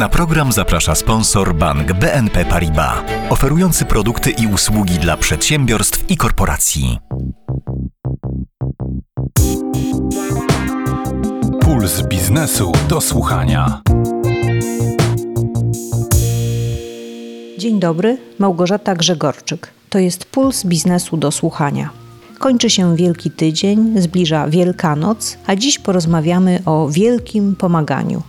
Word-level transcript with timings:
Na 0.00 0.08
program 0.08 0.52
zaprasza 0.52 0.94
sponsor 0.94 1.54
bank 1.54 1.92
BNP 1.92 2.44
Paribas, 2.44 2.98
oferujący 3.30 3.84
produkty 3.84 4.30
i 4.30 4.46
usługi 4.46 4.98
dla 4.98 5.16
przedsiębiorstw 5.16 6.10
i 6.10 6.16
korporacji. 6.16 6.98
Puls 11.60 12.02
biznesu 12.02 12.72
do 12.88 13.00
słuchania. 13.00 13.82
Dzień 17.58 17.80
dobry, 17.80 18.18
Małgorzata 18.38 18.94
Grzegorczyk. 18.94 19.70
To 19.90 19.98
jest 19.98 20.24
Puls 20.24 20.64
biznesu 20.64 21.16
do 21.16 21.30
słuchania. 21.30 21.90
Kończy 22.38 22.70
się 22.70 22.96
Wielki 22.96 23.30
Tydzień, 23.30 24.00
zbliża 24.00 24.48
Wielkanoc, 24.48 25.38
a 25.46 25.56
dziś 25.56 25.78
porozmawiamy 25.78 26.62
o 26.66 26.88
wielkim 26.88 27.56
pomaganiu. 27.56 28.22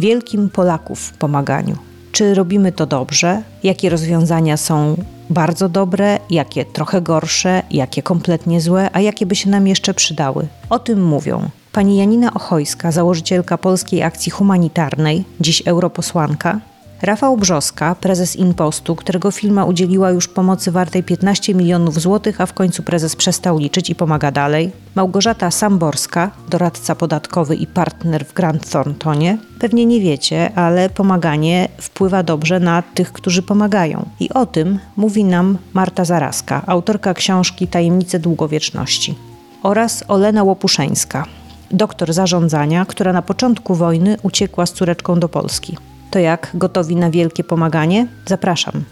Wielkim 0.00 0.50
Polaków 0.50 1.00
w 1.00 1.12
pomaganiu. 1.12 1.76
Czy 2.12 2.34
robimy 2.34 2.72
to 2.72 2.86
dobrze? 2.86 3.42
Jakie 3.62 3.90
rozwiązania 3.90 4.56
są 4.56 4.96
bardzo 5.30 5.68
dobre, 5.68 6.18
jakie 6.30 6.64
trochę 6.64 7.02
gorsze, 7.02 7.62
jakie 7.70 8.02
kompletnie 8.02 8.60
złe, 8.60 8.90
a 8.92 9.00
jakie 9.00 9.26
by 9.26 9.36
się 9.36 9.50
nam 9.50 9.66
jeszcze 9.66 9.94
przydały? 9.94 10.46
O 10.70 10.78
tym 10.78 11.04
mówią 11.04 11.48
pani 11.72 11.96
Janina 11.96 12.34
Ochojska, 12.34 12.92
założycielka 12.92 13.58
Polskiej 13.58 14.02
Akcji 14.02 14.30
Humanitarnej, 14.30 15.24
dziś 15.40 15.62
europosłanka, 15.66 16.60
Rafał 17.02 17.36
Brzoska, 17.36 17.94
prezes 17.94 18.36
Impostu, 18.36 18.96
którego 18.96 19.30
firma 19.30 19.64
udzieliła 19.64 20.10
już 20.10 20.28
pomocy 20.28 20.72
wartej 20.72 21.02
15 21.02 21.54
milionów 21.54 22.00
złotych, 22.00 22.40
a 22.40 22.46
w 22.46 22.52
końcu 22.52 22.82
prezes 22.82 23.16
przestał 23.16 23.58
liczyć 23.58 23.90
i 23.90 23.94
pomaga 23.94 24.30
dalej. 24.30 24.72
Małgorzata 24.94 25.50
Samborska, 25.50 26.30
doradca 26.48 26.94
podatkowy 26.94 27.56
i 27.56 27.66
partner 27.66 28.26
w 28.26 28.32
Grant 28.32 28.70
Thorntonie. 28.70 29.38
Pewnie 29.60 29.86
nie 29.86 30.00
wiecie, 30.00 30.52
ale 30.54 30.90
pomaganie 30.90 31.68
wpływa 31.78 32.22
dobrze 32.22 32.60
na 32.60 32.82
tych, 32.82 33.12
którzy 33.12 33.42
pomagają. 33.42 34.08
I 34.20 34.30
o 34.30 34.46
tym 34.46 34.78
mówi 34.96 35.24
nam 35.24 35.58
Marta 35.72 36.04
Zaraska, 36.04 36.62
autorka 36.66 37.14
książki 37.14 37.68
Tajemnice 37.68 38.18
Długowieczności. 38.18 39.14
Oraz 39.62 40.04
Olena 40.08 40.42
Łopuszeńska, 40.42 41.24
doktor 41.70 42.12
zarządzania, 42.12 42.84
która 42.84 43.12
na 43.12 43.22
początku 43.22 43.74
wojny 43.74 44.16
uciekła 44.22 44.66
z 44.66 44.72
córeczką 44.72 45.20
do 45.20 45.28
Polski. 45.28 45.76
To 46.10 46.18
jak 46.18 46.50
gotowi 46.54 46.96
na 46.96 47.10
wielkie 47.10 47.44
pomaganie? 47.44 48.06
Zapraszam. 48.26 48.84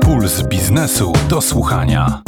Puls 0.00 0.42
biznesu 0.42 1.12
do 1.28 1.40
słuchania. 1.40 2.22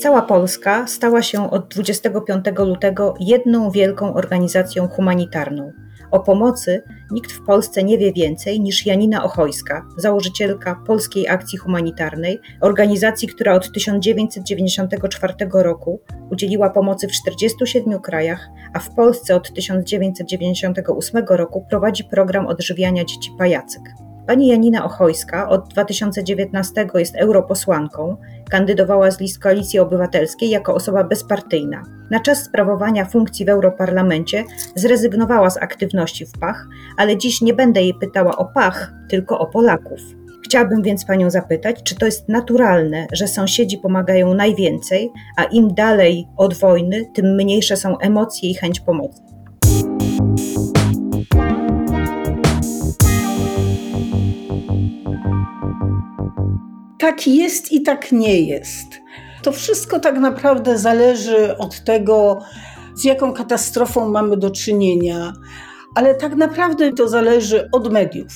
Cała 0.00 0.22
Polska 0.22 0.86
stała 0.86 1.22
się 1.22 1.50
od 1.50 1.68
25 1.74 2.44
lutego 2.58 3.14
jedną 3.20 3.70
wielką 3.70 4.14
organizacją 4.14 4.88
humanitarną. 4.88 5.72
O 6.10 6.20
pomocy 6.20 6.82
nikt 7.10 7.32
w 7.32 7.44
Polsce 7.44 7.84
nie 7.84 7.98
wie 7.98 8.12
więcej 8.12 8.60
niż 8.60 8.86
Janina 8.86 9.24
Ochojska, 9.24 9.86
założycielka 9.96 10.82
Polskiej 10.86 11.28
Akcji 11.28 11.58
Humanitarnej, 11.58 12.40
organizacji, 12.60 13.28
która 13.28 13.54
od 13.54 13.72
1994 13.72 15.34
roku 15.52 16.00
udzieliła 16.30 16.70
pomocy 16.70 17.08
w 17.08 17.12
47 17.12 18.00
krajach, 18.00 18.48
a 18.74 18.78
w 18.78 18.94
Polsce 18.94 19.36
od 19.36 19.52
1998 19.54 21.24
roku 21.28 21.66
prowadzi 21.70 22.04
program 22.04 22.46
odżywiania 22.46 23.04
dzieci 23.04 23.30
pajacyk. 23.38 23.82
Pani 24.26 24.48
Janina 24.48 24.84
Ochojska 24.84 25.48
od 25.48 25.68
2019 25.68 26.86
jest 26.94 27.16
europosłanką, 27.16 28.16
kandydowała 28.50 29.10
z 29.10 29.20
list 29.20 29.38
Koalicji 29.38 29.78
Obywatelskiej 29.78 30.50
jako 30.50 30.74
osoba 30.74 31.04
bezpartyjna. 31.04 31.82
Na 32.10 32.20
czas 32.20 32.44
sprawowania 32.44 33.04
funkcji 33.04 33.44
w 33.44 33.48
Europarlamencie 33.48 34.44
zrezygnowała 34.74 35.50
z 35.50 35.56
aktywności 35.56 36.26
w 36.26 36.32
Pach, 36.32 36.66
ale 36.96 37.16
dziś 37.16 37.40
nie 37.40 37.54
będę 37.54 37.82
jej 37.82 37.94
pytała 37.94 38.36
o 38.36 38.44
Pach, 38.44 38.92
tylko 39.08 39.38
o 39.38 39.46
Polaków. 39.46 40.00
Chciałabym 40.44 40.82
więc 40.82 41.04
Panią 41.04 41.30
zapytać, 41.30 41.82
czy 41.82 41.94
to 41.94 42.06
jest 42.06 42.28
naturalne, 42.28 43.06
że 43.12 43.28
sąsiedzi 43.28 43.78
pomagają 43.78 44.34
najwięcej, 44.34 45.10
a 45.36 45.44
im 45.44 45.74
dalej 45.74 46.28
od 46.36 46.54
wojny, 46.54 47.04
tym 47.14 47.26
mniejsze 47.34 47.76
są 47.76 47.98
emocje 47.98 48.50
i 48.50 48.54
chęć 48.54 48.80
pomocy. 48.80 49.29
Tak 57.00 57.26
jest 57.26 57.72
i 57.72 57.82
tak 57.82 58.12
nie 58.12 58.40
jest. 58.40 59.00
To 59.42 59.52
wszystko 59.52 60.00
tak 60.00 60.18
naprawdę 60.18 60.78
zależy 60.78 61.56
od 61.58 61.84
tego, 61.84 62.38
z 62.94 63.04
jaką 63.04 63.32
katastrofą 63.32 64.08
mamy 64.08 64.36
do 64.36 64.50
czynienia, 64.50 65.32
ale 65.94 66.14
tak 66.14 66.36
naprawdę 66.36 66.92
to 66.92 67.08
zależy 67.08 67.68
od 67.72 67.92
mediów. 67.92 68.32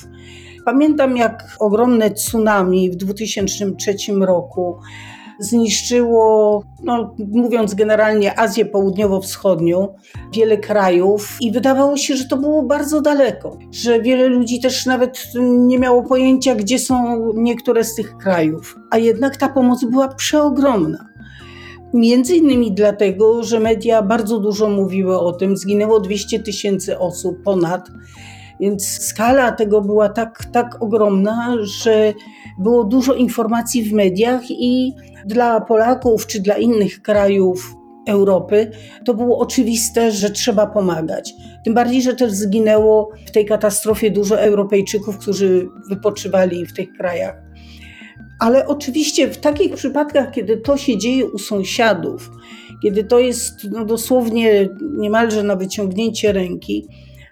Pamiętam, 0.64 1.16
jak 1.16 1.56
ogromne 1.60 2.10
tsunami 2.10 2.91
w 2.91 2.97
2003 2.97 3.94
roku 4.20 4.78
zniszczyło, 5.39 6.62
no, 6.83 7.15
mówiąc 7.33 7.75
generalnie, 7.75 8.39
Azję 8.39 8.65
Południowo-Wschodnią, 8.65 9.89
wiele 10.33 10.56
krajów 10.56 11.37
i 11.41 11.53
wydawało 11.53 11.97
się, 11.97 12.17
że 12.17 12.25
to 12.25 12.37
było 12.37 12.62
bardzo 12.62 13.00
daleko, 13.00 13.59
że 13.71 14.00
wiele 14.00 14.27
ludzi 14.27 14.61
też 14.61 14.87
nawet 14.87 15.25
nie 15.41 15.78
miało 15.78 16.03
pojęcia, 16.03 16.55
gdzie 16.55 16.78
są 16.78 17.19
niektóre 17.34 17.84
z 17.84 17.95
tych 17.95 18.17
krajów, 18.17 18.77
a 18.91 18.99
jednak 18.99 19.37
ta 19.37 19.49
pomoc 19.49 19.84
była 19.84 20.09
przeogromna. 20.09 21.09
Między 21.95 22.37
innymi 22.37 22.72
dlatego, 22.72 23.43
że 23.43 23.61
media 23.61 24.03
bardzo 24.03 24.41
dużo 24.41 24.71
mówiły 24.71 25.19
o 25.19 25.33
tym, 25.33 25.56
zginęło 25.56 26.01
200 26.01 26.41
tysięcy 26.41 26.99
osób 26.99 27.43
ponad, 27.43 27.89
więc 28.61 28.89
skala 28.89 29.53
tego 29.53 29.81
była 29.81 30.09
tak, 30.09 30.45
tak 30.53 30.83
ogromna, 30.83 31.56
że 31.61 32.12
było 32.59 32.84
dużo 32.84 33.15
informacji 33.15 33.82
w 33.82 33.92
mediach 33.92 34.50
i 34.50 34.92
dla 35.26 35.60
Polaków 35.60 36.26
czy 36.26 36.41
dla 36.41 36.56
innych 36.56 37.03
krajów 37.03 37.75
Europy, 38.06 38.70
to 39.04 39.15
było 39.15 39.38
oczywiste, 39.38 40.12
że 40.12 40.31
trzeba 40.31 40.66
pomagać. 40.66 41.34
Tym 41.65 41.75
bardziej, 41.75 42.03
że 42.03 42.15
też 42.15 42.32
zginęło 42.32 43.10
w 43.26 43.31
tej 43.31 43.47
katastrofie 43.47 44.10
dużo 44.10 44.41
Europejczyków, 44.41 45.19
którzy 45.19 45.69
wypoczywali 45.88 46.66
w 46.66 46.72
tych 46.72 46.92
krajach. 46.92 47.34
Ale 48.41 48.66
oczywiście 48.66 49.28
w 49.28 49.38
takich 49.38 49.75
przypadkach, 49.75 50.31
kiedy 50.31 50.56
to 50.56 50.76
się 50.76 50.98
dzieje 50.98 51.26
u 51.26 51.38
sąsiadów, 51.38 52.31
kiedy 52.82 53.04
to 53.04 53.19
jest 53.19 53.54
no, 53.71 53.84
dosłownie 53.84 54.69
niemalże 54.98 55.42
na 55.42 55.56
wyciągnięcie 55.56 56.32
ręki, 56.32 56.88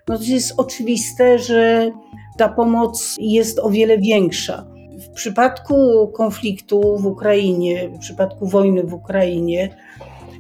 no 0.09 0.19
to 0.19 0.25
jest 0.25 0.55
oczywiste, 0.57 1.39
że 1.39 1.91
ta 2.39 2.49
pomoc 2.49 3.17
jest 3.21 3.59
o 3.59 3.71
wiele 3.71 3.99
większa. 3.99 4.72
W 5.13 5.15
przypadku 5.15 6.09
konfliktu 6.09 6.99
w 6.99 7.07
Ukrainie, 7.07 7.89
w 7.89 7.99
przypadku 7.99 8.47
wojny 8.47 8.83
w 8.83 8.95
Ukrainie, 8.95 9.77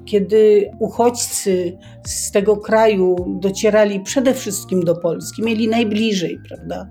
kiedy 0.04 0.70
uchodźcy 0.78 1.78
z 2.06 2.30
tego 2.30 2.56
kraju 2.56 3.16
docierali 3.40 4.00
przede 4.00 4.34
wszystkim 4.34 4.84
do 4.84 4.96
Polski, 4.96 5.42
mieli 5.42 5.68
najbliżej, 5.68 6.38
prawda? 6.48 6.88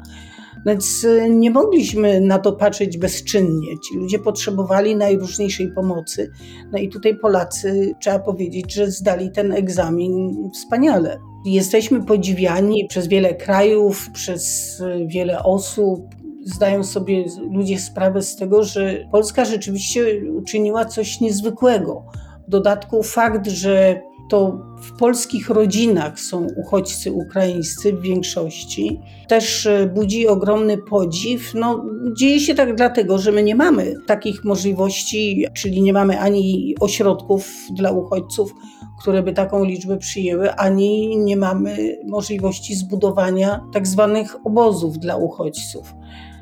Więc 0.65 1.03
y, 1.03 1.29
nie 1.29 1.51
mogliśmy 1.51 2.21
na 2.21 2.39
to 2.39 2.53
patrzeć 2.53 2.97
bezczynnie. 2.97 3.67
Ci 3.87 3.97
ludzie 3.97 4.19
potrzebowali 4.19 4.95
najróżniejszej 4.95 5.71
pomocy. 5.71 6.31
No 6.71 6.79
i 6.79 6.89
tutaj 6.89 7.17
Polacy, 7.17 7.95
trzeba 7.99 8.19
powiedzieć, 8.19 8.73
że 8.73 8.91
zdali 8.91 9.31
ten 9.31 9.51
egzamin 9.51 10.49
wspaniale. 10.53 11.17
Jesteśmy 11.45 12.05
podziwiani 12.05 12.85
przez 12.89 13.07
wiele 13.07 13.35
krajów, 13.35 14.09
przez 14.13 14.79
y, 14.79 15.07
wiele 15.07 15.43
osób, 15.43 16.01
zdają 16.45 16.83
sobie 16.83 17.25
ludzie 17.51 17.79
sprawę 17.79 18.21
z 18.21 18.35
tego, 18.35 18.63
że 18.63 19.07
Polska 19.11 19.45
rzeczywiście 19.45 20.03
uczyniła 20.33 20.85
coś 20.85 21.19
niezwykłego. 21.21 22.05
W 22.47 22.49
dodatku 22.49 23.03
fakt, 23.03 23.47
że 23.47 24.01
to 24.31 24.59
w 24.81 24.97
polskich 24.97 25.49
rodzinach 25.49 26.19
są 26.19 26.47
uchodźcy 26.57 27.11
ukraińscy 27.11 27.93
w 27.93 28.01
większości, 28.01 28.99
też 29.27 29.65
e, 29.65 29.87
budzi 29.87 30.27
ogromny 30.27 30.77
podziw. 30.77 31.53
No, 31.53 31.85
dzieje 32.17 32.39
się 32.39 32.55
tak 32.55 32.75
dlatego, 32.75 33.17
że 33.17 33.31
my 33.31 33.43
nie 33.43 33.55
mamy 33.55 33.93
takich 34.07 34.43
możliwości, 34.43 35.45
czyli 35.53 35.81
nie 35.81 35.93
mamy 35.93 36.19
ani 36.19 36.75
ośrodków 36.79 37.53
dla 37.73 37.91
uchodźców, 37.91 38.53
które 39.01 39.23
by 39.23 39.33
taką 39.33 39.63
liczbę 39.63 39.97
przyjęły, 39.97 40.53
ani 40.53 41.17
nie 41.17 41.37
mamy 41.37 41.97
możliwości 42.07 42.75
zbudowania 42.75 43.65
tak 43.73 43.87
zwanych 43.87 44.45
obozów 44.45 44.99
dla 44.99 45.17
uchodźców. 45.17 45.93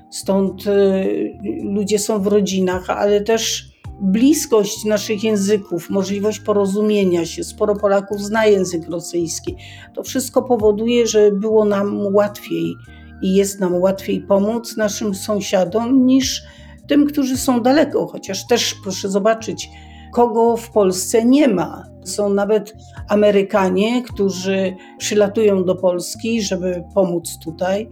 Stąd 0.10 0.68
y, 0.68 1.38
ludzie 1.64 2.00
są 2.00 2.20
w 2.20 2.28
rodzinach, 2.28 2.90
ale 2.90 3.22
też 3.22 3.70
bliskość 4.02 4.86
naszych 4.86 5.24
języków, 5.24 5.90
możliwość 5.90 6.40
porozumienia 6.40 7.26
się, 7.26 7.44
sporo 7.44 7.76
Polaków 7.76 8.22
zna 8.22 8.46
język 8.46 8.90
rosyjski. 8.90 9.56
To 9.96 10.04
wszystko 10.04 10.42
powoduje, 10.42 11.08
że 11.08 11.32
było 11.32 11.66
nam 11.66 12.16
łatwiej 12.16 12.76
i 13.22 13.36
jest 13.36 13.60
nam 13.60 13.76
łatwiej 13.76 14.22
pomóc 14.22 14.78
naszym 14.78 15.16
sąsiadom 15.16 16.06
niż 16.06 16.44
tym, 16.88 17.06
którzy 17.06 17.38
są 17.38 17.62
daleko. 17.62 18.08
Chociaż 18.08 18.48
też 18.48 18.76
proszę 18.84 19.10
zobaczyć, 19.10 19.70
kogo 20.14 20.58
w 20.58 20.72
Polsce 20.72 21.26
nie 21.26 21.48
ma. 21.48 21.84
Są 22.04 22.30
nawet 22.30 22.74
Amerykanie, 23.10 24.04
którzy 24.04 24.76
przylatują 24.98 25.64
do 25.66 25.76
Polski, 25.76 26.42
żeby 26.42 26.84
pomóc 26.94 27.38
tutaj, 27.44 27.90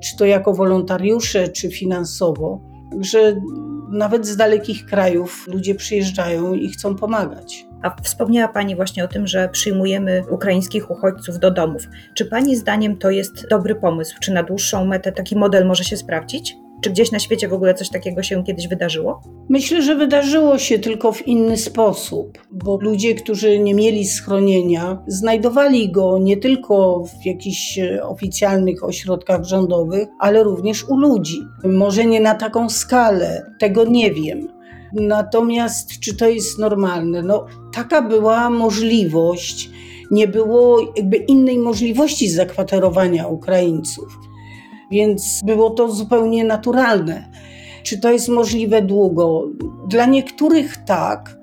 czy 0.00 0.16
to 0.16 0.24
jako 0.24 0.54
wolontariusze, 0.54 1.48
czy 1.48 1.70
finansowo. 1.70 2.60
Także 2.90 3.42
nawet 3.90 4.26
z 4.26 4.36
dalekich 4.36 4.86
krajów 4.86 5.46
ludzie 5.46 5.74
przyjeżdżają 5.74 6.54
i 6.54 6.68
chcą 6.68 6.96
pomagać. 6.96 7.69
A 7.82 8.02
wspomniała 8.02 8.48
Pani 8.48 8.76
właśnie 8.76 9.04
o 9.04 9.08
tym, 9.08 9.26
że 9.26 9.48
przyjmujemy 9.48 10.22
ukraińskich 10.30 10.90
uchodźców 10.90 11.38
do 11.38 11.50
domów. 11.50 11.82
Czy 12.14 12.24
Pani 12.24 12.56
zdaniem 12.56 12.96
to 12.96 13.10
jest 13.10 13.48
dobry 13.48 13.74
pomysł? 13.74 14.16
Czy 14.20 14.32
na 14.32 14.42
dłuższą 14.42 14.84
metę 14.84 15.12
taki 15.12 15.36
model 15.36 15.66
może 15.66 15.84
się 15.84 15.96
sprawdzić? 15.96 16.56
Czy 16.80 16.90
gdzieś 16.90 17.12
na 17.12 17.18
świecie 17.18 17.48
w 17.48 17.52
ogóle 17.52 17.74
coś 17.74 17.88
takiego 17.88 18.22
się 18.22 18.44
kiedyś 18.44 18.68
wydarzyło? 18.68 19.22
Myślę, 19.48 19.82
że 19.82 19.94
wydarzyło 19.94 20.58
się 20.58 20.78
tylko 20.78 21.12
w 21.12 21.26
inny 21.26 21.56
sposób, 21.56 22.38
bo 22.50 22.78
ludzie, 22.80 23.14
którzy 23.14 23.58
nie 23.58 23.74
mieli 23.74 24.06
schronienia, 24.06 25.02
znajdowali 25.06 25.92
go 25.92 26.18
nie 26.18 26.36
tylko 26.36 27.04
w 27.04 27.26
jakichś 27.26 27.78
e, 27.78 28.02
oficjalnych 28.02 28.84
ośrodkach 28.84 29.44
rządowych, 29.44 30.08
ale 30.18 30.42
również 30.42 30.84
u 30.88 30.96
ludzi. 30.96 31.40
Może 31.64 32.04
nie 32.04 32.20
na 32.20 32.34
taką 32.34 32.68
skalę, 32.68 33.50
tego 33.58 33.84
nie 33.84 34.10
wiem. 34.12 34.59
Natomiast 34.92 36.00
czy 36.00 36.16
to 36.16 36.28
jest 36.28 36.58
normalne? 36.58 37.22
No, 37.22 37.46
taka 37.72 38.02
była 38.02 38.50
możliwość. 38.50 39.70
Nie 40.10 40.28
było 40.28 40.80
jakby 40.96 41.16
innej 41.16 41.58
możliwości 41.58 42.30
zakwaterowania 42.30 43.26
Ukraińców 43.26 44.30
więc 44.90 45.40
było 45.44 45.70
to 45.70 45.90
zupełnie 45.90 46.44
naturalne. 46.44 47.30
Czy 47.82 47.98
to 47.98 48.12
jest 48.12 48.28
możliwe 48.28 48.82
długo? 48.82 49.48
Dla 49.88 50.06
niektórych 50.06 50.76
tak, 50.76 51.38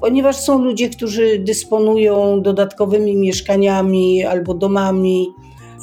ponieważ 0.00 0.36
są 0.36 0.62
ludzie, 0.64 0.88
którzy 0.88 1.38
dysponują 1.38 2.42
dodatkowymi 2.42 3.16
mieszkaniami 3.16 4.24
albo 4.24 4.54
domami 4.54 5.26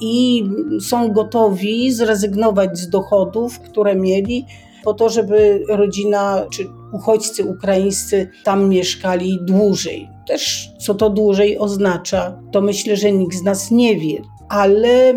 i 0.01 0.43
są 0.81 1.11
gotowi 1.11 1.91
zrezygnować 1.91 2.79
z 2.79 2.89
dochodów, 2.89 3.59
które 3.59 3.95
mieli, 3.95 4.45
po 4.87 4.93
to, 4.93 5.09
żeby 5.09 5.63
rodzina 5.69 6.45
czy 6.51 6.67
uchodźcy 6.93 7.45
ukraińscy 7.45 8.29
tam 8.43 8.69
mieszkali 8.69 9.39
dłużej. 9.41 10.09
Też 10.27 10.71
co 10.79 10.95
to 10.95 11.09
dłużej 11.09 11.59
oznacza, 11.59 12.39
to 12.51 12.61
myślę, 12.61 12.95
że 12.95 13.11
nikt 13.11 13.35
z 13.35 13.43
nas 13.43 13.71
nie 13.71 13.95
wie 13.95 14.21
ale 14.49 15.13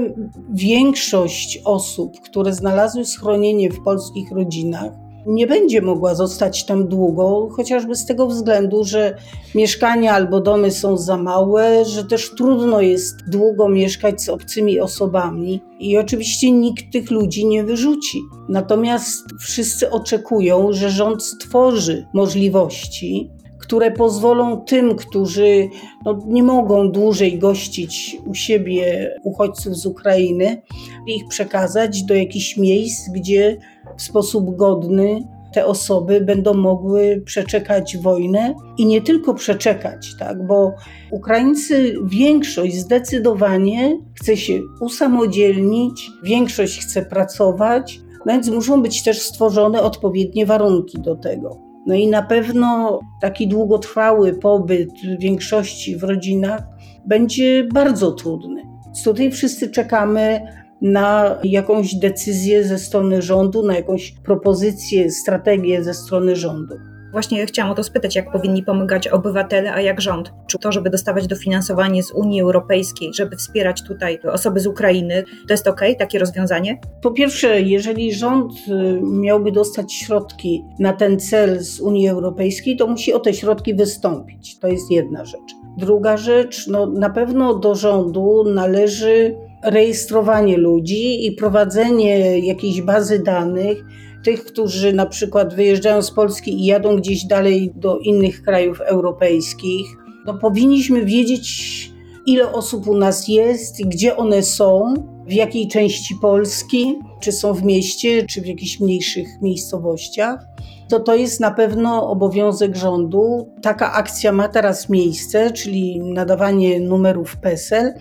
większość 0.53 1.61
osób, 1.65 2.21
które 2.21 2.53
znalazły 2.53 3.05
schronienie 3.05 3.71
w 3.71 3.83
polskich 3.85 4.33
rodzinach, 4.33 4.93
nie 5.27 5.47
będzie 5.47 5.83
mogła 5.83 6.15
zostać 6.15 6.65
tam 6.67 6.89
długo, 6.89 7.49
chociażby 7.53 7.95
z 7.95 8.07
tego 8.07 8.27
względu, 8.27 8.85
że 8.85 9.17
mieszkania 9.55 10.13
albo 10.13 10.41
domy 10.41 10.71
są 10.71 10.97
za 10.97 11.17
małe, 11.17 11.85
że 11.85 12.05
też 12.05 12.31
trudno 12.31 12.81
jest 12.81 13.17
długo 13.29 13.69
mieszkać 13.69 14.23
z 14.23 14.29
obcymi 14.29 14.81
osobami 14.81 15.61
i 15.81 15.99
oczywiście 15.99 16.51
nikt 16.51 16.93
tych 16.93 17.11
ludzi 17.11 17.47
nie 17.47 17.65
wyrzuci. 17.65 18.21
Natomiast 18.49 19.25
wszyscy 19.41 19.91
oczekują, 19.91 20.73
że 20.73 20.91
rząd 20.91 21.25
stworzy 21.25 22.07
możliwości, 22.15 23.31
które 23.71 23.91
pozwolą 23.91 24.61
tym, 24.61 24.97
którzy 24.97 25.69
no, 26.05 26.19
nie 26.27 26.43
mogą 26.43 26.91
dłużej 26.91 27.39
gościć 27.39 28.19
u 28.27 28.35
siebie 28.35 29.11
uchodźców 29.25 29.77
z 29.77 29.87
Ukrainy, 29.87 30.63
ich 31.07 31.29
przekazać 31.29 32.03
do 32.03 32.15
jakichś 32.15 32.57
miejsc, 32.57 33.11
gdzie 33.15 33.57
w 33.97 34.03
sposób 34.03 34.57
godny 34.57 35.21
te 35.55 35.67
osoby 35.67 36.21
będą 36.21 36.55
mogły 36.55 37.23
przeczekać 37.27 37.97
wojnę 37.97 38.55
i 38.79 38.87
nie 38.87 39.01
tylko 39.01 39.35
przeczekać, 39.35 40.15
tak, 40.19 40.47
bo 40.47 40.73
Ukraińcy, 41.11 41.95
większość 42.05 42.75
zdecydowanie 42.75 43.99
chce 44.15 44.37
się 44.37 44.61
usamodzielnić, 44.81 46.11
większość 46.23 46.81
chce 46.81 47.03
pracować, 47.03 48.01
no 48.27 48.33
więc 48.33 48.49
muszą 48.49 48.83
być 48.83 49.03
też 49.03 49.23
stworzone 49.23 49.83
odpowiednie 49.83 50.47
warunki 50.47 50.99
do 51.01 51.17
tego. 51.17 51.70
No 51.87 51.95
i 51.95 52.09
na 52.09 52.23
pewno 52.23 53.01
taki 53.21 53.49
długotrwały 53.49 54.35
pobyt 54.35 54.91
większości 55.19 55.97
w 55.97 56.03
rodzinach 56.03 56.63
będzie 57.07 57.65
bardzo 57.65 58.13
trudny. 58.13 58.63
Tutaj 59.05 59.31
wszyscy 59.31 59.71
czekamy 59.71 60.41
na 60.83 61.39
jakąś 61.45 61.95
decyzję 61.95 62.65
ze 62.65 62.79
strony 62.79 63.23
rządu, 63.23 63.63
na 63.63 63.75
jakąś 63.75 64.13
propozycję, 64.25 65.11
strategię 65.11 65.85
ze 65.85 65.95
strony 65.95 66.37
rządu. 66.37 66.75
Właśnie 67.13 67.47
chciałam 67.47 67.73
o 67.73 67.75
to 67.75 67.85
spytać, 67.85 68.17
jak 68.17 68.33
powinni 68.33 68.63
pomagać 68.63 69.09
obywatele, 69.09 69.73
a 69.73 69.81
jak 69.81 70.01
rząd? 70.01 70.33
Czy 70.47 70.59
to, 70.59 70.73
żeby 70.73 70.91
dostawać 70.91 71.27
dofinansowanie 71.27 72.03
z 72.03 72.13
Unii 72.13 72.41
Europejskiej, 72.41 73.11
żeby 73.15 73.37
wspierać 73.37 73.83
tutaj 73.83 74.19
osoby 74.33 74.61
z 74.61 74.67
Ukrainy, 74.67 75.25
to 75.47 75.53
jest 75.53 75.69
ok, 75.69 75.81
takie 75.99 76.19
rozwiązanie? 76.19 76.81
Po 77.03 77.11
pierwsze, 77.11 77.61
jeżeli 77.61 78.15
rząd 78.15 78.53
y, 78.53 79.01
miałby 79.03 79.53
dostać 79.53 79.93
środki 79.93 80.65
na 80.79 80.93
ten 80.93 81.21
cel 81.21 81.61
z 81.61 81.81
Unii 81.81 82.09
Europejskiej, 82.09 82.77
to 82.77 82.87
musi 82.87 83.13
o 83.13 83.21
te 83.21 83.35
środki 83.35 83.75
wystąpić. 83.75 84.59
To 84.59 84.69
jest 84.69 84.91
jedna 84.91 85.25
rzecz. 85.25 85.55
Druga 85.79 86.17
rzecz, 86.17 86.67
no 86.67 86.87
na 86.87 87.11
pewno 87.11 87.55
do 87.55 87.75
rządu 87.75 88.45
należy 88.45 89.37
rejestrowanie 89.65 90.57
ludzi 90.57 91.27
i 91.27 91.33
prowadzenie 91.33 92.39
jakiejś 92.39 92.83
bazy 92.83 93.19
danych, 93.19 93.85
tych, 94.25 94.45
którzy 94.45 94.93
na 94.93 95.07
przykład 95.07 95.55
wyjeżdżają 95.55 96.03
z 96.03 96.11
Polski 96.11 96.61
i 96.61 96.65
jadą 96.65 96.97
gdzieś 96.97 97.25
dalej 97.25 97.73
do 97.77 97.99
innych 97.99 98.43
krajów 98.43 98.81
europejskich. 98.81 99.87
No, 100.27 100.35
powinniśmy 100.35 101.05
wiedzieć, 101.05 101.91
ile 102.27 102.53
osób 102.53 102.89
u 102.89 102.97
nas 102.97 103.29
jest, 103.29 103.83
gdzie 103.85 104.17
one 104.17 104.43
są, 104.43 104.95
w 105.27 105.33
jakiej 105.33 105.69
części 105.69 106.15
Polski, 106.23 106.99
czy 107.21 107.33
są 107.33 107.55
w 107.55 107.63
mieście, 107.63 108.27
czy 108.27 108.41
w 108.41 108.47
jakichś 108.47 108.81
mniejszych 108.81 109.29
miejscowościach. 109.43 110.45
To 110.89 111.01
to 111.01 111.15
jest 111.15 111.41
na 111.41 111.51
pewno 111.51 112.11
obowiązek 112.11 112.77
rządu. 112.77 113.49
Taka 113.63 113.93
akcja 113.93 114.33
ma 114.33 114.49
teraz 114.49 114.89
miejsce, 114.89 115.51
czyli 115.51 116.01
nadawanie 116.01 116.81
numerów 116.81 117.37
PESEL, 117.37 117.93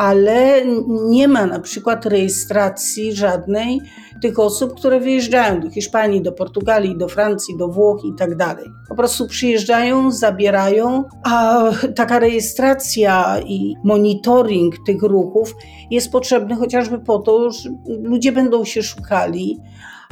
ale 0.00 0.66
nie 0.88 1.28
ma 1.28 1.46
na 1.46 1.60
przykład 1.60 2.06
rejestracji 2.06 3.12
żadnej 3.12 3.80
tych 4.22 4.38
osób, 4.38 4.74
które 4.74 5.00
wyjeżdżają 5.00 5.60
do 5.60 5.70
Hiszpanii, 5.70 6.22
do 6.22 6.32
Portugalii, 6.32 6.98
do 6.98 7.08
Francji, 7.08 7.56
do 7.56 7.68
Włoch 7.68 8.04
i 8.04 8.14
tak 8.18 8.36
dalej. 8.36 8.64
Po 8.88 8.94
prostu 8.94 9.26
przyjeżdżają, 9.26 10.10
zabierają, 10.12 11.04
a 11.24 11.62
taka 11.96 12.18
rejestracja 12.18 13.40
i 13.46 13.74
monitoring 13.84 14.74
tych 14.86 15.02
ruchów 15.02 15.54
jest 15.90 16.12
potrzebny 16.12 16.56
chociażby 16.56 16.98
po 16.98 17.18
to, 17.18 17.50
że 17.50 17.70
ludzie 18.02 18.32
będą 18.32 18.64
się 18.64 18.82
szukali, 18.82 19.58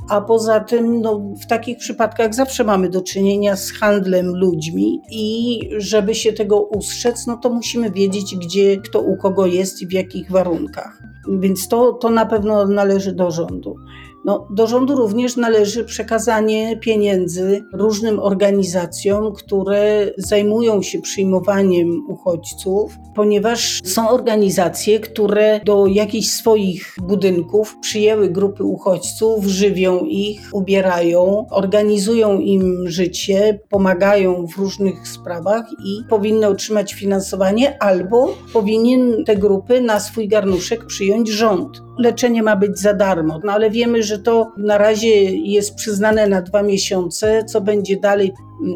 a 0.09 0.21
poza 0.21 0.61
tym 0.61 1.00
no, 1.00 1.19
w 1.43 1.47
takich 1.47 1.79
przypadkach 1.79 2.35
zawsze 2.35 2.65
mamy 2.65 2.88
do 2.88 3.03
czynienia 3.03 3.57
z 3.57 3.73
handlem 3.73 4.27
ludźmi 4.37 5.00
i 5.11 5.61
żeby 5.77 6.15
się 6.15 6.33
tego 6.33 6.61
ustrzec, 6.61 7.27
no 7.27 7.37
to 7.37 7.50
musimy 7.50 7.91
wiedzieć, 7.91 8.37
gdzie 8.37 8.77
kto 8.77 9.00
u 9.00 9.17
kogo 9.17 9.47
jest 9.47 9.83
i 9.83 9.87
w 9.87 9.93
jakich 9.93 10.31
warunkach. 10.31 11.03
Więc 11.41 11.69
to, 11.69 11.93
to 11.93 12.11
na 12.11 12.27
pewno 12.27 12.67
należy 12.67 13.12
do 13.12 13.31
rządu. 13.31 13.77
No, 14.25 14.46
do 14.50 14.66
rządu 14.66 14.96
również 14.96 15.37
należy 15.37 15.84
przekazanie 15.84 16.76
pieniędzy 16.76 17.64
różnym 17.72 18.20
organizacjom, 18.20 19.32
które 19.32 20.10
zajmują 20.16 20.82
się 20.82 21.00
przyjmowaniem 21.00 22.06
uchodźców, 22.08 22.96
ponieważ 23.14 23.80
są 23.84 24.08
organizacje, 24.08 25.00
które 25.00 25.60
do 25.64 25.87
jakichś 25.87 26.28
swoich 26.28 26.96
budynków 27.02 27.76
przyjęły 27.80 28.28
grupy 28.28 28.64
uchodźców, 28.64 29.44
żywią 29.44 30.04
ich, 30.04 30.40
ubierają, 30.52 31.46
organizują 31.50 32.38
im 32.38 32.88
życie, 32.88 33.60
pomagają 33.68 34.46
w 34.46 34.56
różnych 34.56 35.08
sprawach 35.08 35.64
i 35.87 36.08
powinny 36.08 36.46
otrzymać 36.46 36.94
finansowanie, 36.94 37.82
albo 37.82 38.34
powinien 38.52 39.25
te 39.25 39.37
grupy 39.37 39.80
na 39.80 40.00
swój 40.00 40.28
garnuszek 40.28 40.87
przyjąć 40.87 41.28
rząd 41.28 41.88
leczenie 41.99 42.43
ma 42.43 42.57
być 42.57 42.78
za 42.78 42.95
darmo. 42.95 43.40
No 43.45 43.52
ale 43.52 43.71
wiemy, 43.71 44.02
że 44.02 44.19
to 44.19 44.52
na 44.57 44.78
razie 44.78 45.25
jest 45.35 45.75
przyznane 45.75 46.28
na 46.28 46.43
dwa 46.43 46.62
miesiące. 46.62 47.45
Co 47.45 47.61
będzie 47.61 47.97
dalej? 47.97 48.33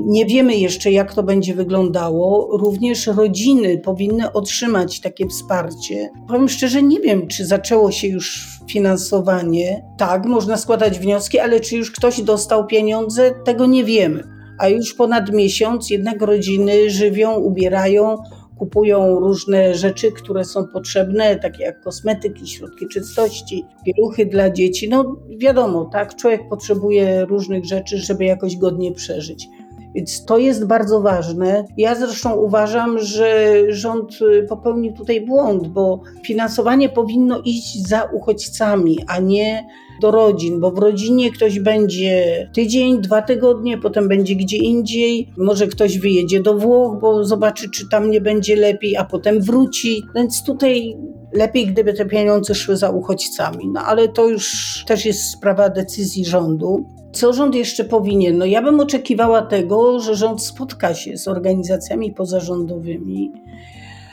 Nie 0.06 0.26
wiemy 0.26 0.56
jeszcze, 0.56 0.92
jak 0.92 1.14
to 1.14 1.22
będzie 1.22 1.54
wyglądało. 1.54 2.56
Również 2.56 3.06
rodziny 3.06 3.78
powinny 3.78 4.32
otrzymać 4.32 5.00
takie 5.00 5.28
wsparcie. 5.28 6.10
Powiem 6.28 6.48
szczerze, 6.48 6.82
nie 6.82 7.00
wiem, 7.00 7.26
czy 7.28 7.46
zaczęło 7.46 7.90
się 7.90 8.08
już 8.08 8.48
finansowanie. 8.70 9.84
Tak, 9.98 10.26
można 10.26 10.56
składać 10.56 10.98
wnioski, 10.98 11.38
ale 11.38 11.60
czy 11.60 11.76
już 11.76 11.90
ktoś 11.90 12.22
dostał 12.22 12.66
pieniądze, 12.66 13.34
tego 13.44 13.66
nie 13.66 13.84
wiemy. 13.84 14.24
A 14.58 14.68
już 14.68 14.94
ponad 14.94 15.32
miesiąc 15.32 15.90
jednak 15.90 16.22
rodziny 16.22 16.90
żywią, 16.90 17.34
ubierają, 17.34 18.16
kupują 18.62 19.20
różne 19.20 19.74
rzeczy, 19.74 20.12
które 20.12 20.44
są 20.44 20.68
potrzebne, 20.68 21.36
takie 21.36 21.62
jak 21.64 21.80
kosmetyki, 21.80 22.48
środki 22.48 22.88
czystości, 22.88 23.64
pieluchy 23.84 24.26
dla 24.26 24.50
dzieci. 24.50 24.88
No 24.88 25.16
wiadomo, 25.28 25.84
tak, 25.92 26.16
człowiek 26.16 26.48
potrzebuje 26.48 27.24
różnych 27.24 27.64
rzeczy, 27.64 27.98
żeby 27.98 28.24
jakoś 28.24 28.56
godnie 28.56 28.92
przeżyć. 28.92 29.48
Więc 29.94 30.24
to 30.24 30.38
jest 30.38 30.66
bardzo 30.66 31.00
ważne. 31.00 31.64
Ja 31.76 31.94
zresztą 31.94 32.34
uważam, 32.34 32.98
że 32.98 33.56
rząd 33.68 34.18
y, 34.22 34.46
popełnił 34.48 34.92
tutaj 34.92 35.26
błąd, 35.26 35.68
bo 35.68 36.00
finansowanie 36.24 36.88
powinno 36.88 37.40
iść 37.44 37.88
za 37.88 38.02
uchodźcami, 38.02 38.98
a 39.06 39.18
nie 39.18 39.66
do 40.00 40.10
rodzin, 40.10 40.60
bo 40.60 40.70
w 40.70 40.78
rodzinie 40.78 41.30
ktoś 41.30 41.60
będzie 41.60 42.48
tydzień, 42.54 43.00
dwa 43.00 43.22
tygodnie, 43.22 43.78
potem 43.78 44.08
będzie 44.08 44.36
gdzie 44.36 44.56
indziej, 44.56 45.28
może 45.36 45.66
ktoś 45.66 45.98
wyjedzie 45.98 46.42
do 46.42 46.54
Włoch, 46.54 47.00
bo 47.00 47.24
zobaczy, 47.24 47.70
czy 47.70 47.88
tam 47.88 48.10
nie 48.10 48.20
będzie 48.20 48.56
lepiej, 48.56 48.96
a 48.96 49.04
potem 49.04 49.40
wróci. 49.40 50.02
Więc 50.14 50.44
tutaj 50.44 50.96
lepiej, 51.32 51.66
gdyby 51.66 51.94
te 51.94 52.04
pieniądze 52.04 52.54
szły 52.54 52.76
za 52.76 52.90
uchodźcami. 52.90 53.68
No 53.68 53.80
ale 53.80 54.08
to 54.08 54.28
już 54.28 54.84
też 54.86 55.06
jest 55.06 55.30
sprawa 55.30 55.68
decyzji 55.68 56.24
rządu. 56.24 56.86
Co 57.12 57.32
rząd 57.32 57.54
jeszcze 57.54 57.84
powinien? 57.84 58.38
No 58.38 58.44
ja 58.44 58.62
bym 58.62 58.80
oczekiwała 58.80 59.42
tego, 59.42 60.00
że 60.00 60.14
rząd 60.14 60.42
spotka 60.42 60.94
się 60.94 61.16
z 61.16 61.28
organizacjami 61.28 62.12
pozarządowymi, 62.12 63.32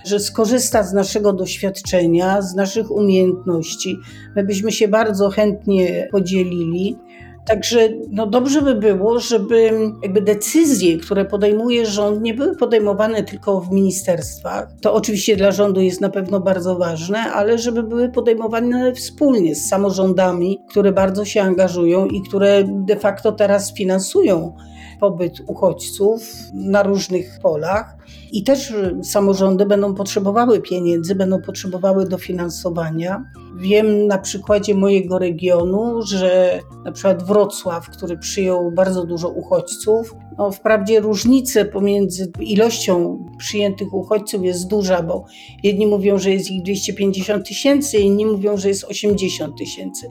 że 0.06 0.20
skorzysta 0.20 0.84
z 0.84 0.94
naszego 0.94 1.34
doświadczenia, 1.34 2.42
z 2.42 2.56
naszych 2.56 2.92
umiejętności. 2.92 3.98
My 4.36 4.44
byśmy 4.44 4.72
się 4.72 4.88
bardzo 4.88 5.30
chętnie 5.30 6.08
podzielili. 6.12 6.98
Także 7.46 7.90
no 8.10 8.28
dobrze 8.28 8.62
by 8.62 8.76
było, 8.76 9.20
żeby 9.20 9.72
jakby 10.04 10.22
decyzje, 10.22 10.98
które 10.98 11.26
podejmuje 11.26 11.86
rząd, 11.86 12.22
nie 12.22 12.34
były 12.34 12.56
podejmowane 12.56 13.24
tylko 13.24 13.62
w 13.62 13.72
ministerstwach. 13.72 14.68
To 14.82 14.94
oczywiście 14.94 15.36
dla 15.36 15.52
rządu 15.52 15.82
jest 15.82 16.02
na 16.02 16.10
pewno 16.10 16.40
bardzo 16.40 16.76
ważne, 16.76 17.20
ale 17.20 17.58
żeby 17.58 17.84
były 17.84 18.10
podejmowane 18.10 18.94
wspólnie 18.94 19.56
z 19.56 19.68
samorządami, 19.68 20.60
które 20.70 20.92
bardzo 20.92 21.26
się 21.26 21.42
angażują 21.42 22.06
i 22.06 22.22
które 22.22 22.64
de 22.68 22.96
facto 22.96 23.32
teraz 23.32 23.74
finansują 23.74 24.54
pobyt 25.00 25.42
uchodźców 25.48 26.22
na 26.54 26.84
różnych 26.84 27.40
polach. 27.42 27.96
I 28.32 28.44
też 28.44 28.74
samorządy 29.04 29.66
będą 29.66 29.96
potrzebowały 29.96 30.62
pieniędzy, 30.62 31.16
będą 31.16 31.42
potrzebowały 31.42 32.08
dofinansowania. 32.08 33.24
Wiem 33.58 34.08
na 34.08 34.18
przykładzie 34.18 34.76
mojego 34.76 35.20
regionu, 35.20 36.02
że 36.02 36.60
na 36.86 36.92
przykład 36.92 37.24
Wrocław, 37.24 37.90
który 37.90 38.18
przyjął 38.18 38.72
bardzo 38.72 39.06
dużo 39.06 39.30
uchodźców, 39.30 40.16
no 40.38 40.52
wprawdzie 40.52 41.00
różnice 41.00 41.66
pomiędzy 41.66 42.32
ilością 42.40 43.26
przyjętych 43.38 43.94
uchodźców 43.94 44.44
jest 44.44 44.68
duża, 44.68 45.04
bo 45.04 45.26
jedni 45.64 45.88
mówią, 45.88 46.18
że 46.18 46.32
jest 46.32 46.52
ich 46.52 46.64
250 46.64 47.48
tysięcy, 47.48 47.98
inni 47.98 48.26
mówią, 48.26 48.58
że 48.58 48.68
jest 48.68 48.84
80 48.84 49.58
tysięcy. 49.58 50.08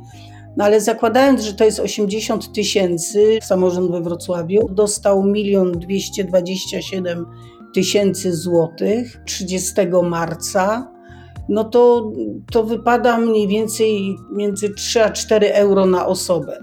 No 0.57 0.65
ale 0.65 0.81
zakładając, 0.81 1.43
że 1.43 1.53
to 1.53 1.65
jest 1.65 1.81
80 1.81 2.53
tysięcy, 2.53 3.39
samorząd 3.43 3.91
we 3.91 4.01
Wrocławiu 4.01 4.69
dostał 4.69 5.35
1 5.35 5.73
227 5.73 7.27
tysięcy 7.75 8.37
złotych 8.37 9.21
30 9.27 9.75
marca, 10.03 10.93
no 11.49 11.65
to, 11.65 12.13
to 12.53 12.65
wypada 12.65 13.19
mniej 13.19 13.49
więcej 13.49 14.17
między 14.33 14.71
3 14.75 15.05
a 15.05 15.11
4 15.11 15.53
euro 15.53 15.87
na 15.87 16.07
osobę. 16.07 16.59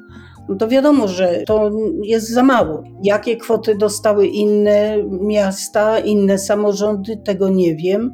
No 0.50 0.56
to 0.56 0.68
wiadomo, 0.68 1.08
że 1.08 1.44
to 1.48 1.72
jest 2.04 2.30
za 2.30 2.44
mało. 2.44 2.84
Jakie 3.04 3.38
kwoty 3.38 3.75
dostały 3.75 4.27
inne 4.27 4.98
miasta, 5.22 6.00
inne 6.00 6.38
samorządy, 6.38 7.18
tego 7.18 7.50
nie 7.50 7.75
wiem, 7.75 8.13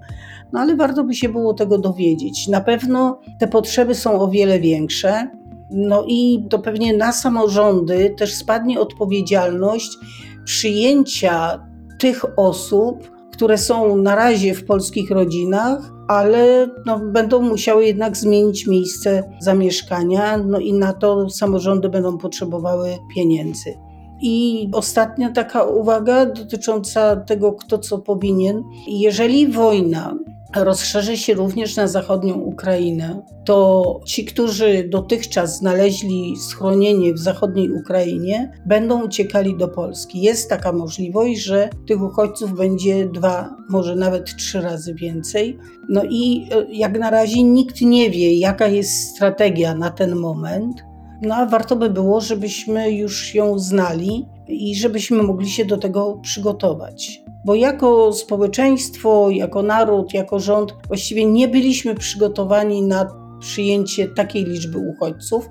no 0.54 0.60
ale 0.60 0.76
warto 0.76 1.04
by 1.04 1.16
się 1.16 1.30
było 1.30 1.54
tego 1.54 1.78
dowiedzieć. 1.78 2.48
Na 2.48 2.62
pewno 2.62 3.20
te 3.40 3.48
potrzeby 3.48 3.96
są 3.96 4.20
o 4.20 4.28
wiele 4.28 4.60
większe. 4.60 5.28
No 5.72 6.04
i 6.08 6.46
to 6.50 6.60
pewnie 6.60 6.98
na 6.98 7.12
samorządy 7.12 8.16
też 8.18 8.36
spadnie 8.36 8.80
odpowiedzialność 8.80 9.98
przyjęcia 10.46 11.68
tych 12.00 12.26
osób, 12.38 13.12
które 13.32 13.58
są 13.58 13.98
na 13.98 14.16
razie 14.16 14.54
w 14.54 14.66
polskich 14.66 15.12
rodzinach, 15.12 15.92
ale 16.08 16.68
no, 16.86 17.00
będą 17.00 17.42
musiały 17.42 17.86
jednak 17.86 18.18
zmienić 18.18 18.68
miejsce 18.68 19.24
zamieszkania, 19.40 20.38
no 20.38 20.60
i 20.60 20.74
na 20.74 20.94
to 20.94 21.30
samorządy 21.30 21.90
będą 21.90 22.18
potrzebowały 22.18 22.98
pieniędzy. 23.16 23.74
I 24.22 24.68
ostatnia 24.74 25.32
taka 25.32 25.64
uwaga 25.64 26.26
dotycząca 26.26 27.16
tego, 27.16 27.54
kto 27.54 27.78
co 27.78 27.98
powinien. 27.98 28.64
Jeżeli 28.88 29.48
wojna 29.48 30.16
rozszerzy 30.56 31.18
się 31.18 31.34
również 31.34 31.76
na 31.76 31.88
zachodnią 31.88 32.36
Ukrainę, 32.36 33.22
to 33.46 34.00
ci, 34.06 34.26
którzy 34.26 34.88
dotychczas 34.90 35.58
znaleźli 35.58 36.38
schronienie 36.38 37.14
w 37.14 37.20
zachodniej 37.20 37.72
Ukrainie, 37.72 38.52
będą 38.66 39.06
uciekali 39.06 39.58
do 39.58 39.68
Polski. 39.68 40.22
Jest 40.22 40.50
taka 40.50 40.72
możliwość, 40.72 41.42
że 41.42 41.70
tych 41.88 42.02
uchodźców 42.02 42.54
będzie 42.58 43.06
dwa, 43.06 43.56
może 43.70 43.96
nawet 43.96 44.36
trzy 44.36 44.62
razy 44.62 44.94
więcej. 44.94 45.58
No 45.90 46.04
i 46.10 46.48
e, 46.52 46.66
jak 46.72 47.00
na 47.00 47.10
razie 47.10 47.44
nikt 47.44 47.82
nie 47.82 48.10
wie, 48.10 48.40
jaka 48.40 48.68
jest 48.68 49.16
strategia 49.16 49.76
na 49.76 49.90
ten 49.90 50.16
moment. 50.16 50.84
No 51.22 51.36
a 51.36 51.46
warto 51.46 51.76
by 51.76 51.90
było, 51.90 52.22
żebyśmy 52.22 52.92
już 52.92 53.36
ją 53.36 53.60
znali 53.60 54.26
i 54.48 54.76
żebyśmy 54.76 55.24
mogli 55.24 55.50
się 55.50 55.66
do 55.66 55.78
tego 55.78 56.20
przygotować 56.22 57.21
bo 57.46 57.56
jako 57.56 58.14
społeczeństwo, 58.14 59.30
jako 59.30 59.64
naród, 59.64 60.14
jako 60.14 60.40
rząd 60.40 60.74
właściwie 60.88 61.26
nie 61.26 61.48
byliśmy 61.48 61.96
przygotowani 61.96 62.82
na 62.82 63.22
przyjęcie 63.40 64.08
takiej 64.08 64.46
liczby 64.46 64.78
uchodźców. 64.78 65.50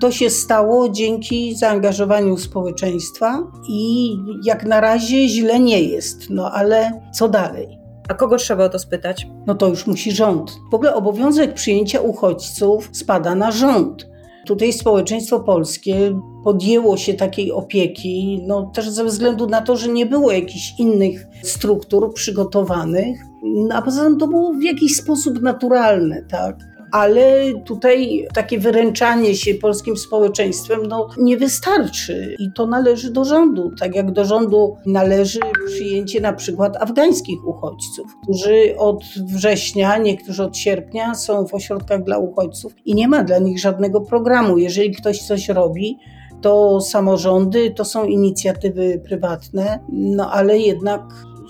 To 0.00 0.12
się 0.12 0.30
stało 0.30 0.88
dzięki 0.88 1.54
zaangażowaniu 1.54 2.36
społeczeństwa 2.36 3.52
i 3.68 4.16
jak 4.44 4.64
na 4.64 4.80
razie 4.80 5.28
źle 5.28 5.60
nie 5.60 5.82
jest, 5.82 6.30
no 6.30 6.52
ale 6.52 7.02
co 7.14 7.28
dalej? 7.28 7.78
A 8.08 8.14
kogo 8.14 8.36
trzeba 8.36 8.64
o 8.64 8.68
to 8.68 8.78
spytać? 8.78 9.26
No 9.46 9.54
to 9.54 9.68
już 9.68 9.86
musi 9.86 10.12
rząd. 10.12 10.50
W 10.70 10.74
ogóle 10.74 10.94
obowiązek 10.94 11.54
przyjęcia 11.54 12.00
uchodźców 12.00 12.90
spada 12.92 13.34
na 13.34 13.50
rząd. 13.50 14.11
Tutaj 14.46 14.72
społeczeństwo 14.72 15.40
polskie 15.40 16.20
podjęło 16.44 16.96
się 16.96 17.14
takiej 17.14 17.52
opieki, 17.52 18.42
no 18.46 18.70
też 18.74 18.90
ze 18.90 19.04
względu 19.04 19.46
na 19.46 19.60
to, 19.60 19.76
że 19.76 19.88
nie 19.88 20.06
było 20.06 20.32
jakichś 20.32 20.74
innych 20.78 21.26
struktur 21.42 22.14
przygotowanych, 22.14 23.20
a 23.72 23.82
poza 23.82 24.04
tym 24.04 24.18
to 24.18 24.28
było 24.28 24.54
w 24.54 24.62
jakiś 24.62 24.96
sposób 24.96 25.42
naturalne, 25.42 26.22
tak 26.30 26.71
ale 26.92 27.52
tutaj 27.64 28.26
takie 28.34 28.58
wyręczanie 28.58 29.34
się 29.34 29.54
polskim 29.54 29.96
społeczeństwem 29.96 30.86
no, 30.86 31.08
nie 31.18 31.36
wystarczy 31.36 32.36
i 32.38 32.52
to 32.52 32.66
należy 32.66 33.12
do 33.12 33.24
rządu, 33.24 33.70
tak 33.78 33.94
jak 33.94 34.12
do 34.12 34.24
rządu 34.24 34.76
należy 34.86 35.40
przyjęcie 35.66 36.20
na 36.20 36.32
przykład 36.32 36.76
afgańskich 36.76 37.46
uchodźców, 37.46 38.06
którzy 38.22 38.74
od 38.78 39.04
września, 39.34 39.98
niektórzy 39.98 40.42
od 40.42 40.56
sierpnia 40.56 41.14
są 41.14 41.46
w 41.46 41.54
ośrodkach 41.54 42.04
dla 42.04 42.18
uchodźców 42.18 42.74
i 42.84 42.94
nie 42.94 43.08
ma 43.08 43.24
dla 43.24 43.38
nich 43.38 43.60
żadnego 43.60 44.00
programu. 44.00 44.58
Jeżeli 44.58 44.90
ktoś 44.90 45.18
coś 45.18 45.48
robi, 45.48 45.98
to 46.42 46.80
samorządy, 46.80 47.70
to 47.70 47.84
są 47.84 48.04
inicjatywy 48.04 49.02
prywatne, 49.04 49.78
no 49.92 50.30
ale 50.32 50.58
jednak 50.58 51.00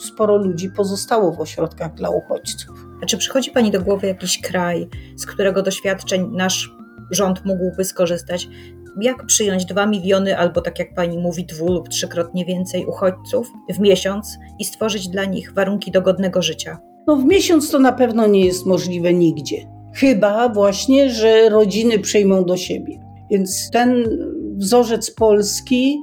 sporo 0.01 0.37
ludzi 0.37 0.71
pozostało 0.77 1.33
w 1.33 1.41
ośrodkach 1.41 1.95
dla 1.95 2.11
uchodźców. 2.11 2.92
A 3.03 3.07
czy 3.07 3.19
przychodzi 3.19 3.51
Pani 3.51 3.71
do 3.71 3.83
głowy 3.83 4.07
jakiś 4.07 4.41
kraj, 4.41 4.89
z 5.17 5.27
którego 5.27 5.63
doświadczeń 5.63 6.29
nasz 6.33 6.77
rząd 7.11 7.45
mógłby 7.45 7.85
skorzystać? 7.85 8.49
Jak 9.01 9.27
przyjąć 9.27 9.65
dwa 9.65 9.87
miliony, 9.87 10.39
albo 10.39 10.61
tak 10.61 10.79
jak 10.79 10.95
Pani 10.95 11.19
mówi, 11.19 11.45
dwu 11.45 11.73
lub 11.73 11.89
trzykrotnie 11.89 12.45
więcej 12.45 12.87
uchodźców 12.87 13.53
w 13.69 13.79
miesiąc 13.81 14.39
i 14.59 14.65
stworzyć 14.65 15.09
dla 15.09 15.25
nich 15.25 15.53
warunki 15.53 15.91
do 15.91 16.03
godnego 16.03 16.43
życia? 16.43 16.79
No 17.07 17.17
w 17.17 17.25
miesiąc 17.25 17.71
to 17.71 17.79
na 17.79 17.93
pewno 17.93 18.27
nie 18.27 18.45
jest 18.45 18.67
możliwe 18.67 19.15
nigdzie. 19.15 19.57
Chyba 19.95 20.49
właśnie, 20.49 21.11
że 21.11 21.49
rodziny 21.49 21.99
przejmą 21.99 22.45
do 22.45 22.57
siebie. 22.57 23.01
Więc 23.31 23.71
ten 23.71 24.05
wzorzec 24.57 25.11
polski 25.11 25.99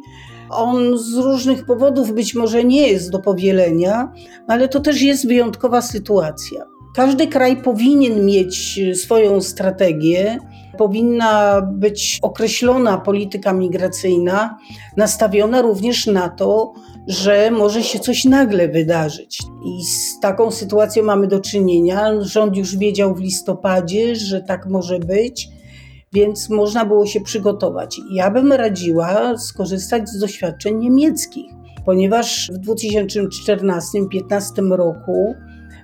on 0.49 0.97
z 0.97 1.15
różnych 1.15 1.65
powodów 1.65 2.13
być 2.13 2.35
może 2.35 2.63
nie 2.63 2.87
jest 2.87 3.11
do 3.11 3.19
powielenia, 3.19 4.11
ale 4.47 4.67
to 4.67 4.79
też 4.79 5.01
jest 5.01 5.27
wyjątkowa 5.27 5.81
sytuacja. 5.81 6.78
Każdy 6.99 7.27
kraj 7.27 7.61
powinien 7.61 8.25
mieć 8.25 8.79
swoją 8.93 9.41
strategię, 9.41 10.37
powinna 10.77 11.61
być 11.61 12.19
określona 12.21 12.97
polityka 12.97 13.53
migracyjna, 13.53 14.57
nastawiona 14.97 15.61
również 15.61 16.07
na 16.07 16.29
to, 16.29 16.73
że 17.07 17.51
może 17.51 17.83
się 17.83 17.99
coś 17.99 18.25
nagle 18.25 18.67
wydarzyć. 18.67 19.39
I 19.65 19.85
z 19.85 20.19
taką 20.19 20.51
sytuacją 20.51 21.03
mamy 21.03 21.27
do 21.27 21.39
czynienia. 21.39 22.21
Rząd 22.21 22.57
już 22.57 22.77
wiedział 22.77 23.15
w 23.15 23.21
listopadzie, 23.21 24.15
że 24.15 24.41
tak 24.41 24.65
może 24.65 24.99
być, 24.99 25.49
więc 26.13 26.49
można 26.49 26.85
było 26.85 27.05
się 27.05 27.21
przygotować. 27.21 28.01
Ja 28.11 28.31
bym 28.31 28.53
radziła 28.53 29.37
skorzystać 29.37 30.09
z 30.09 30.19
doświadczeń 30.19 30.77
niemieckich, 30.77 31.51
ponieważ 31.85 32.51
w 32.53 32.59
2014-2015 32.67 34.71
roku 34.71 35.35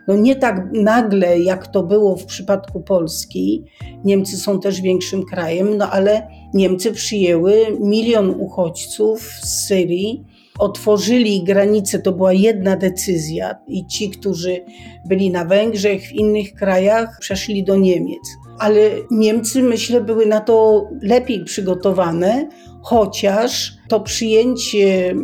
no 0.07 0.15
nie 0.15 0.35
tak 0.35 0.69
nagle, 0.73 1.39
jak 1.39 1.67
to 1.67 1.83
było 1.83 2.15
w 2.15 2.25
przypadku 2.25 2.81
Polski. 2.81 3.63
Niemcy 4.03 4.37
są 4.37 4.59
też 4.59 4.81
większym 4.81 5.25
krajem, 5.25 5.77
no 5.77 5.89
ale 5.91 6.27
Niemcy 6.53 6.91
przyjęły 6.91 7.77
milion 7.79 8.29
uchodźców 8.29 9.21
z 9.21 9.65
Syrii 9.67 10.34
otworzyli 10.59 11.43
granice, 11.43 11.99
to 11.99 12.11
była 12.11 12.33
jedna 12.33 12.77
decyzja 12.77 13.55
i 13.67 13.87
ci, 13.87 14.09
którzy 14.09 14.61
byli 15.05 15.31
na 15.31 15.45
Węgrzech, 15.45 16.01
w 16.01 16.11
innych 16.11 16.53
krajach, 16.53 17.17
przeszli 17.19 17.63
do 17.63 17.75
Niemiec. 17.75 18.21
Ale 18.59 18.79
Niemcy, 19.11 19.63
myślę, 19.63 20.01
były 20.01 20.25
na 20.25 20.39
to 20.41 20.87
lepiej 21.01 21.43
przygotowane, 21.43 22.49
chociaż 22.81 23.77
to 23.89 23.99
przyjęcie 23.99 25.15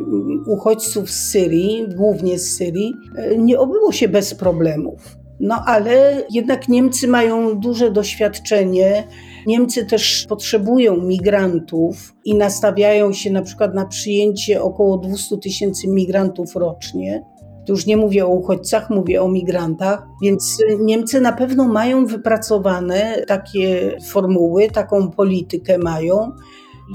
uchodźców 0.47 1.11
z 1.11 1.29
Syrii, 1.29 1.85
głównie 1.95 2.39
z 2.39 2.55
Syrii, 2.55 2.93
nie 3.37 3.59
obyło 3.59 3.91
się 3.91 4.07
bez 4.07 4.33
problemów. 4.33 5.20
No 5.41 5.63
ale 5.65 6.23
jednak 6.29 6.69
Niemcy 6.69 7.07
mają 7.07 7.59
duże 7.59 7.91
doświadczenie. 7.91 9.07
Niemcy 9.47 9.85
też 9.85 10.25
potrzebują 10.29 10.97
migrantów 10.97 12.15
i 12.25 12.35
nastawiają 12.35 13.13
się 13.13 13.31
na 13.31 13.41
przykład 13.41 13.75
na 13.75 13.85
przyjęcie 13.85 14.61
około 14.61 14.97
200 14.97 15.37
tysięcy 15.37 15.87
migrantów 15.87 16.55
rocznie. 16.55 17.23
Tu 17.65 17.73
już 17.73 17.85
nie 17.85 17.97
mówię 17.97 18.25
o 18.25 18.29
uchodźcach, 18.29 18.89
mówię 18.89 19.21
o 19.21 19.27
migrantach, 19.27 20.07
więc 20.21 20.57
Niemcy 20.79 21.21
na 21.21 21.33
pewno 21.33 21.67
mają 21.67 22.05
wypracowane 22.05 23.23
takie 23.27 23.97
formuły, 24.07 24.67
taką 24.67 25.11
politykę 25.11 25.77
mają. 25.77 26.31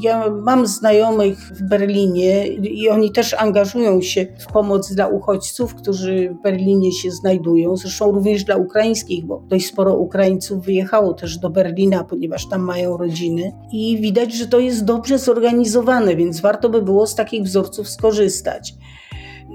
Ja 0.03 0.31
mam 0.31 0.67
znajomych 0.67 1.39
w 1.39 1.63
Berlinie 1.63 2.47
i 2.49 2.89
oni 2.89 3.13
też 3.13 3.35
angażują 3.35 4.03
się 4.03 4.27
w 4.39 4.53
pomoc 4.53 4.93
dla 4.93 5.09
uchodźców, 5.09 5.75
którzy 5.75 6.31
w 6.31 6.43
Berlinie 6.43 6.93
się 6.93 7.11
znajdują, 7.11 7.77
zresztą 7.77 8.13
również 8.13 8.45
dla 8.45 8.57
ukraińskich, 8.57 9.25
bo 9.25 9.43
dość 9.49 9.67
sporo 9.67 9.97
Ukraińców 9.97 10.65
wyjechało 10.65 11.15
też 11.15 11.39
do 11.39 11.51
Berlina, 11.51 12.05
ponieważ 12.05 12.49
tam 12.49 12.63
mają 12.63 12.97
rodziny. 12.97 13.53
I 13.73 13.99
widać, 14.01 14.35
że 14.35 14.47
to 14.47 14.59
jest 14.59 14.85
dobrze 14.85 15.19
zorganizowane, 15.19 16.17
więc 16.17 16.41
warto 16.41 16.69
by 16.69 16.83
było 16.83 17.07
z 17.07 17.15
takich 17.15 17.43
wzorców 17.43 17.89
skorzystać. 17.89 18.75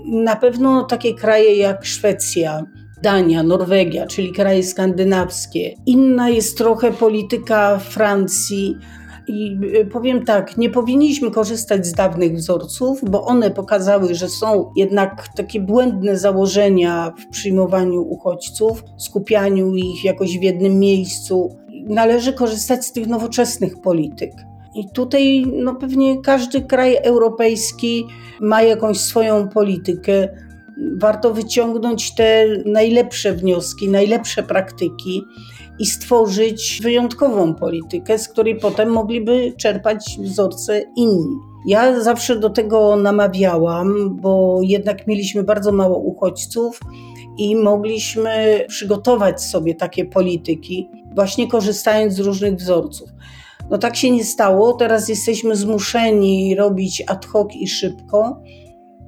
Na 0.06 0.36
pewno 0.36 0.84
takie 0.84 1.14
kraje 1.14 1.56
jak 1.56 1.86
Szwecja, 1.86 2.66
Dania, 3.02 3.44
Norwegia, 3.44 4.08
czyli 4.08 4.32
kraje 4.32 4.64
skandynawskie. 4.64 5.76
Inna 5.86 6.30
jest 6.30 6.58
trochę 6.58 6.92
polityka 6.92 7.80
Francji. 7.80 8.76
I 9.28 9.58
y, 9.76 9.86
powiem 9.86 10.26
tak, 10.26 10.58
nie 10.58 10.70
powinniśmy 10.70 11.32
korzystać 11.32 11.88
z 11.88 11.94
dawnych 11.94 12.36
wzorców, 12.36 13.02
bo 13.10 13.26
one 13.26 13.52
pokazały, 13.52 14.16
że 14.16 14.30
są 14.30 14.72
jednak 14.76 15.28
takie 15.36 15.60
błędne 15.60 16.18
założenia 16.18 17.14
w 17.20 17.28
przyjmowaniu 17.28 18.02
uchodźców, 18.02 18.84
skupianiu 18.98 19.76
ich 19.76 20.06
jakoś 20.06 20.40
w 20.40 20.42
jednym 20.42 20.80
miejscu. 20.80 21.58
Należy 21.86 22.34
korzystać 22.34 22.86
z 22.86 22.92
tych 22.92 23.08
nowoczesnych 23.08 23.82
polityk. 23.82 24.32
I 24.76 24.90
tutaj 24.94 25.46
no, 25.54 25.76
pewnie 25.76 26.22
każdy 26.22 26.62
kraj 26.62 26.98
europejski 27.04 28.06
ma 28.42 28.62
jakąś 28.62 29.00
swoją 29.00 29.50
politykę. 29.50 30.30
Warto 30.98 31.34
wyciągnąć 31.34 32.16
te 32.16 32.46
najlepsze 32.66 33.34
wnioski, 33.34 33.90
najlepsze 33.90 34.44
praktyki 34.44 35.22
i 35.80 35.86
stworzyć 35.86 36.80
wyjątkową 36.84 37.56
politykę, 37.56 38.20
z 38.20 38.28
której 38.28 38.60
potem 38.60 38.90
mogliby 38.90 39.54
czerpać 39.58 40.18
wzorce 40.20 40.82
inni. 40.96 41.36
Ja 41.66 42.02
zawsze 42.02 42.40
do 42.40 42.50
tego 42.50 42.96
namawiałam, 42.96 44.18
bo 44.22 44.60
jednak 44.64 45.08
mieliśmy 45.08 45.44
bardzo 45.44 45.72
mało 45.72 45.98
uchodźców 45.98 46.80
i 47.38 47.56
mogliśmy 47.56 48.66
przygotować 48.68 49.42
sobie 49.42 49.76
takie 49.76 50.06
polityki, 50.06 50.90
właśnie 51.16 51.48
korzystając 51.48 52.14
z 52.14 52.20
różnych 52.20 52.56
wzorców. 52.56 53.10
No 53.70 53.78
tak 53.78 53.96
się 53.96 54.12
nie 54.12 54.24
stało, 54.24 54.74
teraz 54.74 55.10
jesteśmy 55.10 55.56
zmuszeni 55.56 56.56
robić 56.56 57.04
ad 57.08 57.26
hoc 57.26 57.48
i 57.56 57.68
szybko. 57.68 58.42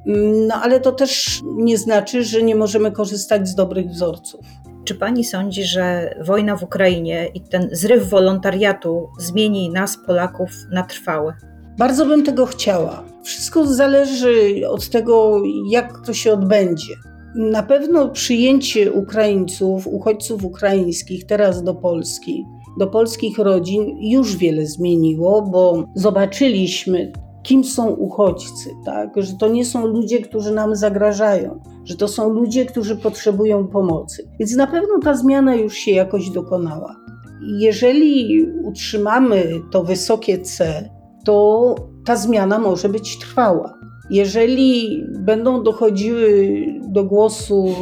No 0.05 0.55
ale 0.55 0.79
to 0.79 0.91
też 0.91 1.41
nie 1.43 1.77
znaczy, 1.77 2.23
że 2.23 2.43
nie 2.43 2.55
możemy 2.55 2.91
korzystać 2.91 3.47
z 3.47 3.55
dobrych 3.55 3.89
wzorców. 3.89 4.45
Czy 4.85 4.95
pani 4.95 5.23
sądzi, 5.23 5.63
że 5.63 6.15
wojna 6.25 6.57
w 6.57 6.63
Ukrainie 6.63 7.29
i 7.33 7.41
ten 7.41 7.69
zryw 7.71 8.09
wolontariatu 8.09 9.09
zmieni 9.19 9.69
nas, 9.69 9.97
Polaków, 10.05 10.49
na 10.71 10.83
trwałe? 10.83 11.33
Bardzo 11.77 12.05
bym 12.05 12.23
tego 12.23 12.45
chciała. 12.45 13.03
Wszystko 13.23 13.65
zależy 13.65 14.61
od 14.69 14.89
tego, 14.89 15.41
jak 15.69 16.05
to 16.05 16.13
się 16.13 16.33
odbędzie. 16.33 16.93
Na 17.35 17.63
pewno 17.63 18.09
przyjęcie 18.09 18.91
Ukraińców, 18.91 19.87
uchodźców 19.87 20.45
ukraińskich 20.45 21.25
teraz 21.25 21.63
do 21.63 21.75
Polski, 21.75 22.45
do 22.79 22.87
polskich 22.87 23.37
rodzin 23.37 23.97
już 23.99 24.37
wiele 24.37 24.65
zmieniło, 24.65 25.41
bo 25.41 25.83
zobaczyliśmy, 25.95 27.11
kim 27.43 27.63
są 27.63 27.89
uchodźcy, 27.89 28.69
tak? 28.85 29.09
że 29.17 29.33
to 29.33 29.47
nie 29.47 29.65
są 29.65 29.87
ludzie, 29.87 30.19
którzy 30.19 30.51
nam 30.51 30.75
zagrażają, 30.75 31.59
że 31.85 31.97
to 31.97 32.07
są 32.07 32.29
ludzie, 32.29 32.65
którzy 32.65 32.95
potrzebują 32.95 33.67
pomocy. 33.67 34.27
Więc 34.39 34.55
na 34.55 34.67
pewno 34.67 34.99
ta 35.03 35.13
zmiana 35.13 35.55
już 35.55 35.73
się 35.73 35.91
jakoś 35.91 36.29
dokonała. 36.29 36.95
Jeżeli 37.41 38.45
utrzymamy 38.63 39.61
to 39.71 39.83
wysokie 39.83 40.39
C, 40.39 40.89
to 41.25 41.75
ta 42.05 42.15
zmiana 42.15 42.59
może 42.59 42.89
być 42.89 43.19
trwała. 43.19 43.73
Jeżeli 44.09 45.03
będą 45.19 45.63
dochodziły 45.63 46.51
do 46.87 47.03
głosu 47.03 47.75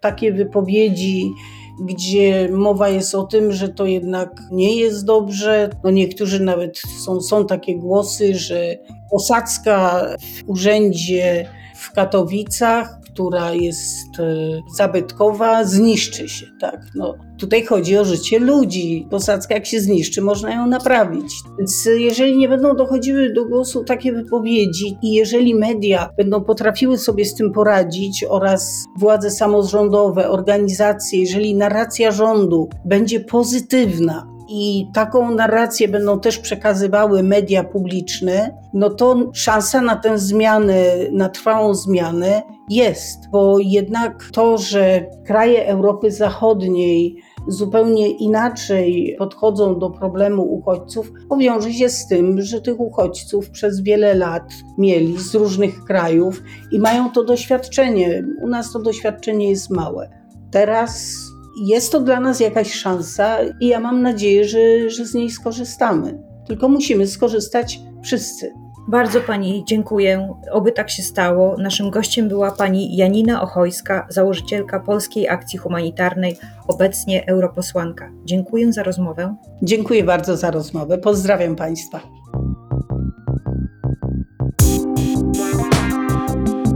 takie 0.00 0.32
wypowiedzi, 0.32 1.32
gdzie 1.80 2.48
mowa 2.52 2.88
jest 2.88 3.14
o 3.14 3.22
tym, 3.22 3.52
że 3.52 3.68
to 3.68 3.86
jednak 3.86 4.42
nie 4.50 4.76
jest 4.76 5.04
dobrze. 5.04 5.70
No 5.84 5.90
niektórzy 5.90 6.40
nawet 6.40 6.78
są, 7.04 7.20
są 7.20 7.46
takie 7.46 7.76
głosy, 7.76 8.34
że 8.34 8.76
posadzka 9.10 10.06
w 10.18 10.48
urzędzie 10.50 11.48
w 11.74 11.92
Katowicach, 11.92 12.99
która 13.12 13.52
jest 13.52 14.20
e, 14.20 14.34
zabytkowa, 14.76 15.64
zniszczy 15.64 16.28
się. 16.28 16.46
Tak? 16.60 16.80
No, 16.94 17.14
tutaj 17.38 17.64
chodzi 17.64 17.98
o 17.98 18.04
życie 18.04 18.38
ludzi. 18.38 19.06
Posadzka 19.10 19.54
jak 19.54 19.66
się 19.66 19.80
zniszczy, 19.80 20.22
można 20.22 20.54
ją 20.54 20.66
naprawić. 20.66 21.32
Więc 21.58 21.88
jeżeli 21.98 22.36
nie 22.36 22.48
będą 22.48 22.76
dochodziły 22.76 23.32
do 23.32 23.44
głosu 23.44 23.84
takie 23.84 24.12
wypowiedzi 24.12 24.96
i 25.02 25.12
jeżeli 25.12 25.54
media 25.54 26.10
będą 26.16 26.44
potrafiły 26.44 26.98
sobie 26.98 27.24
z 27.24 27.34
tym 27.34 27.52
poradzić 27.52 28.24
oraz 28.28 28.84
władze 28.98 29.30
samorządowe, 29.30 30.28
organizacje, 30.30 31.20
jeżeli 31.20 31.54
narracja 31.54 32.10
rządu 32.10 32.68
będzie 32.84 33.20
pozytywna, 33.20 34.29
i 34.52 34.90
taką 34.94 35.34
narrację 35.34 35.88
będą 35.88 36.20
też 36.20 36.38
przekazywały 36.38 37.22
media 37.22 37.64
publiczne, 37.64 38.54
no 38.74 38.90
to 38.90 39.30
szansa 39.34 39.80
na 39.80 39.96
tę 39.96 40.18
zmianę, 40.18 40.84
na 41.12 41.28
trwałą 41.28 41.74
zmianę 41.74 42.42
jest, 42.68 43.30
bo 43.30 43.58
jednak 43.58 44.30
to, 44.32 44.58
że 44.58 45.06
kraje 45.26 45.66
Europy 45.66 46.10
Zachodniej 46.10 47.16
zupełnie 47.48 48.08
inaczej 48.08 49.16
podchodzą 49.18 49.78
do 49.78 49.90
problemu 49.90 50.42
uchodźców, 50.42 51.12
powiąże 51.28 51.72
się 51.72 51.88
z 51.88 52.06
tym, 52.06 52.42
że 52.42 52.60
tych 52.60 52.80
uchodźców 52.80 53.50
przez 53.50 53.80
wiele 53.80 54.14
lat 54.14 54.52
mieli 54.78 55.18
z 55.18 55.34
różnych 55.34 55.84
krajów 55.84 56.42
i 56.72 56.78
mają 56.78 57.10
to 57.10 57.24
doświadczenie. 57.24 58.24
U 58.42 58.48
nas 58.48 58.72
to 58.72 58.78
doświadczenie 58.78 59.50
jest 59.50 59.70
małe. 59.70 60.10
Teraz 60.50 61.16
jest 61.56 61.92
to 61.92 62.00
dla 62.00 62.20
nas 62.20 62.40
jakaś 62.40 62.72
szansa 62.72 63.36
i 63.60 63.66
ja 63.66 63.80
mam 63.80 64.02
nadzieję, 64.02 64.44
że, 64.44 64.90
że 64.90 65.06
z 65.06 65.14
niej 65.14 65.30
skorzystamy. 65.30 66.18
Tylko 66.46 66.68
musimy 66.68 67.06
skorzystać 67.06 67.80
wszyscy. 68.02 68.52
Bardzo 68.88 69.20
Pani 69.20 69.64
dziękuję. 69.66 70.34
Oby 70.52 70.72
tak 70.72 70.90
się 70.90 71.02
stało. 71.02 71.56
Naszym 71.58 71.90
gościem 71.90 72.28
była 72.28 72.50
Pani 72.50 72.96
Janina 72.96 73.42
Ochojska, 73.42 74.06
założycielka 74.10 74.80
Polskiej 74.80 75.28
Akcji 75.28 75.58
Humanitarnej, 75.58 76.36
obecnie 76.68 77.26
europosłanka. 77.26 78.10
Dziękuję 78.24 78.72
za 78.72 78.82
rozmowę. 78.82 79.36
Dziękuję 79.62 80.04
bardzo 80.04 80.36
za 80.36 80.50
rozmowę. 80.50 80.98
Pozdrawiam 80.98 81.56
Państwa. 81.56 82.00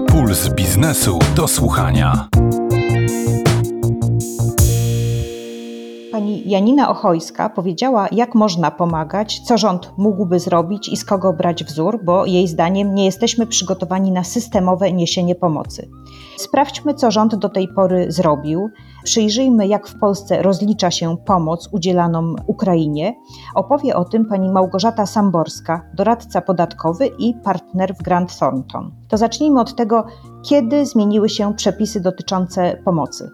Puls 0.09 0.49
biznesu 0.49 1.19
do 1.37 1.49
słuchania. 1.49 2.29
Pani 6.15 6.51
Janina 6.51 6.91
Ochojska 6.91 7.49
powiedziała, 7.49 8.09
jak 8.13 8.35
można 8.35 8.71
pomagać, 8.71 9.41
co 9.41 9.59
rząd 9.59 9.93
mógłby 9.97 10.41
zrobić 10.41 10.89
i 10.89 10.97
z 10.97 11.05
kogo 11.05 11.33
brać 11.33 11.65
wzór, 11.65 12.05
bo 12.05 12.27
jej 12.27 12.49
zdaniem 12.49 12.95
nie 12.95 13.05
jesteśmy 13.05 13.47
przygotowani 13.47 14.13
na 14.13 14.25
systemowe 14.25 14.93
niesienie 14.93 15.35
pomocy. 15.35 15.89
Sprawdźmy, 16.37 16.95
co 16.95 17.11
rząd 17.11 17.35
do 17.35 17.49
tej 17.49 17.69
pory 17.69 18.13
zrobił. 18.13 18.71
Przyjrzyjmy, 19.05 19.67
jak 19.67 19.89
w 19.89 19.99
Polsce 19.99 20.43
rozlicza 20.43 20.91
się 20.91 21.17
pomoc 21.17 21.69
udzielaną 21.73 22.35
Ukrainie. 22.47 23.15
Opowie 23.55 23.97
o 23.97 24.05
tym 24.05 24.27
pani 24.27 24.51
Małgorzata 24.51 25.07
Samborska, 25.07 25.83
doradca 25.95 26.41
podatkowy 26.41 27.07
i 27.19 27.35
partner 27.45 27.95
w 27.95 28.03
Grant 28.03 28.39
Thornton. 28.39 28.91
To 29.09 29.17
zacznijmy 29.17 29.61
od 29.61 29.77
tego, 29.77 30.05
kiedy 30.49 30.87
zmieniły 30.87 31.29
się 31.29 31.55
przepisy 31.55 32.01
dotyczące 32.01 32.77
pomocy. 32.85 33.31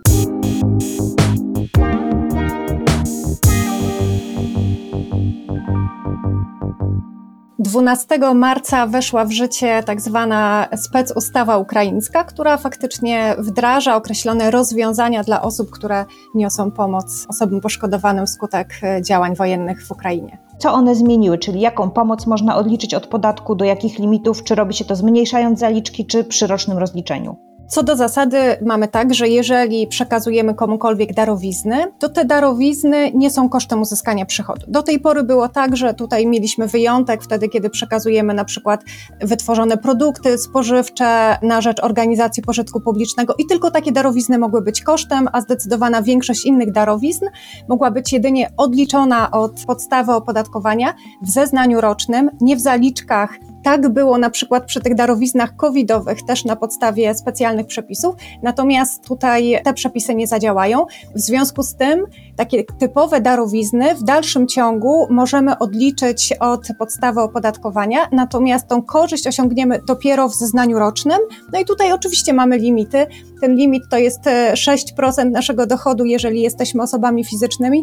12 7.71 8.19
marca 8.35 8.87
weszła 8.87 9.25
w 9.25 9.31
życie 9.31 9.83
tak 9.87 10.01
zwana 10.01 10.69
specustawa 10.77 11.59
ukraińska, 11.59 12.25
która 12.25 12.57
faktycznie 12.57 13.35
wdraża 13.39 13.97
określone 13.97 14.51
rozwiązania 14.51 15.23
dla 15.23 15.43
osób, 15.43 15.71
które 15.71 16.05
niosą 16.35 16.71
pomoc 16.71 17.27
osobom 17.29 17.61
poszkodowanym 17.61 18.27
wskutek 18.27 18.69
e, 18.83 19.03
działań 19.03 19.35
wojennych 19.37 19.87
w 19.87 19.91
Ukrainie. 19.91 20.39
Co 20.59 20.73
one 20.73 20.95
zmieniły, 20.95 21.39
czyli 21.39 21.61
jaką 21.61 21.91
pomoc 21.91 22.27
można 22.27 22.57
odliczyć 22.57 22.95
od 22.95 23.07
podatku, 23.07 23.55
do 23.55 23.65
jakich 23.65 23.99
limitów, 23.99 24.45
czy 24.45 24.55
robi 24.55 24.75
się 24.75 24.85
to 24.85 24.97
zmniejszając 24.97 25.59
zaliczki, 25.59 26.07
czy 26.07 26.25
przy 26.25 26.47
rocznym 26.47 26.79
rozliczeniu? 26.79 27.50
Co 27.71 27.83
do 27.83 27.97
zasady 27.97 28.39
mamy 28.63 28.89
tak, 28.89 29.15
że 29.15 29.29
jeżeli 29.29 29.87
przekazujemy 29.87 30.55
komukolwiek 30.55 31.15
darowizny, 31.15 31.85
to 31.99 32.09
te 32.09 32.25
darowizny 32.25 33.13
nie 33.15 33.31
są 33.31 33.49
kosztem 33.49 33.81
uzyskania 33.81 34.27
przychodu. 34.27 34.67
Do 34.69 34.83
tej 34.83 35.01
pory 35.01 35.23
było 35.23 35.49
tak, 35.49 35.77
że 35.77 35.95
tutaj 35.95 36.27
mieliśmy 36.27 36.67
wyjątek 36.67 37.23
wtedy, 37.23 37.49
kiedy 37.49 37.71
przekazujemy 37.71 38.35
na 38.35 38.45
przykład 38.45 38.85
wytworzone 39.21 39.77
produkty 39.77 40.39
spożywcze 40.39 41.39
na 41.43 41.61
rzecz 41.61 41.83
organizacji 41.83 42.43
pożytku 42.43 42.81
publicznego 42.81 43.35
i 43.39 43.47
tylko 43.47 43.71
takie 43.71 43.93
darowizny 43.93 44.39
mogły 44.39 44.63
być 44.63 44.83
kosztem, 44.83 45.29
a 45.33 45.41
zdecydowana 45.41 46.03
większość 46.03 46.45
innych 46.45 46.73
darowizn 46.73 47.27
mogła 47.69 47.91
być 47.91 48.13
jedynie 48.13 48.51
odliczona 48.57 49.31
od 49.31 49.65
podstawy 49.67 50.13
opodatkowania 50.13 50.95
w 51.23 51.31
zeznaniu 51.31 51.81
rocznym, 51.81 52.31
nie 52.41 52.57
w 52.57 52.61
zaliczkach 52.61 53.31
tak 53.63 53.89
było 53.89 54.19
na 54.19 54.31
przykład 54.31 54.65
przy 54.65 54.81
tych 54.81 54.95
darowiznach 54.95 55.57
covidowych, 55.57 56.23
też 56.23 56.45
na 56.45 56.57
podstawie 56.57 57.15
specjalnych 57.15 57.67
przepisów, 57.67 58.15
natomiast 58.43 59.05
tutaj 59.05 59.61
te 59.65 59.75
przepisy 59.75 60.15
nie 60.15 60.27
zadziałają. 60.27 60.87
W 61.15 61.21
związku 61.21 61.63
z 61.63 61.75
tym 61.75 62.07
takie 62.37 62.65
typowe 62.65 63.21
darowizny 63.21 63.95
w 63.95 64.03
dalszym 64.03 64.47
ciągu 64.47 65.07
możemy 65.11 65.59
odliczyć 65.59 66.35
od 66.41 66.69
podstawy 66.79 67.21
opodatkowania, 67.21 67.99
natomiast 68.13 68.69
tą 68.69 68.83
korzyść 68.83 69.27
osiągniemy 69.27 69.81
dopiero 69.87 70.29
w 70.29 70.35
zeznaniu 70.35 70.79
rocznym. 70.79 71.19
No 71.53 71.61
i 71.61 71.65
tutaj 71.65 71.93
oczywiście 71.93 72.33
mamy 72.33 72.59
limity. 72.59 73.07
Ten 73.41 73.57
limit 73.57 73.83
to 73.91 73.99
jest 73.99 74.21
6% 74.53 75.21
e, 75.21 75.25
naszego 75.25 75.67
dochodu, 75.67 76.05
jeżeli 76.05 76.41
jesteśmy 76.41 76.83
osobami 76.83 77.25
fizycznymi, 77.25 77.83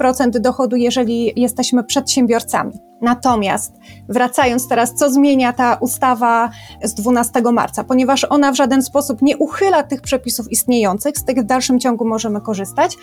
10% 0.00 0.30
dochodu, 0.30 0.76
jeżeli 0.76 1.32
jesteśmy 1.40 1.84
przedsiębiorcami. 1.84 2.72
Natomiast 3.02 3.72
wracając 4.08 4.68
teraz, 4.68 4.94
co 4.94 5.10
zmienia 5.10 5.52
ta 5.52 5.74
ustawa 5.74 6.50
z 6.84 6.94
12 6.94 7.42
marca, 7.52 7.84
ponieważ 7.84 8.24
ona 8.24 8.52
w 8.52 8.56
żaden 8.56 8.82
sposób 8.82 9.22
nie 9.22 9.36
uchyla 9.36 9.82
tych 9.82 10.00
przepisów 10.00 10.52
istniejących, 10.52 11.18
z 11.18 11.24
tych 11.24 11.38
w 11.38 11.44
dalszym 11.44 11.80
ciągu 11.80 12.04
możemy 12.04 12.40
korzystać. 12.40 12.96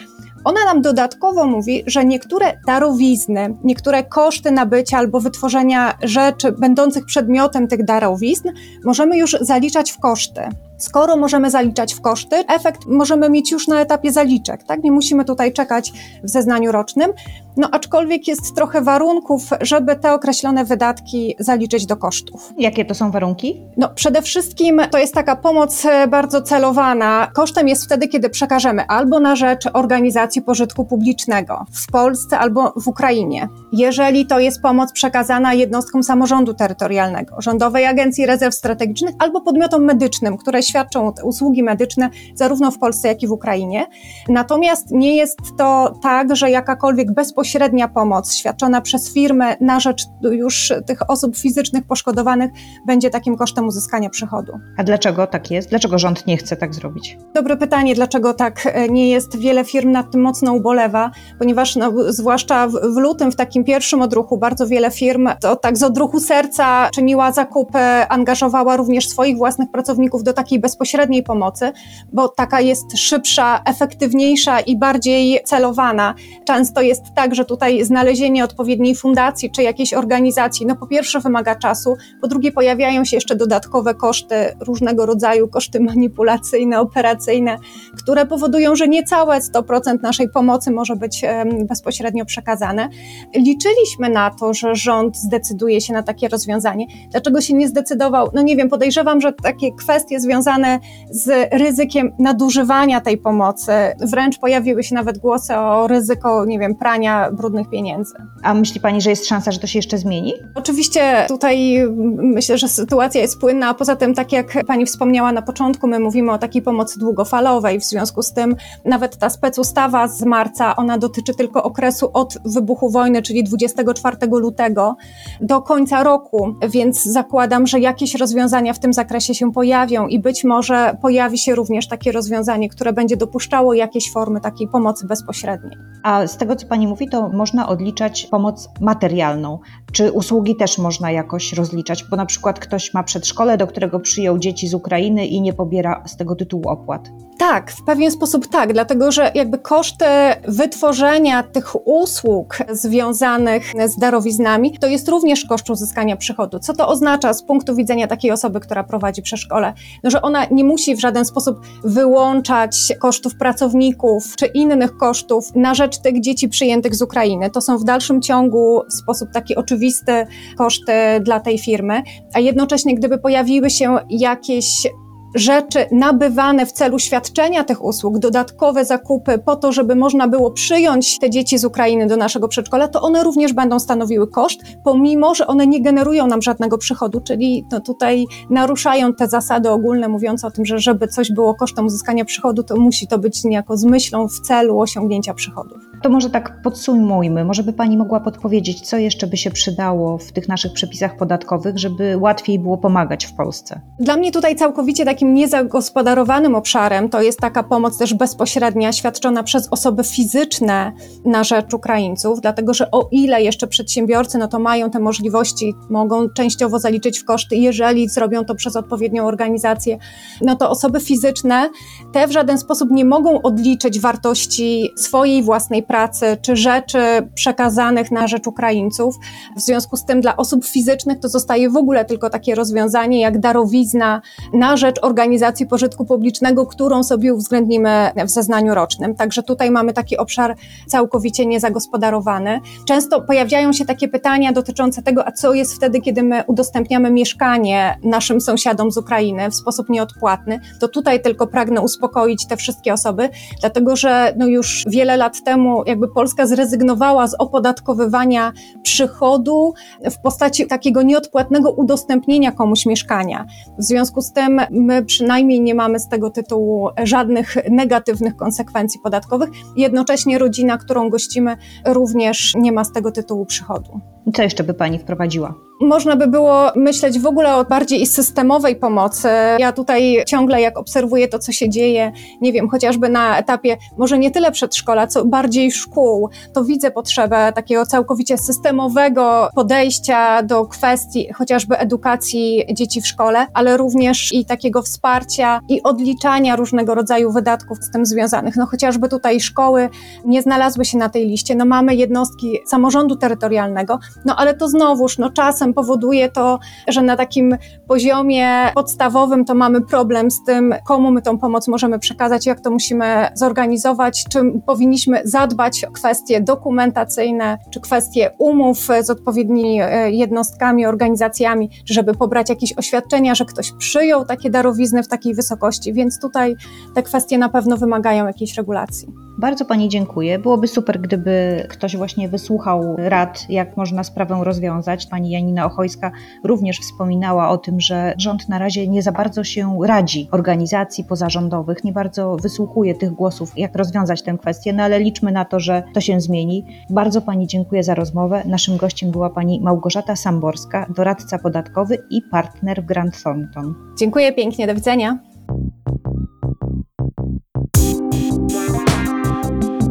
Ona 0.45 0.65
nam 0.65 0.81
dodatkowo 0.81 1.45
mówi, 1.45 1.83
że 1.87 2.05
niektóre 2.05 2.53
darowizny, 2.67 3.55
niektóre 3.63 4.03
koszty 4.03 4.51
nabycia 4.51 4.97
albo 4.97 5.19
wytworzenia 5.19 5.97
rzeczy 6.03 6.51
będących 6.51 7.05
przedmiotem 7.05 7.67
tych 7.67 7.85
darowizn 7.85 8.49
możemy 8.83 9.17
już 9.17 9.37
zaliczać 9.41 9.91
w 9.91 9.99
koszty. 9.99 10.41
Skoro 10.77 11.17
możemy 11.17 11.51
zaliczać 11.51 11.93
w 11.93 12.01
koszty, 12.01 12.35
efekt 12.47 12.85
możemy 12.85 13.29
mieć 13.29 13.51
już 13.51 13.67
na 13.67 13.81
etapie 13.81 14.11
zaliczek, 14.11 14.63
tak? 14.63 14.83
Nie 14.83 14.91
musimy 14.91 15.25
tutaj 15.25 15.53
czekać 15.53 15.93
w 16.23 16.29
zeznaniu 16.29 16.71
rocznym. 16.71 17.13
No 17.57 17.69
aczkolwiek 17.71 18.27
jest 18.27 18.55
trochę 18.55 18.81
warunków, 18.81 19.49
żeby 19.61 19.95
te 19.95 20.13
określone 20.13 20.65
wydatki 20.65 21.35
zaliczyć 21.39 21.85
do 21.85 21.97
kosztów. 21.97 22.53
Jakie 22.57 22.85
to 22.85 22.95
są 22.95 23.11
warunki? 23.11 23.61
No 23.77 23.89
przede 23.89 24.21
wszystkim 24.21 24.81
to 24.91 24.97
jest 24.97 25.13
taka 25.13 25.35
pomoc 25.35 25.85
e, 25.85 26.07
bardzo 26.07 26.41
celowana. 26.41 27.27
Kosztem 27.33 27.67
jest 27.67 27.85
wtedy, 27.85 28.07
kiedy 28.07 28.29
przekażemy 28.29 28.87
albo 28.87 29.19
na 29.19 29.35
rzecz 29.35 29.67
organizacji 29.73 30.41
pożytku 30.41 30.85
publicznego 30.85 31.65
w 31.71 31.91
Polsce 31.91 32.39
albo 32.39 32.73
w 32.81 32.87
Ukrainie. 32.87 33.47
Jeżeli 33.71 34.25
to 34.25 34.39
jest 34.39 34.61
pomoc 34.61 34.91
przekazana 34.91 35.53
jednostkom 35.53 36.03
samorządu 36.03 36.53
terytorialnego, 36.53 37.41
Rządowej 37.41 37.85
Agencji 37.85 38.25
Rezerw 38.25 38.55
Strategicznych 38.55 39.15
albo 39.19 39.41
podmiotom 39.41 39.83
medycznym, 39.83 40.37
które 40.37 40.63
świadczą 40.67 41.11
usługi 41.23 41.63
medyczne 41.63 42.09
zarówno 42.35 42.71
w 42.71 42.79
Polsce, 42.79 43.07
jak 43.07 43.23
i 43.23 43.27
w 43.27 43.31
Ukrainie. 43.31 43.87
Natomiast 44.29 44.91
nie 44.91 45.15
jest 45.15 45.39
to 45.57 45.93
tak, 46.01 46.35
że 46.35 46.51
jakakolwiek 46.51 47.13
bezpośrednia 47.13 47.87
pomoc 47.87 48.33
świadczona 48.33 48.81
przez 48.81 49.13
firmę 49.13 49.55
na 49.61 49.79
rzecz 49.79 50.03
już 50.31 50.73
tych 50.85 51.09
osób 51.09 51.37
fizycznych 51.37 51.87
poszkodowanych 51.87 52.51
będzie 52.87 53.09
takim 53.09 53.37
kosztem 53.37 53.67
uzyskania 53.67 54.09
przychodu. 54.09 54.53
A 54.77 54.83
dlaczego 54.83 55.27
tak 55.27 55.51
jest? 55.51 55.69
Dlaczego 55.69 55.99
rząd 55.99 56.27
nie 56.27 56.37
chce 56.37 56.55
tak 56.55 56.73
zrobić? 56.73 57.17
Dobre 57.33 57.57
pytanie, 57.57 57.95
dlaczego 57.95 58.33
tak 58.33 58.61
e, 58.65 58.89
nie 58.89 59.09
jest. 59.09 59.37
Wiele 59.37 59.65
firm 59.65 59.91
nad 59.91 60.11
tym 60.11 60.21
mocno 60.21 60.53
ubolewa, 60.53 61.11
ponieważ 61.39 61.75
no, 61.75 61.93
zwłaszcza 62.07 62.67
w, 62.67 62.71
w 62.71 62.97
lutym, 62.97 63.31
w 63.31 63.35
takim 63.35 63.63
pierwszym 63.63 64.01
odruchu, 64.01 64.37
bardzo 64.37 64.67
wiele 64.67 64.91
firm 64.91 65.29
to 65.39 65.55
tak 65.55 65.77
z 65.77 65.83
odruchu 65.83 66.19
serca 66.19 66.89
czyniła 66.89 67.31
zakupy, 67.31 67.79
angażowała 68.09 68.77
również 68.77 69.09
swoich 69.09 69.37
własnych 69.37 69.71
pracowników 69.71 70.23
do 70.23 70.33
takiej 70.33 70.54
takiej 70.55 70.59
bezpośredniej 70.59 71.23
pomocy, 71.23 71.71
bo 72.13 72.27
taka 72.27 72.61
jest 72.61 72.97
szybsza, 72.97 73.61
efektywniejsza 73.65 74.59
i 74.59 74.77
bardziej 74.77 75.39
celowana. 75.45 76.13
Często 76.45 76.81
jest 76.81 77.03
tak, 77.15 77.35
że 77.35 77.45
tutaj 77.45 77.83
znalezienie 77.83 78.43
odpowiedniej 78.43 78.95
fundacji 78.95 79.51
czy 79.51 79.63
jakiejś 79.63 79.93
organizacji, 79.93 80.65
no 80.65 80.75
po 80.75 80.87
pierwsze 80.87 81.19
wymaga 81.19 81.55
czasu, 81.55 81.95
po 82.21 82.27
drugie 82.27 82.51
pojawiają 82.51 83.05
się 83.05 83.17
jeszcze 83.17 83.35
dodatkowe 83.35 83.95
koszty 83.95 84.35
różnego 84.59 85.05
rodzaju, 85.05 85.47
koszty 85.47 85.79
manipulacyjne, 85.79 86.79
operacyjne, 86.79 87.57
które 87.97 88.25
powodują, 88.25 88.75
że 88.75 88.87
niecałe 88.87 89.39
100% 89.39 90.01
naszej 90.01 90.29
pomocy 90.29 90.71
może 90.71 90.95
być 90.95 91.21
bezpośrednio 91.69 92.25
przekazane. 92.25 92.89
Liczyliśmy 93.35 94.09
na 94.09 94.31
to, 94.31 94.53
że 94.53 94.75
rząd 94.75 95.17
zdecyduje 95.17 95.81
się 95.81 95.93
na 95.93 96.03
takie 96.03 96.27
rozwiązanie. 96.27 96.85
Dlaczego 97.11 97.41
się 97.41 97.53
nie 97.53 97.67
zdecydował? 97.67 98.29
No 98.33 98.41
nie 98.41 98.55
wiem, 98.55 98.69
podejrzewam, 98.69 99.21
że 99.21 99.33
takie 99.33 99.71
kwestie 99.71 100.19
związane 100.19 100.44
związane 100.45 100.79
z 101.09 101.53
ryzykiem 101.53 102.11
nadużywania 102.19 103.01
tej 103.01 103.17
pomocy. 103.17 103.71
Wręcz 103.99 104.39
pojawiły 104.39 104.83
się 104.83 104.95
nawet 104.95 105.17
głosy 105.17 105.55
o 105.55 105.87
ryzyko, 105.87 106.45
nie 106.45 106.59
wiem, 106.59 106.75
prania 106.75 107.31
brudnych 107.31 107.69
pieniędzy. 107.69 108.13
A 108.43 108.53
myśli 108.53 108.81
Pani, 108.81 109.01
że 109.01 109.09
jest 109.09 109.27
szansa, 109.27 109.51
że 109.51 109.59
to 109.59 109.67
się 109.67 109.79
jeszcze 109.79 109.97
zmieni? 109.97 110.33
Oczywiście 110.55 111.25
tutaj 111.27 111.85
myślę, 112.17 112.57
że 112.57 112.67
sytuacja 112.67 113.21
jest 113.21 113.39
płynna, 113.39 113.69
a 113.69 113.73
poza 113.73 113.95
tym, 113.95 114.13
tak 114.13 114.31
jak 114.31 114.65
Pani 114.67 114.85
wspomniała 114.85 115.31
na 115.31 115.41
początku, 115.41 115.87
my 115.87 115.99
mówimy 115.99 116.31
o 116.31 116.37
takiej 116.37 116.61
pomocy 116.61 116.99
długofalowej, 116.99 117.79
w 117.79 117.83
związku 117.83 118.21
z 118.21 118.33
tym 118.33 118.55
nawet 118.85 119.17
ta 119.17 119.29
specustawa 119.29 120.07
z 120.07 120.23
marca, 120.23 120.75
ona 120.75 120.97
dotyczy 120.97 121.33
tylko 121.33 121.63
okresu 121.63 122.09
od 122.13 122.37
wybuchu 122.45 122.89
wojny, 122.89 123.21
czyli 123.21 123.43
24 123.43 124.17
lutego 124.31 124.95
do 125.41 125.61
końca 125.61 126.03
roku, 126.03 126.55
więc 126.69 127.03
zakładam, 127.03 127.67
że 127.67 127.79
jakieś 127.79 128.15
rozwiązania 128.15 128.73
w 128.73 128.79
tym 128.79 128.93
zakresie 128.93 129.35
się 129.35 129.51
pojawią 129.51 130.07
i 130.07 130.19
być 130.19 130.34
może 130.43 130.97
pojawi 131.01 131.37
się 131.37 131.55
również 131.55 131.87
takie 131.87 132.11
rozwiązanie, 132.11 132.69
które 132.69 132.93
będzie 132.93 133.17
dopuszczało 133.17 133.73
jakieś 133.73 134.11
formy 134.11 134.41
takiej 134.41 134.67
pomocy 134.67 135.07
bezpośredniej. 135.07 135.77
A 136.03 136.27
z 136.27 136.37
tego, 136.37 136.55
co 136.55 136.67
Pani 136.67 136.87
mówi, 136.87 137.09
to 137.09 137.29
można 137.29 137.67
odliczać 137.67 138.27
pomoc 138.31 138.69
materialną. 138.81 139.59
Czy 139.91 140.11
usługi 140.11 140.55
też 140.55 140.77
można 140.77 141.11
jakoś 141.11 141.53
rozliczać? 141.53 142.03
Bo 142.03 142.15
na 142.15 142.25
przykład 142.25 142.59
ktoś 142.59 142.93
ma 142.93 143.03
przedszkole, 143.03 143.57
do 143.57 143.67
którego 143.67 143.99
przyjął 143.99 144.39
dzieci 144.39 144.67
z 144.67 144.73
Ukrainy 144.73 145.25
i 145.25 145.41
nie 145.41 145.53
pobiera 145.53 146.03
z 146.05 146.17
tego 146.17 146.35
tytułu 146.35 146.69
opłat. 146.69 147.09
Tak, 147.37 147.71
w 147.71 147.83
pewien 147.83 148.11
sposób 148.11 148.47
tak, 148.47 148.73
dlatego 148.73 149.11
że 149.11 149.31
jakby 149.35 149.57
koszty 149.57 150.05
wytworzenia 150.47 151.43
tych 151.43 151.87
usług 151.87 152.57
związanych 152.71 153.73
z 153.87 153.99
darowiznami 153.99 154.79
to 154.79 154.87
jest 154.87 155.09
również 155.09 155.45
koszt 155.45 155.69
uzyskania 155.69 156.17
przychodu. 156.17 156.59
Co 156.59 156.73
to 156.73 156.87
oznacza 156.87 157.33
z 157.33 157.43
punktu 157.43 157.75
widzenia 157.75 158.07
takiej 158.07 158.31
osoby, 158.31 158.59
która 158.59 158.83
prowadzi 158.83 159.21
przedszkole? 159.21 159.73
No, 160.03 160.09
że 160.09 160.21
ona 160.21 160.45
nie 160.51 160.63
musi 160.63 160.95
w 160.95 160.99
żaden 160.99 161.25
sposób 161.25 161.59
wyłączać 161.83 162.93
kosztów 162.99 163.35
pracowników 163.35 164.35
czy 164.35 164.45
innych 164.45 164.97
kosztów 164.97 165.55
na 165.55 165.73
rzecz 165.73 165.97
tych 165.97 166.21
dzieci 166.21 166.49
przyjętych 166.49 166.95
z 166.95 167.01
Ukrainy. 167.01 167.49
To 167.49 167.61
są 167.61 167.77
w 167.77 167.83
dalszym 167.83 168.21
ciągu 168.21 168.81
w 168.89 168.93
sposób 168.93 169.29
taki 169.33 169.55
oczywisty 169.55 170.27
koszty 170.57 170.93
dla 171.21 171.39
tej 171.39 171.59
firmy, 171.59 172.03
a 172.33 172.39
jednocześnie 172.39 172.95
gdyby 172.95 173.17
pojawiły 173.17 173.69
się 173.69 173.97
jakieś 174.09 174.87
rzeczy 175.35 175.85
nabywane 175.91 176.65
w 176.65 176.71
celu 176.71 176.99
świadczenia 176.99 177.63
tych 177.63 177.83
usług, 177.83 178.19
dodatkowe 178.19 178.85
zakupy 178.85 179.37
po 179.37 179.55
to, 179.55 179.71
żeby 179.71 179.95
można 179.95 180.27
było 180.27 180.51
przyjąć 180.51 181.19
te 181.19 181.29
dzieci 181.29 181.57
z 181.57 181.65
Ukrainy 181.65 182.07
do 182.07 182.17
naszego 182.17 182.47
przedszkola, 182.47 182.87
to 182.87 183.01
one 183.01 183.23
również 183.23 183.53
będą 183.53 183.79
stanowiły 183.79 184.27
koszt, 184.27 184.59
pomimo, 184.83 185.35
że 185.35 185.47
one 185.47 185.67
nie 185.67 185.81
generują 185.81 186.27
nam 186.27 186.41
żadnego 186.41 186.77
przychodu, 186.77 187.21
czyli 187.21 187.65
no 187.71 187.79
tutaj 187.79 188.25
naruszają 188.49 189.13
te 189.13 189.27
zasady 189.27 189.69
ogólne 189.69 190.07
mówiące 190.07 190.47
o 190.47 190.51
tym, 190.51 190.65
że 190.65 190.79
żeby 190.79 191.07
coś 191.07 191.31
było 191.31 191.55
kosztem 191.55 191.85
uzyskania 191.85 192.25
przychodu, 192.25 192.63
to 192.63 192.77
musi 192.77 193.07
to 193.07 193.19
być 193.19 193.43
niejako 193.43 193.77
z 193.77 193.85
myślą 193.85 194.27
w 194.27 194.39
celu 194.39 194.79
osiągnięcia 194.79 195.33
przychodów. 195.33 195.94
To 196.05 196.09
może 196.09 196.29
tak 196.29 196.61
podsumujmy. 196.61 197.45
Może 197.45 197.63
by 197.63 197.73
Pani 197.73 197.97
mogła 197.97 198.19
podpowiedzieć, 198.19 198.81
co 198.81 198.97
jeszcze 198.97 199.27
by 199.27 199.37
się 199.37 199.51
przydało 199.51 200.17
w 200.17 200.31
tych 200.31 200.47
naszych 200.47 200.73
przepisach 200.73 201.17
podatkowych, 201.17 201.77
żeby 201.77 202.17
łatwiej 202.17 202.59
było 202.59 202.77
pomagać 202.77 203.25
w 203.25 203.33
Polsce? 203.33 203.81
Dla 203.99 204.17
mnie 204.17 204.31
tutaj 204.31 204.55
całkowicie 204.55 205.05
takim 205.05 205.33
niezagospodarowanym 205.33 206.55
obszarem 206.55 207.09
to 207.09 207.21
jest 207.21 207.39
taka 207.39 207.63
pomoc 207.63 207.97
też 207.97 208.13
bezpośrednia 208.13 208.91
świadczona 208.91 209.43
przez 209.43 209.67
osoby 209.71 210.03
fizyczne 210.03 210.91
na 211.25 211.43
rzecz 211.43 211.73
Ukraińców, 211.73 212.41
dlatego 212.41 212.73
że 212.73 212.91
o 212.91 213.07
ile 213.11 213.41
jeszcze 213.41 213.67
przedsiębiorcy 213.67 214.37
no 214.37 214.47
to 214.47 214.59
mają 214.59 214.89
te 214.89 214.99
możliwości, 214.99 215.73
mogą 215.89 216.29
częściowo 216.29 216.79
zaliczyć 216.79 217.19
w 217.19 217.25
koszty, 217.25 217.55
jeżeli 217.55 218.09
zrobią 218.09 218.45
to 218.45 218.55
przez 218.55 218.75
odpowiednią 218.75 219.25
organizację, 219.27 219.97
no 220.41 220.55
to 220.55 220.69
osoby 220.69 220.99
fizyczne 220.99 221.69
te 222.13 222.27
w 222.27 222.31
żaden 222.31 222.57
sposób 222.57 222.91
nie 222.91 223.05
mogą 223.05 223.41
odliczyć 223.41 223.99
wartości 223.99 224.91
swojej 224.97 225.43
własnej 225.43 225.83
pracy 225.83 225.94
czy 226.41 226.55
rzeczy 226.55 226.99
przekazanych 227.35 228.11
na 228.11 228.27
rzecz 228.27 228.47
Ukraińców. 228.47 229.15
W 229.55 229.61
związku 229.61 229.97
z 229.97 230.05
tym 230.05 230.21
dla 230.21 230.37
osób 230.37 230.65
fizycznych 230.65 231.19
to 231.19 231.29
zostaje 231.29 231.69
w 231.69 231.77
ogóle 231.77 232.05
tylko 232.05 232.29
takie 232.29 232.55
rozwiązanie 232.55 233.21
jak 233.21 233.39
darowizna 233.39 234.21
na 234.53 234.77
rzecz 234.77 234.95
organizacji 235.01 235.67
pożytku 235.67 236.05
publicznego, 236.05 236.65
którą 236.65 237.03
sobie 237.03 237.33
uwzględnimy 237.33 238.11
w 238.25 238.29
zeznaniu 238.29 238.75
rocznym. 238.75 239.15
Także 239.15 239.43
tutaj 239.43 239.71
mamy 239.71 239.93
taki 239.93 240.17
obszar 240.17 240.55
całkowicie 240.87 241.45
niezagospodarowany. 241.45 242.59
Często 242.87 243.21
pojawiają 243.21 243.73
się 243.73 243.85
takie 243.85 244.07
pytania 244.07 244.51
dotyczące 244.53 245.01
tego, 245.01 245.27
a 245.27 245.31
co 245.31 245.53
jest 245.53 245.75
wtedy, 245.75 246.01
kiedy 246.01 246.23
my 246.23 246.43
udostępniamy 246.47 247.11
mieszkanie 247.11 247.99
naszym 248.03 248.41
sąsiadom 248.41 248.91
z 248.91 248.97
Ukrainy 248.97 249.49
w 249.49 249.55
sposób 249.55 249.89
nieodpłatny. 249.89 250.59
To 250.79 250.87
tutaj 250.87 251.21
tylko 251.21 251.47
pragnę 251.47 251.81
uspokoić 251.81 252.47
te 252.47 252.57
wszystkie 252.57 252.93
osoby, 252.93 253.29
dlatego 253.61 253.95
że 253.95 254.33
no 254.37 254.47
już 254.47 254.83
wiele 254.87 255.17
lat 255.17 255.43
temu 255.43 255.83
jakby 255.85 256.07
Polska 256.07 256.47
zrezygnowała 256.47 257.27
z 257.27 257.35
opodatkowywania 257.39 258.53
przychodu 258.83 259.73
w 260.11 260.21
postaci 260.21 260.67
takiego 260.67 261.01
nieodpłatnego 261.01 261.71
udostępnienia 261.71 262.51
komuś 262.51 262.85
mieszkania. 262.85 263.45
W 263.77 263.83
związku 263.83 264.21
z 264.21 264.31
tym 264.31 264.61
my 264.71 265.05
przynajmniej 265.05 265.61
nie 265.61 265.75
mamy 265.75 265.99
z 265.99 266.07
tego 266.07 266.29
tytułu 266.29 266.89
żadnych 267.03 267.55
negatywnych 267.71 268.35
konsekwencji 268.35 268.99
podatkowych. 269.03 269.49
Jednocześnie 269.77 270.37
rodzina, 270.37 270.77
którą 270.77 271.09
gościmy, 271.09 271.57
również 271.85 272.53
nie 272.55 272.71
ma 272.71 272.83
z 272.83 272.91
tego 272.91 273.11
tytułu 273.11 273.45
przychodu. 273.45 274.14
Co 274.33 274.43
jeszcze 274.43 274.63
by 274.63 274.73
Pani 274.73 274.99
wprowadziła? 274.99 275.53
Można 275.81 276.15
by 276.15 276.27
było 276.27 276.71
myśleć 276.75 277.19
w 277.19 277.25
ogóle 277.25 277.55
o 277.55 277.65
bardziej 277.65 278.05
systemowej 278.05 278.75
pomocy. 278.75 279.27
Ja 279.59 279.71
tutaj 279.71 280.23
ciągle, 280.27 280.61
jak 280.61 280.77
obserwuję 280.77 281.27
to, 281.27 281.39
co 281.39 281.51
się 281.51 281.69
dzieje, 281.69 282.11
nie 282.41 282.53
wiem, 282.53 282.69
chociażby 282.69 283.09
na 283.09 283.37
etapie 283.37 283.77
może 283.97 284.19
nie 284.19 284.31
tyle 284.31 284.51
przedszkola, 284.51 285.07
co 285.07 285.25
bardziej 285.25 285.71
szkół, 285.71 286.29
to 286.53 286.63
widzę 286.63 286.91
potrzebę 286.91 287.53
takiego 287.55 287.85
całkowicie 287.85 288.37
systemowego 288.37 289.49
podejścia 289.55 290.43
do 290.43 290.65
kwestii 290.65 291.33
chociażby 291.33 291.77
edukacji 291.77 292.63
dzieci 292.73 293.01
w 293.01 293.07
szkole, 293.07 293.47
ale 293.53 293.77
również 293.77 294.33
i 294.33 294.45
takiego 294.45 294.81
wsparcia 294.81 295.59
i 295.69 295.83
odliczania 295.83 296.55
różnego 296.55 296.95
rodzaju 296.95 297.31
wydatków 297.31 297.77
z 297.81 297.91
tym 297.91 298.05
związanych. 298.05 298.55
No 298.55 298.65
chociażby 298.65 299.09
tutaj 299.09 299.39
szkoły 299.39 299.89
nie 300.25 300.41
znalazły 300.41 300.85
się 300.85 300.97
na 300.97 301.09
tej 301.09 301.27
liście. 301.27 301.55
No 301.55 301.65
mamy 301.65 301.95
jednostki 301.95 302.59
samorządu 302.65 303.15
terytorialnego, 303.15 303.99
no 304.25 304.35
ale 304.35 304.53
to 304.53 304.67
znowuż, 304.67 305.17
no 305.17 305.29
czasem 305.29 305.73
powoduje 305.73 306.31
to, 306.31 306.59
że 306.87 307.01
na 307.01 307.15
takim 307.15 307.57
poziomie 307.87 308.71
podstawowym 308.75 309.45
to 309.45 309.55
mamy 309.55 309.81
problem 309.81 310.31
z 310.31 310.43
tym, 310.43 310.75
komu 310.87 311.11
my 311.11 311.21
tą 311.21 311.37
pomoc 311.37 311.67
możemy 311.67 311.99
przekazać, 311.99 312.45
jak 312.45 312.61
to 312.61 312.71
musimy 312.71 313.27
zorganizować, 313.33 314.25
czy 314.29 314.39
powinniśmy 314.65 315.21
zadbać 315.23 315.83
o 315.83 315.91
kwestie 315.91 316.41
dokumentacyjne, 316.41 317.57
czy 317.73 317.81
kwestie 317.81 318.31
umów 318.39 318.87
z 319.01 319.09
odpowiednimi 319.09 319.81
e, 319.81 320.11
jednostkami, 320.11 320.85
organizacjami, 320.85 321.69
żeby 321.85 322.13
pobrać 322.13 322.49
jakieś 322.49 322.77
oświadczenia, 322.77 323.35
że 323.35 323.45
ktoś 323.45 323.71
przyjął 323.71 324.25
takie 324.25 324.49
darowizny 324.49 325.03
w 325.03 325.07
takiej 325.07 325.35
wysokości, 325.35 325.93
więc 325.93 326.19
tutaj 326.21 326.55
te 326.95 327.03
kwestie 327.03 327.37
na 327.37 327.49
pewno 327.49 327.77
wymagają 327.77 328.27
jakiejś 328.27 328.57
regulacji. 328.57 329.07
Bardzo 329.37 329.65
Pani 329.65 329.89
dziękuję. 329.89 330.39
Byłoby 330.39 330.67
super, 330.67 331.01
gdyby 331.01 331.67
ktoś 331.69 331.97
właśnie 331.97 332.29
wysłuchał 332.29 332.95
rad, 332.97 333.45
jak 333.49 333.77
można 333.77 334.03
sprawę 334.05 334.39
rozwiązać. 334.43 335.07
Pani 335.07 335.29
Janina 335.29 335.65
Ochojska 335.65 336.11
również 336.43 336.79
wspominała 336.79 337.49
o 337.49 337.57
tym, 337.57 337.81
że 337.81 338.13
rząd 338.17 338.49
na 338.49 338.59
razie 338.59 338.87
nie 338.87 339.01
za 339.01 339.11
bardzo 339.11 339.43
się 339.43 339.79
radzi 339.85 340.27
organizacji 340.31 341.03
pozarządowych, 341.03 341.83
nie 341.83 341.93
bardzo 341.93 342.35
wysłuchuje 342.35 342.95
tych 342.95 343.11
głosów, 343.11 343.57
jak 343.57 343.75
rozwiązać 343.75 344.21
tę 344.21 344.37
kwestię, 344.37 344.73
no 344.73 344.83
ale 344.83 344.99
liczmy 344.99 345.31
na 345.31 345.45
to, 345.45 345.59
że 345.59 345.83
to 345.93 346.01
się 346.01 346.21
zmieni. 346.21 346.65
Bardzo 346.89 347.21
Pani 347.21 347.47
dziękuję 347.47 347.83
za 347.83 347.95
rozmowę. 347.95 348.43
Naszym 348.45 348.77
gościem 348.77 349.11
była 349.11 349.29
Pani 349.29 349.61
Małgorzata 349.61 350.15
Samborska, 350.15 350.85
doradca 350.95 351.39
podatkowy 351.39 351.97
i 352.09 352.21
partner 352.21 352.83
w 352.83 352.85
Grant 352.85 353.23
Thornton. 353.23 353.75
Dziękuję 353.97 354.33
pięknie, 354.33 354.67
do 354.67 354.75
widzenia. 354.75 355.19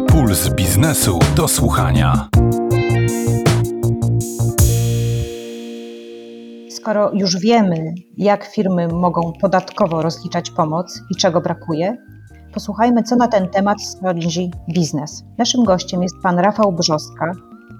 Puls 0.09 0.49
biznesu 0.55 1.19
do 1.37 1.49
słuchania. 1.49 2.29
Skoro 6.85 7.11
już 7.13 7.37
wiemy, 7.37 7.95
jak 8.17 8.45
firmy 8.45 8.89
mogą 8.89 9.33
podatkowo 9.41 10.03
rozliczać 10.03 10.51
pomoc 10.51 11.01
i 11.11 11.17
czego 11.17 11.41
brakuje, 11.41 11.97
posłuchajmy, 12.55 13.03
co 13.03 13.17
na 13.17 13.29
ten 13.29 13.49
temat 13.49 13.83
sądzi 13.83 14.51
biznes. 14.75 15.25
Naszym 15.39 15.65
gościem 15.65 16.03
jest 16.03 16.15
pan 16.23 16.39
Rafał 16.39 16.73
Brzoska, 16.73 17.33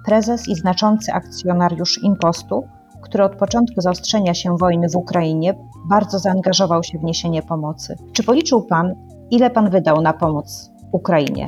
prezes 0.07 0.49
i 0.49 0.55
znaczący 0.55 1.13
akcjonariusz 1.13 2.03
Impostu, 2.03 2.65
który 3.03 3.25
od 3.25 3.37
początku 3.37 3.81
zaostrzenia 3.81 4.35
się 4.35 4.57
wojny 4.57 4.89
w 4.89 4.97
Ukrainie 4.97 5.55
bardzo 5.89 6.19
zaangażował 6.19 6.83
się 6.83 6.99
w 6.99 7.05
niesienie 7.05 7.43
pomocy. 7.43 7.97
Czy 8.13 8.23
policzył 8.23 8.63
pan, 8.63 8.95
ile 9.31 9.51
pan 9.51 9.71
wydał 9.71 10.03
na 10.03 10.13
pomoc 10.13 10.71
Ukrainie? 10.93 11.47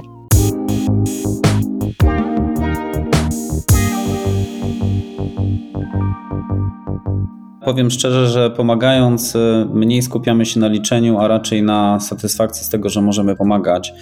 Powiem 7.67 7.91
szczerze, 7.91 8.29
że 8.29 8.51
pomagając, 8.51 9.35
y, 9.35 9.67
mniej 9.73 10.03
skupiamy 10.03 10.47
się 10.47 10.61
na 10.61 10.69
liczeniu, 10.69 11.19
a 11.19 11.29
raczej 11.29 11.63
na 11.63 12.01
satysfakcji 12.01 12.65
z 12.65 12.69
tego, 12.69 12.89
że 12.89 13.03
możemy 13.03 13.37
pomagać. 13.37 13.95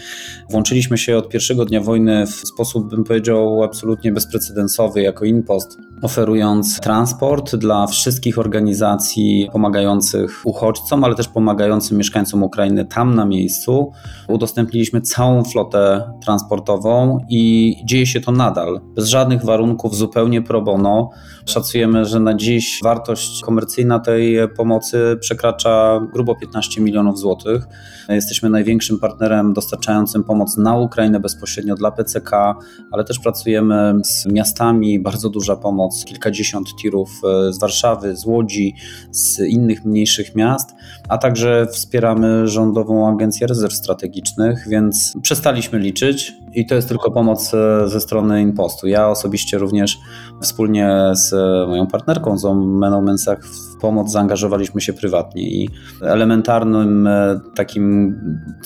Włączyliśmy 0.50 0.98
się 0.98 1.16
od 1.16 1.29
pierwszego 1.29 1.64
dnia 1.64 1.81
wojny 1.81 2.27
w 2.27 2.31
sposób, 2.31 2.90
bym 2.90 3.05
powiedział, 3.05 3.62
absolutnie 3.62 4.12
bezprecedensowy 4.12 5.03
jako 5.03 5.24
InPost, 5.24 5.79
oferując 6.02 6.80
transport 6.80 7.57
dla 7.57 7.87
wszystkich 7.87 8.38
organizacji 8.38 9.48
pomagających 9.52 10.40
uchodźcom, 10.44 11.04
ale 11.04 11.14
też 11.14 11.28
pomagającym 11.28 11.98
mieszkańcom 11.98 12.42
Ukrainy 12.42 12.85
tam 12.85 13.14
na 13.14 13.24
miejscu. 13.24 13.92
Udostępniliśmy 14.28 15.00
całą 15.00 15.44
flotę 15.44 16.12
transportową 16.24 17.18
i 17.28 17.74
dzieje 17.85 18.07
się 18.07 18.20
to 18.20 18.33
nadal, 18.33 18.80
bez 18.94 19.09
żadnych 19.09 19.44
warunków, 19.44 19.96
zupełnie 19.96 20.42
pro 20.42 20.62
bono. 20.62 21.11
Szacujemy, 21.46 22.04
że 22.04 22.20
na 22.20 22.35
dziś 22.35 22.80
wartość 22.83 23.40
komercyjna 23.40 23.98
tej 23.98 24.37
pomocy 24.57 25.16
przekracza 25.20 26.00
grubo 26.12 26.35
15 26.35 26.80
milionów 26.80 27.18
złotych. 27.18 27.66
Jesteśmy 28.09 28.50
największym 28.50 28.98
partnerem 28.98 29.52
dostarczającym 29.52 30.24
pomoc 30.24 30.57
na 30.57 30.76
Ukrainę 30.76 31.20
bezpośrednio 31.20 31.74
dla 31.74 31.90
PCK, 31.90 32.54
ale 32.92 33.04
też 33.04 33.18
pracujemy 33.18 33.94
z 34.04 34.26
miastami, 34.26 35.00
bardzo 35.00 35.30
duża 35.30 35.57
pomoc, 35.57 35.84
kilkadziesiąt 36.05 36.77
tirów 36.77 37.11
e, 37.25 37.53
z 37.53 37.59
Warszawy, 37.59 38.16
z 38.16 38.27
Łodzi, 38.27 38.75
z 39.11 39.38
innych 39.38 39.85
mniejszych 39.85 40.35
miast, 40.35 40.75
a 41.09 41.18
także 41.18 41.66
wspieramy 41.73 42.49
rządową 42.49 43.09
Agencję 43.09 43.47
Rezerw 43.47 43.75
Strategicznych, 43.75 44.68
więc 44.68 45.14
przestaliśmy 45.23 45.79
liczyć 45.79 46.33
i 46.55 46.66
to 46.66 46.75
jest 46.75 46.88
tylko 46.88 47.11
pomoc 47.11 47.55
e, 47.55 47.88
ze 47.88 48.01
strony 48.01 48.42
Impostu. 48.42 48.87
Ja 48.87 49.09
osobiście 49.09 49.59
również 49.59 49.99
wspólnie 50.40 51.12
z 51.12 51.33
moją 51.68 51.87
partnerką, 51.87 52.38
z 52.38 52.44
Meną 52.55 53.03
Mensach, 53.03 53.40
pomoc 53.85 54.11
zaangażowaliśmy 54.11 54.81
się 54.81 54.92
prywatnie 54.92 55.42
i 55.42 55.70
elementarnym 56.03 57.07
e, 57.07 57.40
takim 57.55 58.16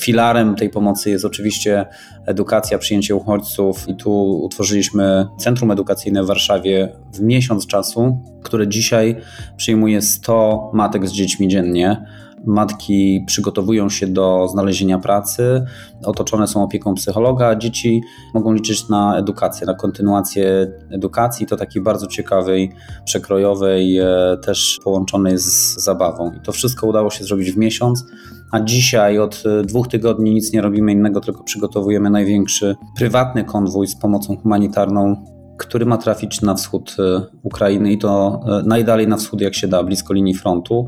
filarem 0.00 0.54
tej 0.54 0.70
pomocy 0.70 1.10
jest 1.10 1.24
oczywiście 1.24 1.86
edukacja, 2.26 2.78
przyjęcie 2.78 3.14
uchodźców 3.14 3.88
i 3.88 3.96
tu 3.96 4.40
utworzyliśmy 4.44 5.26
Centrum 5.38 5.70
Edukacyjne 5.70 6.24
w 6.24 6.26
Warszawie 6.26 6.92
w 7.14 7.20
miesiąc 7.20 7.66
czasu, 7.66 8.18
które 8.42 8.68
dzisiaj 8.68 9.16
przyjmuje 9.56 10.02
100 10.02 10.70
matek 10.74 11.08
z 11.08 11.12
dziećmi 11.12 11.48
dziennie 11.48 12.04
matki 12.46 13.24
przygotowują 13.26 13.88
się 13.88 14.06
do 14.06 14.48
znalezienia 14.48 14.98
pracy, 14.98 15.64
otoczone 16.04 16.46
są 16.46 16.62
opieką 16.62 16.94
psychologa, 16.94 17.56
dzieci 17.56 18.02
mogą 18.34 18.52
liczyć 18.52 18.88
na 18.88 19.18
edukację, 19.18 19.66
na 19.66 19.74
kontynuację 19.74 20.72
edukacji, 20.90 21.46
to 21.46 21.56
takiej 21.56 21.82
bardzo 21.82 22.06
ciekawej, 22.06 22.72
przekrojowej, 23.04 23.98
e, 23.98 24.06
też 24.44 24.80
połączonej 24.84 25.38
z 25.38 25.76
zabawą. 25.84 26.32
I 26.32 26.40
to 26.40 26.52
wszystko 26.52 26.86
udało 26.86 27.10
się 27.10 27.24
zrobić 27.24 27.52
w 27.52 27.56
miesiąc. 27.56 28.04
a 28.52 28.60
dzisiaj 28.60 29.18
od 29.18 29.42
e, 29.46 29.62
dwóch 29.62 29.88
tygodni 29.88 30.34
nic 30.34 30.52
nie 30.52 30.60
robimy 30.60 30.92
innego, 30.92 31.20
tylko 31.20 31.44
przygotowujemy 31.44 32.10
największy 32.10 32.76
prywatny 32.96 33.44
konwój 33.44 33.86
z 33.86 33.96
pomocą 33.96 34.36
humanitarną 34.36 35.16
który 35.58 35.86
ma 35.86 35.98
trafić 35.98 36.42
na 36.42 36.54
wschód 36.54 36.96
e, 36.98 37.20
Ukrainy 37.42 37.92
i 37.92 37.98
to 37.98 38.40
e, 38.46 38.62
najdalej 38.62 39.08
na 39.08 39.16
wschód 39.16 39.40
jak 39.40 39.54
się 39.54 39.68
da, 39.68 39.82
blisko 39.82 40.14
linii 40.14 40.34
frontu. 40.34 40.86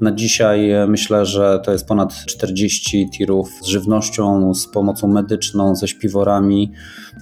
Na 0.00 0.12
dzisiaj 0.12 0.70
e, 0.70 0.86
myślę, 0.86 1.26
że 1.26 1.60
to 1.64 1.72
jest 1.72 1.88
ponad 1.88 2.14
40 2.26 3.10
tirów 3.10 3.50
z 3.62 3.66
żywnością, 3.66 4.54
z 4.54 4.66
pomocą 4.66 5.08
medyczną, 5.08 5.76
ze 5.76 5.88
śpiworami 5.88 6.72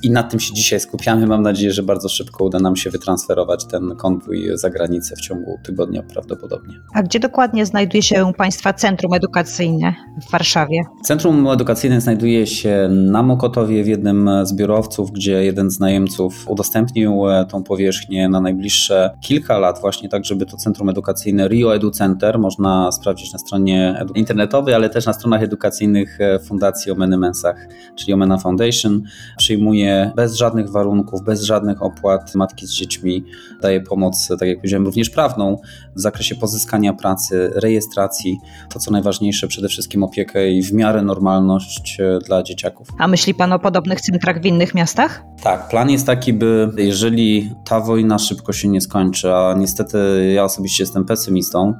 i 0.03 0.11
nad 0.11 0.31
tym 0.31 0.41
się 0.41 0.55
dzisiaj 0.55 0.81
skupiamy. 0.81 1.27
Mam 1.27 1.43
nadzieję, 1.43 1.73
że 1.73 1.83
bardzo 1.83 2.09
szybko 2.09 2.45
uda 2.45 2.59
nam 2.59 2.77
się 2.77 2.91
wytransferować 2.91 3.65
ten 3.65 3.97
konwój 3.97 4.51
za 4.55 4.71
granicę 4.71 5.17
w 5.17 5.21
ciągu 5.21 5.59
tygodnia 5.65 6.03
prawdopodobnie. 6.03 6.75
A 6.95 7.03
gdzie 7.03 7.21
dokładnie 7.21 7.67
znajduje 7.67 8.03
się 8.03 8.33
Państwa 8.37 8.73
Centrum 8.73 9.15
Edukacyjne 9.15 9.95
w 10.29 10.31
Warszawie? 10.31 10.83
Centrum 11.05 11.49
Edukacyjne 11.49 12.01
znajduje 12.01 12.47
się 12.47 12.89
na 12.91 13.23
Mokotowie 13.23 13.85
w 13.85 13.87
jednym 13.87 14.31
z 14.43 14.53
biurowców, 14.55 15.13
gdzie 15.13 15.45
jeden 15.45 15.71
z 15.71 15.81
najemców 15.81 16.49
udostępnił 16.49 16.86
e, 16.97 17.45
tą 17.45 17.63
powierzchnię 17.63 18.29
na 18.29 18.41
najbliższe 18.41 19.11
kilka 19.21 19.59
lat 19.59 19.81
właśnie 19.81 20.09
tak, 20.09 20.25
żeby 20.25 20.47
to 20.47 20.57
Centrum 20.57 20.89
Edukacyjne 20.89 21.49
Rio 21.49 21.75
Edu 21.75 21.91
Center 21.91 22.39
można 22.39 22.93
sprawdzić 22.93 23.33
na 23.33 23.39
stronie 23.39 24.05
internetowej, 24.15 24.75
ale 24.75 24.91
też 24.91 25.07
na 25.07 25.13
stronach 25.13 25.43
edukacyjnych 25.43 26.21
e, 26.21 26.39
Fundacji 26.39 26.93
Omeny 26.93 27.19
Mensach, 27.19 27.69
czyli 27.97 28.13
Omena 28.13 28.39
Foundation. 28.39 29.03
Przyjmuje 29.37 30.13
bez 30.17 30.35
żadnych 30.35 30.71
warunków, 30.71 31.23
bez 31.23 31.43
żadnych 31.43 31.83
opłat 31.83 32.35
matki 32.35 32.67
z 32.67 32.73
dziećmi, 32.73 33.25
daje 33.63 33.81
pomoc, 33.81 34.29
tak 34.39 34.49
jak 34.49 34.59
powiedziałem, 34.59 34.87
również 34.87 35.11
prawną 35.11 35.57
w 35.97 36.01
zakresie 36.01 36.35
pozyskania 36.35 36.93
pracy, 36.93 37.51
rejestracji, 37.55 38.39
to 38.73 38.79
co 38.79 38.91
najważniejsze, 38.91 39.49
przede 39.49 39.69
wszystkim 39.69 40.03
opiekę 40.03 40.51
i 40.51 40.63
w 40.63 40.73
miarę 40.73 41.03
normalność 41.03 42.01
e, 42.01 42.19
dla 42.27 42.43
dzieciaków. 42.43 42.89
A 42.99 43.09
myśli 43.09 43.35
Pan 43.35 43.53
o 43.53 43.59
podobnych 43.59 44.01
centrach 44.01 44.41
w 44.41 44.47
innych 44.47 44.75
miastach? 44.75 45.23
Tak, 45.43 45.69
plan 45.69 45.91
jest 45.91 46.07
taki, 46.07 46.33
by 46.33 46.69
jeżeli 46.77 47.51
ta 47.65 47.81
wojna 47.81 48.19
szybko 48.19 48.53
się 48.53 48.69
nie 48.69 48.81
skończy, 48.81 49.35
a 49.35 49.55
niestety 49.59 49.99
ja 50.35 50.45
osobiście 50.45 50.83
jestem 50.83 51.05
pesymistą, 51.05 51.75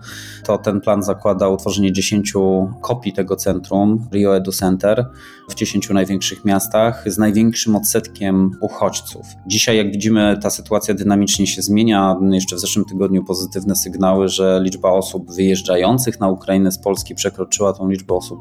to 0.45 0.59
ten 0.59 0.81
plan 0.81 1.03
zakłada 1.03 1.49
utworzenie 1.49 1.93
10 1.93 2.33
kopii 2.81 3.13
tego 3.13 3.37
centrum, 3.37 4.07
Rio 4.13 4.37
Edu 4.37 4.53
Center, 4.53 5.07
w 5.51 5.55
10 5.55 5.91
największych 5.91 6.45
miastach 6.45 7.05
z 7.07 7.19
największym 7.19 7.77
odsetkiem 7.77 8.51
uchodźców. 8.61 9.27
Dzisiaj, 9.47 9.77
jak 9.77 9.93
widzimy, 9.93 10.39
ta 10.43 10.51
sytuacja 10.51 10.95
dynamicznie 10.95 11.47
się 11.47 11.63
zmienia. 11.63 12.17
Jeszcze 12.31 12.57
w 12.57 12.61
zeszłym 12.61 12.85
tygodniu 12.85 13.25
pozytywne 13.25 13.77
sygnały, 13.77 14.29
że 14.29 14.61
liczba 14.63 14.91
osób 14.91 15.33
wyjeżdżających 15.33 16.21
na 16.21 16.29
Ukrainę 16.29 16.73
z 16.73 16.79
Polski 16.79 17.15
przekroczyła 17.15 17.73
tą 17.73 17.89
liczbę 17.89 18.15
osób 18.15 18.39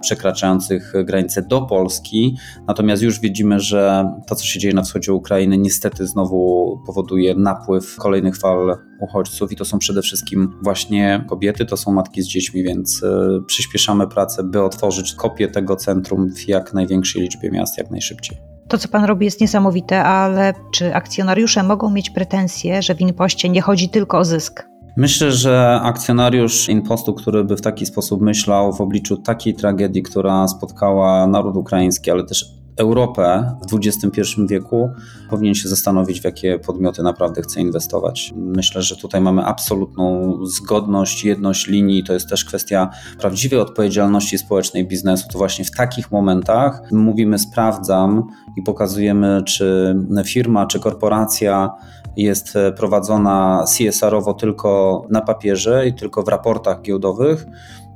przekraczających 0.00 0.92
granicę 1.04 1.42
do 1.42 1.62
Polski. 1.62 2.36
Natomiast 2.66 3.02
już 3.02 3.20
widzimy, 3.20 3.60
że 3.60 4.12
to, 4.26 4.34
co 4.34 4.44
się 4.44 4.60
dzieje 4.60 4.74
na 4.74 4.82
wschodzie 4.82 5.12
Ukrainy, 5.12 5.58
niestety 5.58 5.93
znowu 6.00 6.78
powoduje 6.86 7.34
napływ 7.34 7.96
kolejnych 7.96 8.36
fal 8.36 8.76
uchodźców 9.00 9.52
i 9.52 9.56
to 9.56 9.64
są 9.64 9.78
przede 9.78 10.02
wszystkim 10.02 10.52
właśnie 10.62 11.24
kobiety, 11.28 11.66
to 11.66 11.76
są 11.76 11.92
matki 11.92 12.22
z 12.22 12.26
dziećmi, 12.26 12.62
więc 12.62 13.02
y, 13.02 13.42
przyspieszamy 13.46 14.06
pracę, 14.06 14.42
by 14.42 14.62
otworzyć 14.62 15.14
kopię 15.14 15.48
tego 15.48 15.76
centrum 15.76 16.30
w 16.30 16.48
jak 16.48 16.74
największej 16.74 17.22
liczbie 17.22 17.50
miast, 17.50 17.78
jak 17.78 17.90
najszybciej. 17.90 18.38
To, 18.68 18.78
co 18.78 18.88
Pan 18.88 19.04
robi, 19.04 19.24
jest 19.24 19.40
niesamowite, 19.40 20.04
ale 20.04 20.54
czy 20.72 20.94
akcjonariusze 20.94 21.62
mogą 21.62 21.90
mieć 21.90 22.10
pretensje, 22.10 22.82
że 22.82 22.94
w 22.94 23.00
Inpoście 23.00 23.48
nie 23.48 23.62
chodzi 23.62 23.88
tylko 23.88 24.18
o 24.18 24.24
zysk? 24.24 24.64
Myślę, 24.96 25.32
że 25.32 25.80
akcjonariusz 25.82 26.68
Inpostu, 26.68 27.14
który 27.14 27.44
by 27.44 27.56
w 27.56 27.60
taki 27.60 27.86
sposób 27.86 28.20
myślał 28.20 28.72
w 28.72 28.80
obliczu 28.80 29.16
takiej 29.16 29.54
tragedii, 29.54 30.02
która 30.02 30.48
spotkała 30.48 31.26
naród 31.26 31.56
ukraiński, 31.56 32.10
ale 32.10 32.24
też 32.24 32.63
Europę 32.76 33.56
w 33.70 33.74
XXI 33.86 34.22
wieku, 34.46 34.90
powinien 35.30 35.54
się 35.54 35.68
zastanowić, 35.68 36.20
w 36.20 36.24
jakie 36.24 36.58
podmioty 36.58 37.02
naprawdę 37.02 37.42
chce 37.42 37.60
inwestować. 37.60 38.32
Myślę, 38.36 38.82
że 38.82 38.96
tutaj 38.96 39.20
mamy 39.20 39.44
absolutną 39.44 40.38
zgodność, 40.46 41.24
jedność 41.24 41.66
linii. 41.66 42.04
To 42.04 42.12
jest 42.12 42.28
też 42.28 42.44
kwestia 42.44 42.90
prawdziwej 43.18 43.60
odpowiedzialności 43.60 44.38
społecznej 44.38 44.86
biznesu. 44.86 45.28
To 45.32 45.38
właśnie 45.38 45.64
w 45.64 45.70
takich 45.70 46.12
momentach 46.12 46.82
mówimy 46.92 47.38
sprawdzam 47.38 48.22
i 48.56 48.62
pokazujemy, 48.62 49.42
czy 49.46 49.96
firma, 50.24 50.66
czy 50.66 50.80
korporacja 50.80 51.70
jest 52.16 52.54
prowadzona 52.76 53.64
CSR-owo 53.66 54.34
tylko 54.34 55.02
na 55.10 55.20
papierze 55.20 55.88
i 55.88 55.94
tylko 55.94 56.22
w 56.22 56.28
raportach 56.28 56.82
giełdowych 56.82 57.46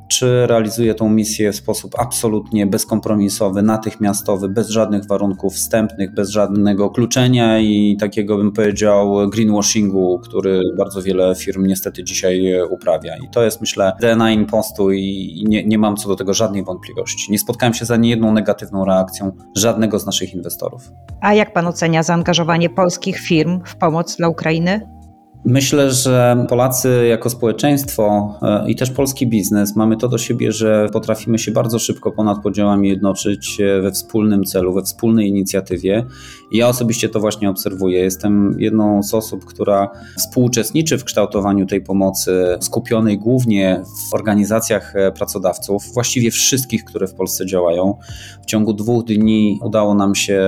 czy 0.08 0.46
realizuje 0.46 0.94
tą 0.94 1.08
misję 1.08 1.52
w 1.52 1.56
sposób 1.56 1.94
absolutnie 1.98 2.66
bezkompromisowy, 2.66 3.62
natychmiastowy, 3.62 4.48
bez 4.48 4.68
żadnych 4.68 5.06
warunków 5.06 5.54
wstępnych, 5.54 6.14
bez 6.14 6.30
żadnego 6.30 6.90
kluczenia 6.90 7.58
i 7.58 7.96
takiego 8.00 8.36
bym 8.36 8.52
powiedział 8.52 9.30
greenwashingu, 9.30 10.18
który 10.18 10.62
bardzo 10.78 11.02
wiele 11.02 11.34
firm 11.34 11.66
niestety 11.66 12.04
dzisiaj 12.04 12.62
uprawia. 12.70 13.16
I 13.16 13.28
to 13.30 13.42
jest 13.42 13.60
myślę 13.60 13.92
DNA 14.00 14.30
impostu 14.30 14.92
i 14.92 15.44
nie, 15.48 15.64
nie 15.64 15.78
mam 15.78 15.96
co 15.96 16.08
do 16.08 16.16
tego 16.16 16.34
żadnej 16.34 16.64
wątpliwości. 16.64 17.32
Nie 17.32 17.38
spotkałem 17.38 17.74
się 17.74 17.84
za 17.84 17.96
niejedną 17.96 18.32
negatywną 18.32 18.84
reakcją 18.84 19.32
żadnego 19.56 19.98
z 19.98 20.06
naszych 20.06 20.34
inwestorów. 20.34 20.90
A 21.20 21.34
jak 21.34 21.52
pan 21.52 21.66
ocenia 21.66 22.02
zaangażowanie 22.02 22.70
polskich 22.70 23.18
firm 23.20 23.60
w 23.64 23.76
pomoc 23.76 24.16
dla 24.16 24.28
Ukrainy? 24.28 24.97
Myślę, 25.44 25.90
że 25.92 26.46
Polacy 26.48 27.06
jako 27.08 27.30
społeczeństwo 27.30 28.34
e, 28.42 28.70
i 28.70 28.76
też 28.76 28.90
polski 28.90 29.26
biznes 29.26 29.76
mamy 29.76 29.96
to 29.96 30.08
do 30.08 30.18
siebie, 30.18 30.52
że 30.52 30.88
potrafimy 30.92 31.38
się 31.38 31.52
bardzo 31.52 31.78
szybko 31.78 32.12
ponad 32.12 32.42
podziałami 32.42 32.88
jednoczyć 32.88 33.60
e, 33.60 33.80
we 33.80 33.92
wspólnym 33.92 34.44
celu, 34.44 34.72
we 34.72 34.82
wspólnej 34.82 35.28
inicjatywie. 35.28 36.04
Ja 36.52 36.68
osobiście 36.68 37.08
to 37.08 37.20
właśnie 37.20 37.50
obserwuję. 37.50 38.00
Jestem 38.00 38.56
jedną 38.58 39.02
z 39.02 39.14
osób, 39.14 39.44
która 39.44 39.90
współuczestniczy 40.18 40.98
w 40.98 41.04
kształtowaniu 41.04 41.66
tej 41.66 41.80
pomocy, 41.80 42.56
skupionej 42.60 43.18
głównie 43.18 43.82
w 44.10 44.14
organizacjach 44.14 44.96
e, 44.96 45.12
pracodawców, 45.12 45.92
właściwie 45.94 46.30
wszystkich, 46.30 46.84
które 46.84 47.06
w 47.06 47.14
Polsce 47.14 47.46
działają. 47.46 47.94
W 48.42 48.46
ciągu 48.46 48.72
dwóch 48.72 49.04
dni 49.04 49.60
udało 49.62 49.94
nam 49.94 50.14
się 50.14 50.42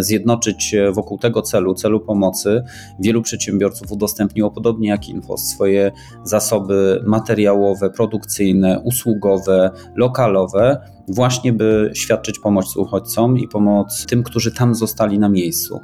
zjednoczyć 0.00 0.74
wokół 0.92 1.18
tego 1.18 1.42
celu, 1.42 1.74
celu 1.74 2.00
pomocy. 2.00 2.62
Wielu 3.00 3.22
przedsiębiorców 3.22 3.92
udostępniło 3.92 4.50
podobnie 4.50 4.88
jak 4.88 5.08
Info, 5.08 5.38
swoje 5.38 5.92
zasoby 6.24 7.02
materiałowe, 7.06 7.90
produkcyjne, 7.90 8.80
usługowe, 8.84 9.70
lokalowe, 9.96 10.80
właśnie 11.08 11.52
by 11.52 11.90
świadczyć 11.94 12.38
pomoc 12.38 12.76
uchodźcom 12.76 13.38
i 13.38 13.48
pomoc 13.48 14.06
tym, 14.06 14.22
którzy 14.22 14.52
tam 14.52 14.74
zostali 14.74 15.18
na 15.18 15.28
miejscu. 15.28 15.80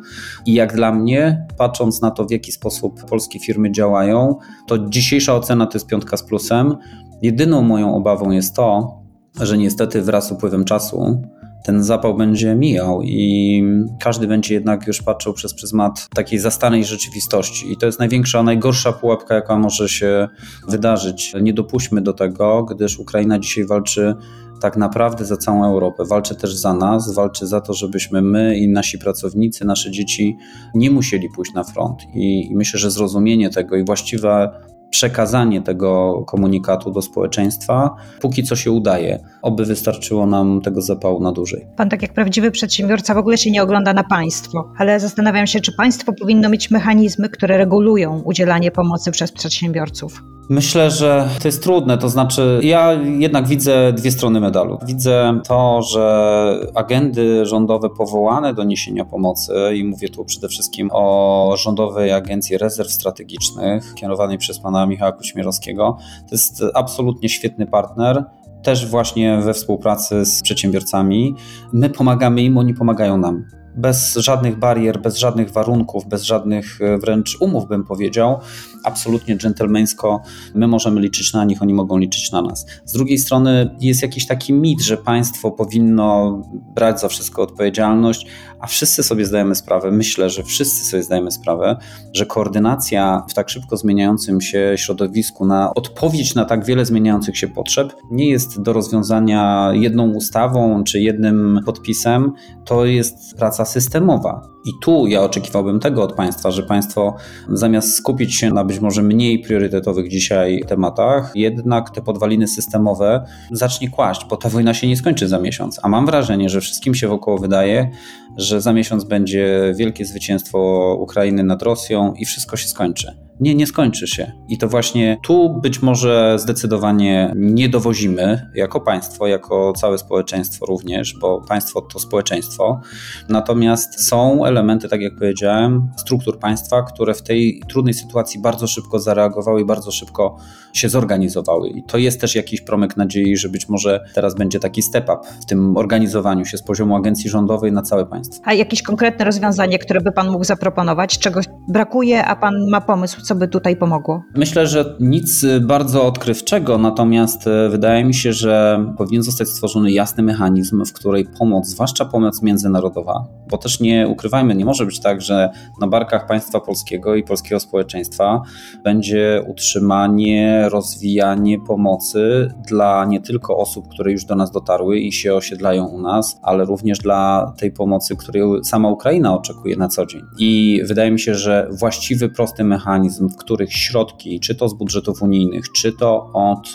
I 0.46 0.54
jak 0.54 0.74
dla 0.74 0.92
mnie, 0.92 1.46
patrząc 1.58 2.02
na 2.02 2.10
to, 2.10 2.24
w 2.24 2.30
jaki 2.30 2.52
sposób 2.52 3.04
polskie 3.04 3.40
firmy 3.40 3.72
działają, 3.72 4.36
to 4.66 4.78
dzisiejsza 4.78 5.34
ocena 5.34 5.66
to 5.66 5.78
jest 5.78 5.86
piątka 5.86 6.16
z 6.16 6.22
plusem. 6.22 6.76
Jedyną 7.22 7.62
moją 7.62 7.94
obawą 7.94 8.30
jest 8.30 8.56
to, 8.56 8.98
że 9.40 9.58
niestety 9.58 10.02
wraz 10.02 10.28
z 10.28 10.32
upływem 10.32 10.64
czasu 10.64 11.22
ten 11.64 11.82
zapał 11.82 12.16
będzie 12.16 12.54
mijał 12.54 13.02
i 13.02 13.62
każdy 14.00 14.26
będzie 14.26 14.54
jednak 14.54 14.86
już 14.86 15.02
patrzył 15.02 15.32
przez 15.32 15.54
pryzmat 15.54 16.08
takiej 16.14 16.38
zastanej 16.38 16.84
rzeczywistości. 16.84 17.72
I 17.72 17.76
to 17.76 17.86
jest 17.86 17.98
największa, 17.98 18.42
najgorsza 18.42 18.92
pułapka, 18.92 19.34
jaka 19.34 19.58
może 19.58 19.88
się 19.88 20.28
wydarzyć. 20.68 21.34
Nie 21.42 21.52
dopuśćmy 21.52 22.00
do 22.00 22.12
tego, 22.12 22.64
gdyż 22.64 22.98
Ukraina 22.98 23.38
dzisiaj 23.38 23.66
walczy 23.66 24.14
tak 24.64 24.76
naprawdę 24.76 25.24
za 25.24 25.36
całą 25.36 25.64
Europę. 25.64 26.04
Walczy 26.04 26.34
też 26.34 26.56
za 26.56 26.74
nas, 26.74 27.14
walczy 27.14 27.46
za 27.46 27.60
to, 27.60 27.74
żebyśmy 27.74 28.22
my 28.22 28.56
i 28.56 28.68
nasi 28.68 28.98
pracownicy, 28.98 29.64
nasze 29.64 29.90
dzieci 29.90 30.36
nie 30.74 30.90
musieli 30.90 31.28
pójść 31.28 31.54
na 31.54 31.64
front. 31.64 32.02
I 32.14 32.50
myślę, 32.54 32.80
że 32.80 32.90
zrozumienie 32.90 33.50
tego 33.50 33.76
i 33.76 33.84
właściwe 33.84 34.50
przekazanie 34.90 35.62
tego 35.62 36.22
komunikatu 36.26 36.90
do 36.90 37.02
społeczeństwa, 37.02 37.96
póki 38.20 38.42
co 38.42 38.56
się 38.56 38.70
udaje. 38.70 39.18
Oby 39.42 39.64
wystarczyło 39.64 40.26
nam 40.26 40.60
tego 40.60 40.82
zapału 40.82 41.20
na 41.20 41.32
dłużej. 41.32 41.66
Pan, 41.76 41.88
tak 41.88 42.02
jak 42.02 42.12
prawdziwy 42.12 42.50
przedsiębiorca, 42.50 43.14
w 43.14 43.18
ogóle 43.18 43.38
się 43.38 43.50
nie 43.50 43.62
ogląda 43.62 43.92
na 43.92 44.04
państwo, 44.04 44.72
ale 44.78 45.00
zastanawiam 45.00 45.46
się, 45.46 45.60
czy 45.60 45.72
państwo 45.76 46.12
powinno 46.12 46.48
mieć 46.48 46.70
mechanizmy, 46.70 47.28
które 47.28 47.56
regulują 47.56 48.22
udzielanie 48.24 48.70
pomocy 48.70 49.10
przez 49.10 49.32
przedsiębiorców. 49.32 50.33
Myślę, 50.48 50.90
że 50.90 51.28
to 51.42 51.48
jest 51.48 51.62
trudne. 51.62 51.98
To 51.98 52.08
znaczy, 52.08 52.60
ja 52.62 52.92
jednak 52.92 53.46
widzę 53.46 53.92
dwie 53.92 54.10
strony 54.10 54.40
medalu. 54.40 54.78
Widzę 54.86 55.40
to, 55.48 55.82
że 55.82 56.66
agendy 56.74 57.46
rządowe 57.46 57.90
powołane 57.90 58.54
do 58.54 58.64
niesienia 58.64 59.04
pomocy, 59.04 59.54
i 59.74 59.84
mówię 59.84 60.08
tu 60.08 60.24
przede 60.24 60.48
wszystkim 60.48 60.90
o 60.92 61.54
Rządowej 61.56 62.12
Agencji 62.12 62.58
Rezerw 62.58 62.90
Strategicznych, 62.90 63.94
kierowanej 63.94 64.38
przez 64.38 64.58
pana 64.58 64.86
Michała 64.86 65.12
Kuśmierowskiego, 65.12 65.96
to 66.20 66.28
jest 66.32 66.62
absolutnie 66.74 67.28
świetny 67.28 67.66
partner 67.66 68.24
też 68.62 68.86
właśnie 68.86 69.38
we 69.38 69.54
współpracy 69.54 70.24
z 70.24 70.42
przedsiębiorcami. 70.42 71.34
My 71.72 71.90
pomagamy 71.90 72.42
im, 72.42 72.58
oni 72.58 72.74
pomagają 72.74 73.18
nam. 73.18 73.44
bez 73.76 74.14
żadnych 74.14 74.58
barier, 74.58 75.00
bez 75.00 75.16
żadnych 75.16 75.50
warunków, 75.50 76.08
bez 76.08 76.22
żadnych 76.22 76.80
e, 76.80 76.98
wręcz 76.98 77.36
umów, 77.40 77.68
bym 77.68 77.84
powiedział, 77.84 78.38
absolutnie 78.84 79.36
dżentelmeńsko. 79.36 80.22
My 80.54 80.66
możemy 80.66 81.00
liczyć 81.00 81.32
na 81.32 81.44
nich, 81.44 81.62
oni 81.62 81.74
mogą 81.74 81.98
liczyć 81.98 82.32
na 82.32 82.42
nas. 82.42 82.66
Z 82.84 82.92
drugiej 82.92 83.18
strony 83.18 83.76
jest 83.80 84.02
jakiś 84.02 84.26
taki 84.26 84.52
mit, 84.52 84.82
że 84.82 84.96
państwo 84.96 85.50
powinno 85.50 86.38
brać 86.74 87.00
za 87.00 87.08
wszystko 87.08 87.42
odpowiedzialność, 87.42 88.26
a 88.60 88.66
wszyscy 88.66 89.02
sobie 89.02 89.26
zdajemy 89.26 89.54
sprawę, 89.54 89.90
myślę, 89.90 90.30
że 90.30 90.42
wszyscy 90.42 90.84
sobie 90.84 91.02
zdajemy 91.02 91.30
sprawę, 91.30 91.76
że 92.12 92.26
koordynacja 92.26 93.22
w 93.28 93.34
tak 93.34 93.50
szybko 93.50 93.76
zmieniającym 93.76 94.40
się 94.40 94.72
środowisku 94.76 95.46
na 95.46 95.74
odpowiedź 95.74 96.34
na 96.34 96.44
tak 96.44 96.64
wiele 96.64 96.84
zmieniających 96.84 97.38
się 97.38 97.48
potrzeb 97.48 97.94
nie 98.10 98.30
jest 98.30 98.62
do 98.62 98.72
rozwiązania 98.72 99.70
jedną 99.72 100.10
ustawą 100.10 100.84
czy 100.84 101.00
jednym 101.00 101.60
podpisem, 101.66 102.32
to 102.64 102.84
jest 102.84 103.36
praca 103.36 103.64
systemowa. 103.64 104.54
I 104.64 104.70
tu 104.80 105.06
ja 105.06 105.22
oczekiwałbym 105.22 105.80
tego 105.80 106.02
od 106.02 106.12
państwa, 106.12 106.50
że 106.50 106.62
państwo 106.62 107.16
zamiast 107.48 107.96
skupić 107.96 108.36
się 108.36 108.50
na 108.50 108.64
być 108.74 108.82
może 108.82 109.02
mniej 109.02 109.38
priorytetowych 109.38 110.08
dzisiaj 110.08 110.62
tematach, 110.68 111.32
jednak 111.34 111.90
te 111.90 112.02
podwaliny 112.02 112.48
systemowe 112.48 113.24
zacznie 113.52 113.90
kłaść, 113.90 114.26
bo 114.30 114.36
ta 114.36 114.48
wojna 114.48 114.74
się 114.74 114.86
nie 114.86 114.96
skończy 114.96 115.28
za 115.28 115.38
miesiąc. 115.38 115.80
A 115.82 115.88
mam 115.88 116.06
wrażenie, 116.06 116.48
że 116.48 116.60
wszystkim 116.60 116.94
się 116.94 117.08
wokoło 117.08 117.38
wydaje, 117.38 117.90
że 118.36 118.60
za 118.60 118.72
miesiąc 118.72 119.04
będzie 119.04 119.72
wielkie 119.76 120.04
zwycięstwo 120.04 120.58
Ukrainy 121.00 121.44
nad 121.44 121.62
Rosją 121.62 122.14
i 122.14 122.24
wszystko 122.24 122.56
się 122.56 122.68
skończy. 122.68 123.23
Nie, 123.40 123.54
nie 123.54 123.66
skończy 123.66 124.06
się. 124.06 124.32
I 124.48 124.58
to 124.58 124.68
właśnie 124.68 125.18
tu 125.22 125.60
być 125.62 125.82
może 125.82 126.38
zdecydowanie 126.38 127.32
nie 127.36 127.68
dowozimy 127.68 128.50
jako 128.54 128.80
państwo, 128.80 129.26
jako 129.26 129.72
całe 129.72 129.98
społeczeństwo 129.98 130.66
również, 130.66 131.14
bo 131.20 131.40
państwo 131.48 131.80
to 131.80 131.98
społeczeństwo. 131.98 132.80
Natomiast 133.28 134.08
są 134.08 134.44
elementy, 134.44 134.88
tak 134.88 135.00
jak 135.00 135.14
powiedziałem, 135.14 135.88
struktur 135.96 136.38
państwa, 136.38 136.82
które 136.82 137.14
w 137.14 137.22
tej 137.22 137.62
trudnej 137.68 137.94
sytuacji 137.94 138.40
bardzo 138.40 138.66
szybko 138.66 138.98
zareagowały 138.98 139.60
i 139.60 139.64
bardzo 139.64 139.90
szybko 139.90 140.36
się 140.72 140.88
zorganizowały. 140.88 141.68
I 141.68 141.82
to 141.82 141.98
jest 141.98 142.20
też 142.20 142.34
jakiś 142.34 142.60
promyk 142.60 142.96
nadziei, 142.96 143.36
że 143.36 143.48
być 143.48 143.68
może 143.68 144.04
teraz 144.14 144.34
będzie 144.34 144.60
taki 144.60 144.82
step 144.82 145.04
up 145.04 145.18
w 145.42 145.46
tym 145.46 145.76
organizowaniu 145.76 146.44
się 146.44 146.58
z 146.58 146.62
poziomu 146.62 146.96
agencji 146.96 147.30
rządowej 147.30 147.72
na 147.72 147.82
całe 147.82 148.06
państwo. 148.06 148.42
A 148.44 148.52
jakieś 148.52 148.82
konkretne 148.82 149.24
rozwiązanie, 149.24 149.78
które 149.78 150.00
by 150.00 150.12
Pan 150.12 150.30
mógł 150.30 150.44
zaproponować? 150.44 151.18
Czego 151.18 151.40
brakuje, 151.68 152.24
a 152.24 152.36
Pan 152.36 152.54
ma 152.70 152.80
pomysł, 152.80 153.23
co 153.24 153.34
by 153.34 153.48
tutaj 153.48 153.76
pomogło? 153.76 154.22
Myślę, 154.34 154.66
że 154.66 154.96
nic 155.00 155.46
bardzo 155.60 156.06
odkrywczego, 156.06 156.78
natomiast 156.78 157.46
e, 157.46 157.68
wydaje 157.68 158.04
mi 158.04 158.14
się, 158.14 158.32
że 158.32 158.84
powinien 158.98 159.22
zostać 159.22 159.48
stworzony 159.48 159.92
jasny 159.92 160.22
mechanizm, 160.22 160.84
w 160.84 160.92
której 160.92 161.26
pomoc, 161.38 161.66
zwłaszcza 161.66 162.04
pomoc 162.04 162.42
międzynarodowa, 162.42 163.26
bo 163.50 163.58
też 163.58 163.80
nie 163.80 164.08
ukrywajmy, 164.08 164.54
nie 164.54 164.64
może 164.64 164.86
być 164.86 165.00
tak, 165.00 165.20
że 165.20 165.50
na 165.80 165.86
barkach 165.86 166.26
państwa 166.26 166.60
polskiego 166.60 167.14
i 167.14 167.22
polskiego 167.22 167.60
społeczeństwa 167.60 168.42
będzie 168.84 169.44
utrzymanie, 169.46 170.68
rozwijanie 170.68 171.58
pomocy 171.60 172.54
dla 172.68 173.04
nie 173.04 173.20
tylko 173.20 173.56
osób, 173.56 173.88
które 173.88 174.12
już 174.12 174.24
do 174.24 174.34
nas 174.34 174.50
dotarły 174.50 174.98
i 174.98 175.12
się 175.12 175.34
osiedlają 175.34 175.86
u 175.86 176.00
nas, 176.00 176.38
ale 176.42 176.64
również 176.64 176.98
dla 176.98 177.52
tej 177.58 177.72
pomocy, 177.72 178.16
której 178.16 178.42
sama 178.64 178.88
Ukraina 178.88 179.34
oczekuje 179.34 179.76
na 179.76 179.88
co 179.88 180.06
dzień. 180.06 180.22
I 180.38 180.82
wydaje 180.84 181.10
mi 181.10 181.20
się, 181.20 181.34
że 181.34 181.68
właściwy, 181.72 182.28
prosty 182.28 182.64
mechanizm, 182.64 183.13
w 183.20 183.36
których 183.36 183.72
środki, 183.72 184.40
czy 184.40 184.54
to 184.54 184.68
z 184.68 184.74
budżetów 184.74 185.22
unijnych, 185.22 185.72
czy 185.72 185.92
to 185.92 186.30
od 186.32 186.74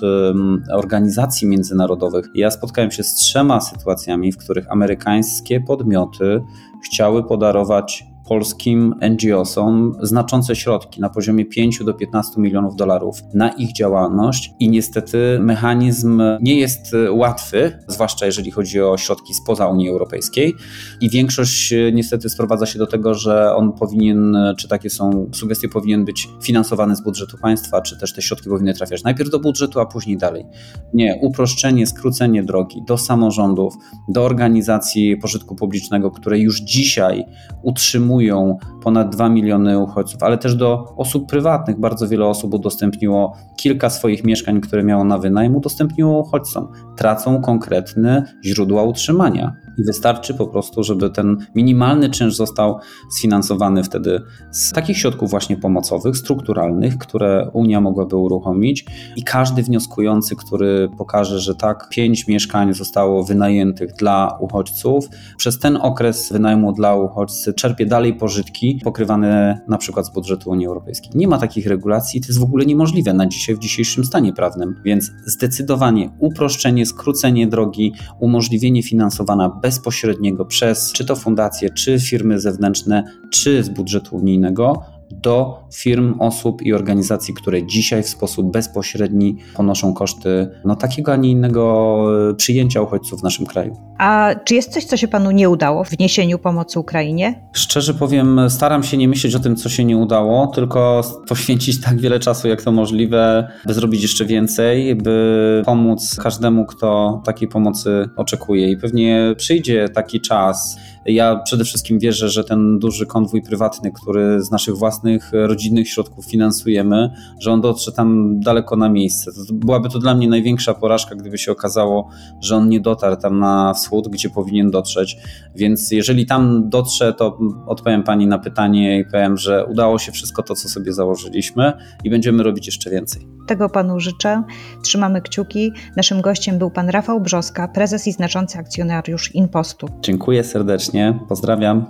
organizacji 0.73 1.47
międzynarodowych, 1.47 2.25
ja 2.35 2.51
spotkałem 2.51 2.91
się 2.91 3.03
z 3.03 3.13
trzema 3.13 3.61
sytuacjami, 3.61 4.31
w 4.31 4.37
których 4.37 4.71
amerykańskie 4.71 5.61
podmioty 5.61 6.43
chciały 6.83 7.23
podarować 7.23 8.05
polskim 8.29 8.95
NGO-som 9.01 9.93
znaczące 10.01 10.55
środki 10.55 11.01
na 11.01 11.09
poziomie 11.09 11.45
5 11.45 11.83
do 11.83 11.93
15 11.93 12.41
milionów 12.41 12.75
dolarów 12.75 13.21
na 13.33 13.49
ich 13.49 13.73
działalność 13.73 14.51
i 14.59 14.69
niestety 14.69 15.37
mechanizm 15.41 16.21
nie 16.41 16.59
jest 16.59 16.95
łatwy, 17.11 17.79
zwłaszcza 17.87 18.25
jeżeli 18.25 18.51
chodzi 18.51 18.81
o 18.81 18.97
środki 18.97 19.33
spoza 19.33 19.67
Unii 19.67 19.89
Europejskiej 19.89 20.55
i 21.01 21.09
większość 21.09 21.73
niestety 21.93 22.29
sprowadza 22.29 22.65
się 22.65 22.79
do 22.79 22.87
tego, 22.87 23.13
że 23.13 23.55
on 23.55 23.73
powinien, 23.73 24.37
czy 24.57 24.67
takie 24.67 24.89
są 24.89 25.29
sugestie, 25.33 25.69
powinien 25.69 26.05
być 26.05 26.29
finansowany 26.43 26.95
z 26.95 27.01
budżetu 27.01 27.37
państwa, 27.37 27.81
czy 27.81 27.99
też 27.99 28.13
te 28.13 28.21
środki 28.21 28.49
powinny 28.49 28.73
trafiać 28.73 29.03
najpierw 29.03 29.29
do 29.29 29.39
budżetu, 29.39 29.79
a 29.79 29.85
później 29.85 30.17
dalej. 30.17 30.45
Nie, 30.93 31.19
uproszczenie, 31.21 31.87
skrócenie 31.87 32.43
drogi 32.43 32.81
do 32.87 32.97
samorządów, 32.97 33.73
do 34.09 34.23
organizacji 34.23 35.17
pożytku 35.17 35.55
publicznego, 35.55 36.11
które 36.11 36.39
już 36.39 36.61
dzisiaj 36.61 37.25
utrzymują 37.63 38.18
przyjmują 38.19 38.57
ponad 38.83 39.15
2 39.15 39.29
miliony 39.29 39.79
uchodźców, 39.79 40.23
ale 40.23 40.37
też 40.37 40.55
do 40.55 40.93
osób 40.97 41.29
prywatnych. 41.29 41.79
Bardzo 41.79 42.07
wiele 42.07 42.25
osób 42.25 42.53
udostępniło 42.53 43.37
kilka 43.57 43.89
swoich 43.89 44.23
mieszkań, 44.23 44.61
które 44.61 44.83
miało 44.83 45.03
na 45.03 45.17
wynajem, 45.17 45.55
udostępniło 45.55 46.19
uchodźcom. 46.19 46.67
Tracą 46.97 47.41
konkretne 47.41 48.23
źródła 48.45 48.83
utrzymania. 48.83 49.53
I 49.79 49.83
wystarczy 49.83 50.33
po 50.33 50.47
prostu, 50.47 50.83
żeby 50.83 51.09
ten 51.09 51.37
minimalny 51.55 52.09
czynsz 52.09 52.35
został 52.35 52.79
sfinansowany 53.11 53.83
wtedy 53.83 54.21
z 54.51 54.71
takich 54.71 54.97
środków 54.97 55.29
właśnie 55.29 55.57
pomocowych, 55.57 56.17
strukturalnych, 56.17 56.97
które 56.97 57.49
Unia 57.53 57.81
mogłaby 57.81 58.15
uruchomić 58.15 58.85
i 59.15 59.23
każdy 59.23 59.63
wnioskujący, 59.63 60.35
który 60.35 60.89
pokaże, 60.97 61.39
że 61.39 61.55
tak, 61.55 61.89
pięć 61.89 62.27
mieszkań 62.27 62.73
zostało 62.73 63.23
wynajętych 63.23 63.93
dla 63.93 64.37
uchodźców, 64.39 65.09
przez 65.37 65.59
ten 65.59 65.77
okres 65.77 66.31
wynajmu 66.31 66.73
dla 66.73 66.95
uchodźcy 66.95 67.53
czerpie 67.53 67.85
dalej 67.85 68.13
pożytki 68.13 68.81
pokrywane 68.83 69.61
na 69.67 69.77
przykład 69.77 70.05
z 70.05 70.09
budżetu 70.09 70.49
Unii 70.49 70.67
Europejskiej. 70.67 71.11
Nie 71.15 71.27
ma 71.27 71.37
takich 71.37 71.67
regulacji 71.67 72.21
to 72.21 72.27
jest 72.27 72.39
w 72.39 72.43
ogóle 72.43 72.65
niemożliwe 72.65 73.13
na 73.13 73.25
dzisiaj 73.25 73.55
w 73.55 73.59
dzisiejszym 73.59 74.05
stanie 74.05 74.33
prawnym, 74.33 74.75
więc 74.85 75.11
zdecydowanie 75.25 76.09
uproszczenie, 76.19 76.85
skrócenie 76.85 77.47
drogi, 77.47 77.93
umożliwienie 78.19 78.83
finansowania 78.83 79.49
bez 79.49 79.68
bezpośredniego 79.69 80.45
przez 80.45 80.91
czy 80.93 81.05
to 81.05 81.15
fundacje, 81.15 81.69
czy 81.69 81.99
firmy 81.99 82.39
zewnętrzne, 82.39 83.03
czy 83.29 83.63
z 83.63 83.69
budżetu 83.69 84.15
unijnego 84.15 84.83
do 85.11 85.63
firm, 85.73 86.15
osób 86.19 86.61
i 86.61 86.73
organizacji, 86.73 87.33
które 87.33 87.67
dzisiaj 87.67 88.03
w 88.03 88.09
sposób 88.09 88.51
bezpośredni 88.51 89.37
ponoszą 89.55 89.93
koszty 89.93 90.49
no, 90.65 90.75
takiego, 90.75 91.13
a 91.13 91.15
nie 91.15 91.31
innego 91.31 92.05
e, 92.29 92.35
przyjęcia 92.35 92.81
uchodźców 92.81 93.19
w 93.19 93.23
naszym 93.23 93.45
kraju. 93.45 93.77
A 93.97 94.35
czy 94.45 94.55
jest 94.55 94.73
coś, 94.73 94.85
co 94.85 94.97
się 94.97 95.07
panu 95.07 95.31
nie 95.31 95.49
udało 95.49 95.83
w 95.83 95.89
wniesieniu 95.89 96.39
pomocy 96.39 96.79
Ukrainie? 96.79 97.49
Szczerze 97.53 97.93
powiem, 97.93 98.49
staram 98.49 98.83
się 98.83 98.97
nie 98.97 99.07
myśleć 99.07 99.35
o 99.35 99.39
tym, 99.39 99.55
co 99.55 99.69
się 99.69 99.85
nie 99.85 99.97
udało, 99.97 100.47
tylko 100.47 101.01
poświęcić 101.27 101.81
tak 101.81 101.99
wiele 102.01 102.19
czasu, 102.19 102.47
jak 102.47 102.61
to 102.61 102.71
możliwe, 102.71 103.51
by 103.65 103.73
zrobić 103.73 104.01
jeszcze 104.01 104.25
więcej, 104.25 104.95
by 104.95 105.61
pomóc 105.65 106.15
każdemu, 106.23 106.65
kto 106.65 107.21
takiej 107.25 107.47
pomocy 107.47 108.09
oczekuje. 108.15 108.71
I 108.71 108.77
pewnie 108.77 109.33
przyjdzie 109.37 109.89
taki 109.89 110.21
czas, 110.21 110.77
ja 111.05 111.35
przede 111.35 111.63
wszystkim 111.63 111.99
wierzę, 111.99 112.29
że 112.29 112.43
ten 112.43 112.79
duży 112.79 113.05
konwój 113.05 113.41
prywatny, 113.41 113.91
który 113.91 114.43
z 114.43 114.51
naszych 114.51 114.75
własnych 114.75 115.31
rodzinnych 115.33 115.89
środków 115.89 116.25
finansujemy, 116.25 117.09
że 117.39 117.51
on 117.51 117.61
dotrze 117.61 117.91
tam 117.91 118.39
daleko 118.39 118.75
na 118.75 118.89
miejsce. 118.89 119.31
Byłaby 119.53 119.89
to 119.89 119.99
dla 119.99 120.15
mnie 120.15 120.29
największa 120.29 120.73
porażka, 120.73 121.15
gdyby 121.15 121.37
się 121.37 121.51
okazało, 121.51 122.09
że 122.41 122.55
on 122.55 122.69
nie 122.69 122.79
dotarł 122.79 123.15
tam 123.15 123.39
na 123.39 123.73
wschód, 123.73 124.07
gdzie 124.07 124.29
powinien 124.29 124.71
dotrzeć. 124.71 125.17
Więc 125.55 125.91
jeżeli 125.91 126.25
tam 126.25 126.69
dotrze, 126.69 127.13
to 127.13 127.37
odpowiem 127.67 128.03
Pani 128.03 128.27
na 128.27 128.39
pytanie 128.39 128.99
i 128.99 129.05
powiem, 129.05 129.37
że 129.37 129.65
udało 129.65 129.99
się 129.99 130.11
wszystko 130.11 130.43
to, 130.43 130.55
co 130.55 130.69
sobie 130.69 130.93
założyliśmy 130.93 131.73
i 132.03 132.09
będziemy 132.09 132.43
robić 132.43 132.65
jeszcze 132.65 132.89
więcej. 132.89 133.38
Tego 133.49 133.69
Panu 133.69 133.99
życzę. 133.99 134.43
Trzymamy 134.83 135.21
kciuki. 135.21 135.71
Naszym 135.95 136.21
gościem 136.21 136.57
był 136.57 136.71
Pan 136.71 136.89
Rafał 136.89 137.21
Brzoska, 137.21 137.67
prezes 137.67 138.07
i 138.07 138.11
znaczący 138.11 138.57
akcjonariusz 138.57 139.35
Inpostu. 139.35 139.87
Dziękuję 140.01 140.43
serdecznie. 140.43 141.19
Pozdrawiam. 141.29 141.85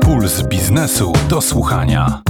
Puls 0.00 0.42
biznesu 0.48 1.12
do 1.30 1.40
słuchania. 1.40 2.22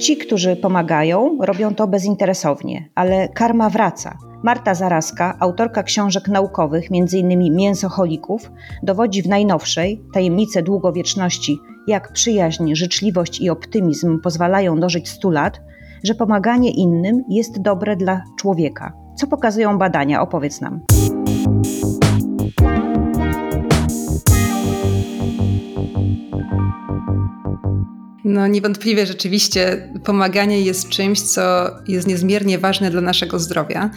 Ci, 0.00 0.16
którzy 0.16 0.56
pomagają, 0.56 1.38
robią 1.40 1.74
to 1.74 1.86
bezinteresownie, 1.86 2.90
ale 2.94 3.28
karma 3.28 3.70
wraca. 3.70 4.29
Marta 4.42 4.74
Zaraska, 4.74 5.36
autorka 5.38 5.82
książek 5.82 6.28
naukowych, 6.28 6.84
m.in. 6.90 7.56
Mięsocholików, 7.56 8.52
dowodzi 8.82 9.22
w 9.22 9.28
najnowszej 9.28 10.04
Tajemnice 10.14 10.62
Długowieczności, 10.62 11.58
jak 11.86 12.12
przyjaźń, 12.12 12.74
życzliwość 12.74 13.40
i 13.40 13.50
optymizm 13.50 14.20
pozwalają 14.20 14.80
dożyć 14.80 15.08
100 15.08 15.30
lat, 15.30 15.60
że 16.04 16.14
pomaganie 16.14 16.70
innym 16.70 17.24
jest 17.28 17.62
dobre 17.62 17.96
dla 17.96 18.22
człowieka. 18.38 18.92
Co 19.16 19.26
pokazują 19.26 19.78
badania? 19.78 20.22
Opowiedz 20.22 20.60
nam. 20.60 20.80
No 28.24 28.46
niewątpliwie 28.46 29.06
rzeczywiście 29.06 29.92
pomaganie 30.04 30.60
jest 30.62 30.88
czymś, 30.88 31.20
co 31.20 31.70
jest 31.88 32.06
niezmiernie 32.06 32.58
ważne 32.58 32.90
dla 32.90 33.00
naszego 33.00 33.38
zdrowia. 33.38 33.90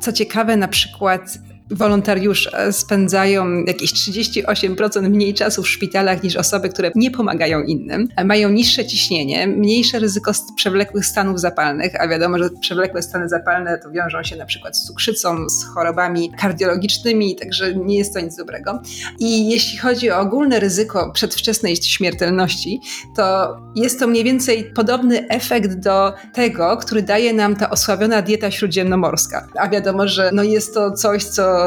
Co 0.00 0.12
ciekawe, 0.12 0.56
na 0.56 0.68
przykład 0.68 1.38
wolontariusze 1.70 2.72
spędzają 2.72 3.64
jakieś 3.64 3.92
38% 3.92 5.08
mniej 5.10 5.34
czasu 5.34 5.62
w 5.62 5.68
szpitalach 5.68 6.22
niż 6.22 6.36
osoby, 6.36 6.68
które 6.68 6.90
nie 6.94 7.10
pomagają 7.10 7.62
innym, 7.62 8.08
mają 8.24 8.50
niższe 8.50 8.86
ciśnienie, 8.86 9.46
mniejsze 9.46 9.98
ryzyko 9.98 10.32
przewlekłych 10.56 11.06
stanów 11.06 11.40
zapalnych, 11.40 12.00
a 12.00 12.08
wiadomo, 12.08 12.38
że 12.38 12.50
przewlekłe 12.60 13.02
stany 13.02 13.28
zapalne 13.28 13.78
to 13.78 13.90
wiążą 13.90 14.22
się 14.22 14.36
na 14.36 14.46
przykład 14.46 14.76
z 14.76 14.86
cukrzycą, 14.86 15.48
z 15.48 15.64
chorobami 15.64 16.32
kardiologicznymi, 16.38 17.36
także 17.36 17.74
nie 17.74 17.98
jest 17.98 18.14
to 18.14 18.20
nic 18.20 18.36
dobrego. 18.36 18.82
I 19.18 19.50
jeśli 19.50 19.78
chodzi 19.78 20.10
o 20.10 20.20
ogólne 20.20 20.60
ryzyko 20.60 21.12
przedwczesnej 21.12 21.76
śmiertelności, 21.76 22.80
to 23.16 23.56
jest 23.76 24.00
to 24.00 24.06
mniej 24.06 24.24
więcej 24.24 24.72
podobny 24.74 25.28
efekt 25.28 25.74
do 25.74 26.12
tego, 26.34 26.76
który 26.76 27.02
daje 27.02 27.32
nam 27.32 27.56
ta 27.56 27.70
osławiona 27.70 28.22
dieta 28.22 28.50
śródziemnomorska. 28.50 29.46
A 29.58 29.68
wiadomo, 29.68 30.08
że 30.08 30.30
no 30.32 30.42
jest 30.42 30.74
to 30.74 30.90
coś, 30.92 31.24
co 31.24 31.59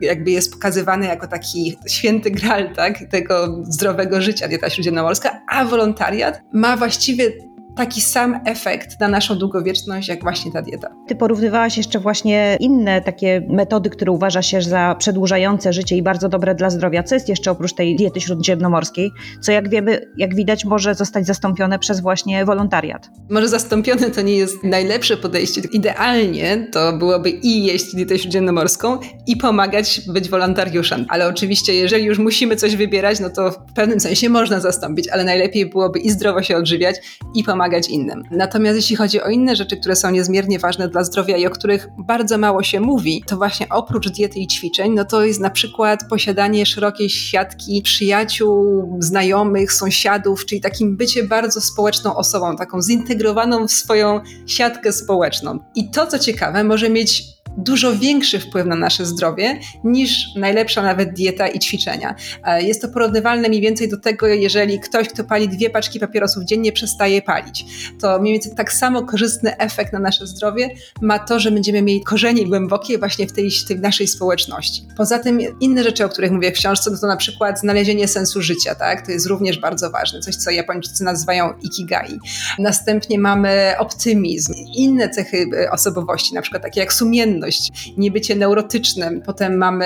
jakby 0.00 0.30
jest 0.30 0.52
pokazywane 0.52 1.06
jako 1.06 1.26
taki 1.26 1.78
święty 1.88 2.30
gral 2.30 2.74
tak, 2.74 2.98
tego 3.10 3.62
zdrowego 3.64 4.22
życia, 4.22 4.48
dieta 4.48 4.70
śródziemnomorska, 4.70 5.40
a 5.48 5.64
wolontariat 5.64 6.40
ma 6.52 6.76
właściwie 6.76 7.32
taki 7.76 8.00
sam 8.00 8.40
efekt 8.44 9.00
na 9.00 9.08
naszą 9.08 9.38
długowieczność, 9.38 10.08
jak 10.08 10.22
właśnie 10.22 10.52
ta 10.52 10.62
dieta. 10.62 10.88
Ty 11.08 11.14
porównywałaś 11.14 11.76
jeszcze 11.76 12.00
właśnie 12.00 12.56
inne 12.60 13.00
takie 13.00 13.46
metody, 13.48 13.90
które 13.90 14.12
uważa 14.12 14.42
się 14.42 14.62
za 14.62 14.96
przedłużające 14.98 15.72
życie 15.72 15.96
i 15.96 16.02
bardzo 16.02 16.28
dobre 16.28 16.54
dla 16.54 16.70
zdrowia. 16.70 17.02
Co 17.02 17.14
jest 17.14 17.28
jeszcze 17.28 17.50
oprócz 17.50 17.72
tej 17.72 17.96
diety 17.96 18.20
śródziemnomorskiej, 18.20 19.10
co 19.40 19.52
jak 19.52 19.68
wiemy, 19.68 20.00
jak 20.16 20.34
widać 20.34 20.64
może 20.64 20.94
zostać 20.94 21.26
zastąpione 21.26 21.78
przez 21.78 22.00
właśnie 22.00 22.44
wolontariat? 22.44 23.10
Może 23.30 23.48
zastąpione 23.48 24.10
to 24.10 24.22
nie 24.22 24.36
jest 24.36 24.64
najlepsze 24.64 25.16
podejście. 25.16 25.60
Idealnie 25.72 26.66
to 26.72 26.92
byłoby 26.92 27.30
i 27.30 27.64
jeść 27.64 27.94
dietę 27.94 28.18
śródziemnomorską 28.18 28.98
i 29.26 29.36
pomagać 29.36 30.00
być 30.08 30.28
wolontariuszem. 30.28 31.06
Ale 31.08 31.28
oczywiście, 31.28 31.74
jeżeli 31.74 32.04
już 32.04 32.18
musimy 32.18 32.56
coś 32.56 32.76
wybierać, 32.76 33.20
no 33.20 33.30
to 33.30 33.50
w 33.50 33.72
pewnym 33.74 34.00
sensie 34.00 34.28
można 34.28 34.60
zastąpić, 34.60 35.08
ale 35.08 35.24
najlepiej 35.24 35.66
byłoby 35.66 35.98
i 35.98 36.10
zdrowo 36.10 36.42
się 36.42 36.56
odżywiać 36.56 36.96
i 37.34 37.44
pomagać 37.44 37.63
pomagać 37.64 37.88
innym. 37.88 38.22
Natomiast 38.30 38.76
jeśli 38.76 38.96
chodzi 38.96 39.22
o 39.22 39.28
inne 39.28 39.56
rzeczy, 39.56 39.76
które 39.76 39.96
są 39.96 40.10
niezmiernie 40.10 40.58
ważne 40.58 40.88
dla 40.88 41.04
zdrowia 41.04 41.36
i 41.36 41.46
o 41.46 41.50
których 41.50 41.88
bardzo 41.98 42.38
mało 42.38 42.62
się 42.62 42.80
mówi, 42.80 43.24
to 43.26 43.36
właśnie 43.36 43.68
oprócz 43.68 44.08
diety 44.08 44.38
i 44.38 44.46
ćwiczeń, 44.46 44.92
no 44.94 45.04
to 45.04 45.24
jest 45.24 45.40
na 45.40 45.50
przykład 45.50 46.08
posiadanie 46.08 46.66
szerokiej 46.66 47.10
siatki 47.10 47.82
przyjaciół, 47.82 48.96
znajomych, 48.98 49.72
sąsiadów, 49.72 50.46
czyli 50.46 50.60
takim 50.60 50.96
bycie 50.96 51.22
bardzo 51.22 51.60
społeczną 51.60 52.16
osobą, 52.16 52.56
taką 52.56 52.82
zintegrowaną 52.82 53.68
w 53.68 53.72
swoją 53.72 54.20
siatkę 54.46 54.92
społeczną. 54.92 55.58
I 55.74 55.90
to, 55.90 56.06
co 56.06 56.18
ciekawe, 56.18 56.64
może 56.64 56.90
mieć 56.90 57.34
dużo 57.56 57.96
większy 57.96 58.40
wpływ 58.40 58.66
na 58.66 58.76
nasze 58.76 59.06
zdrowie 59.06 59.60
niż 59.84 60.34
najlepsza 60.36 60.82
nawet 60.82 61.12
dieta 61.12 61.48
i 61.48 61.58
ćwiczenia. 61.58 62.14
E, 62.44 62.62
jest 62.62 62.82
to 62.82 62.88
porównywalne 62.88 63.48
mniej 63.48 63.60
więcej 63.60 63.88
do 63.88 64.00
tego, 64.00 64.26
jeżeli 64.26 64.80
ktoś, 64.80 65.08
kto 65.08 65.24
pali 65.24 65.48
dwie 65.48 65.70
paczki 65.70 66.00
papierosów 66.00 66.44
dziennie, 66.44 66.72
przestaje 66.72 67.22
palić. 67.22 67.53
To 68.00 68.20
mniej 68.20 68.32
więcej 68.34 68.54
tak 68.54 68.72
samo 68.72 69.02
korzystny 69.02 69.56
efekt 69.56 69.92
na 69.92 69.98
nasze 69.98 70.26
zdrowie 70.26 70.70
ma 71.00 71.18
to, 71.18 71.40
że 71.40 71.50
będziemy 71.50 71.82
mieli 71.82 72.02
korzenie 72.02 72.46
głębokie 72.46 72.98
właśnie 72.98 73.26
w 73.26 73.32
tej, 73.32 73.50
tej 73.68 73.80
naszej 73.80 74.08
społeczności. 74.08 74.82
Poza 74.96 75.18
tym 75.18 75.38
inne 75.60 75.84
rzeczy, 75.84 76.04
o 76.04 76.08
których 76.08 76.32
mówię 76.32 76.52
w 76.52 76.54
książce, 76.54 76.90
no 76.90 76.98
to 76.98 77.06
na 77.06 77.16
przykład 77.16 77.60
znalezienie 77.60 78.08
sensu 78.08 78.42
życia, 78.42 78.74
tak? 78.74 79.06
To 79.06 79.12
jest 79.12 79.26
również 79.26 79.58
bardzo 79.58 79.90
ważne, 79.90 80.20
coś, 80.20 80.36
co 80.36 80.50
Japończycy 80.50 81.04
nazywają 81.04 81.52
ikigai. 81.62 82.18
Następnie 82.58 83.18
mamy 83.18 83.74
optymizm, 83.78 84.54
inne 84.76 85.08
cechy 85.08 85.46
e, 85.56 85.70
osobowości, 85.70 86.34
na 86.34 86.42
przykład 86.42 86.62
takie 86.62 86.80
jak 86.80 86.92
sumienność, 86.92 87.92
niebycie 87.96 88.36
neurotycznym. 88.36 89.22
Potem 89.22 89.56
mamy 89.56 89.84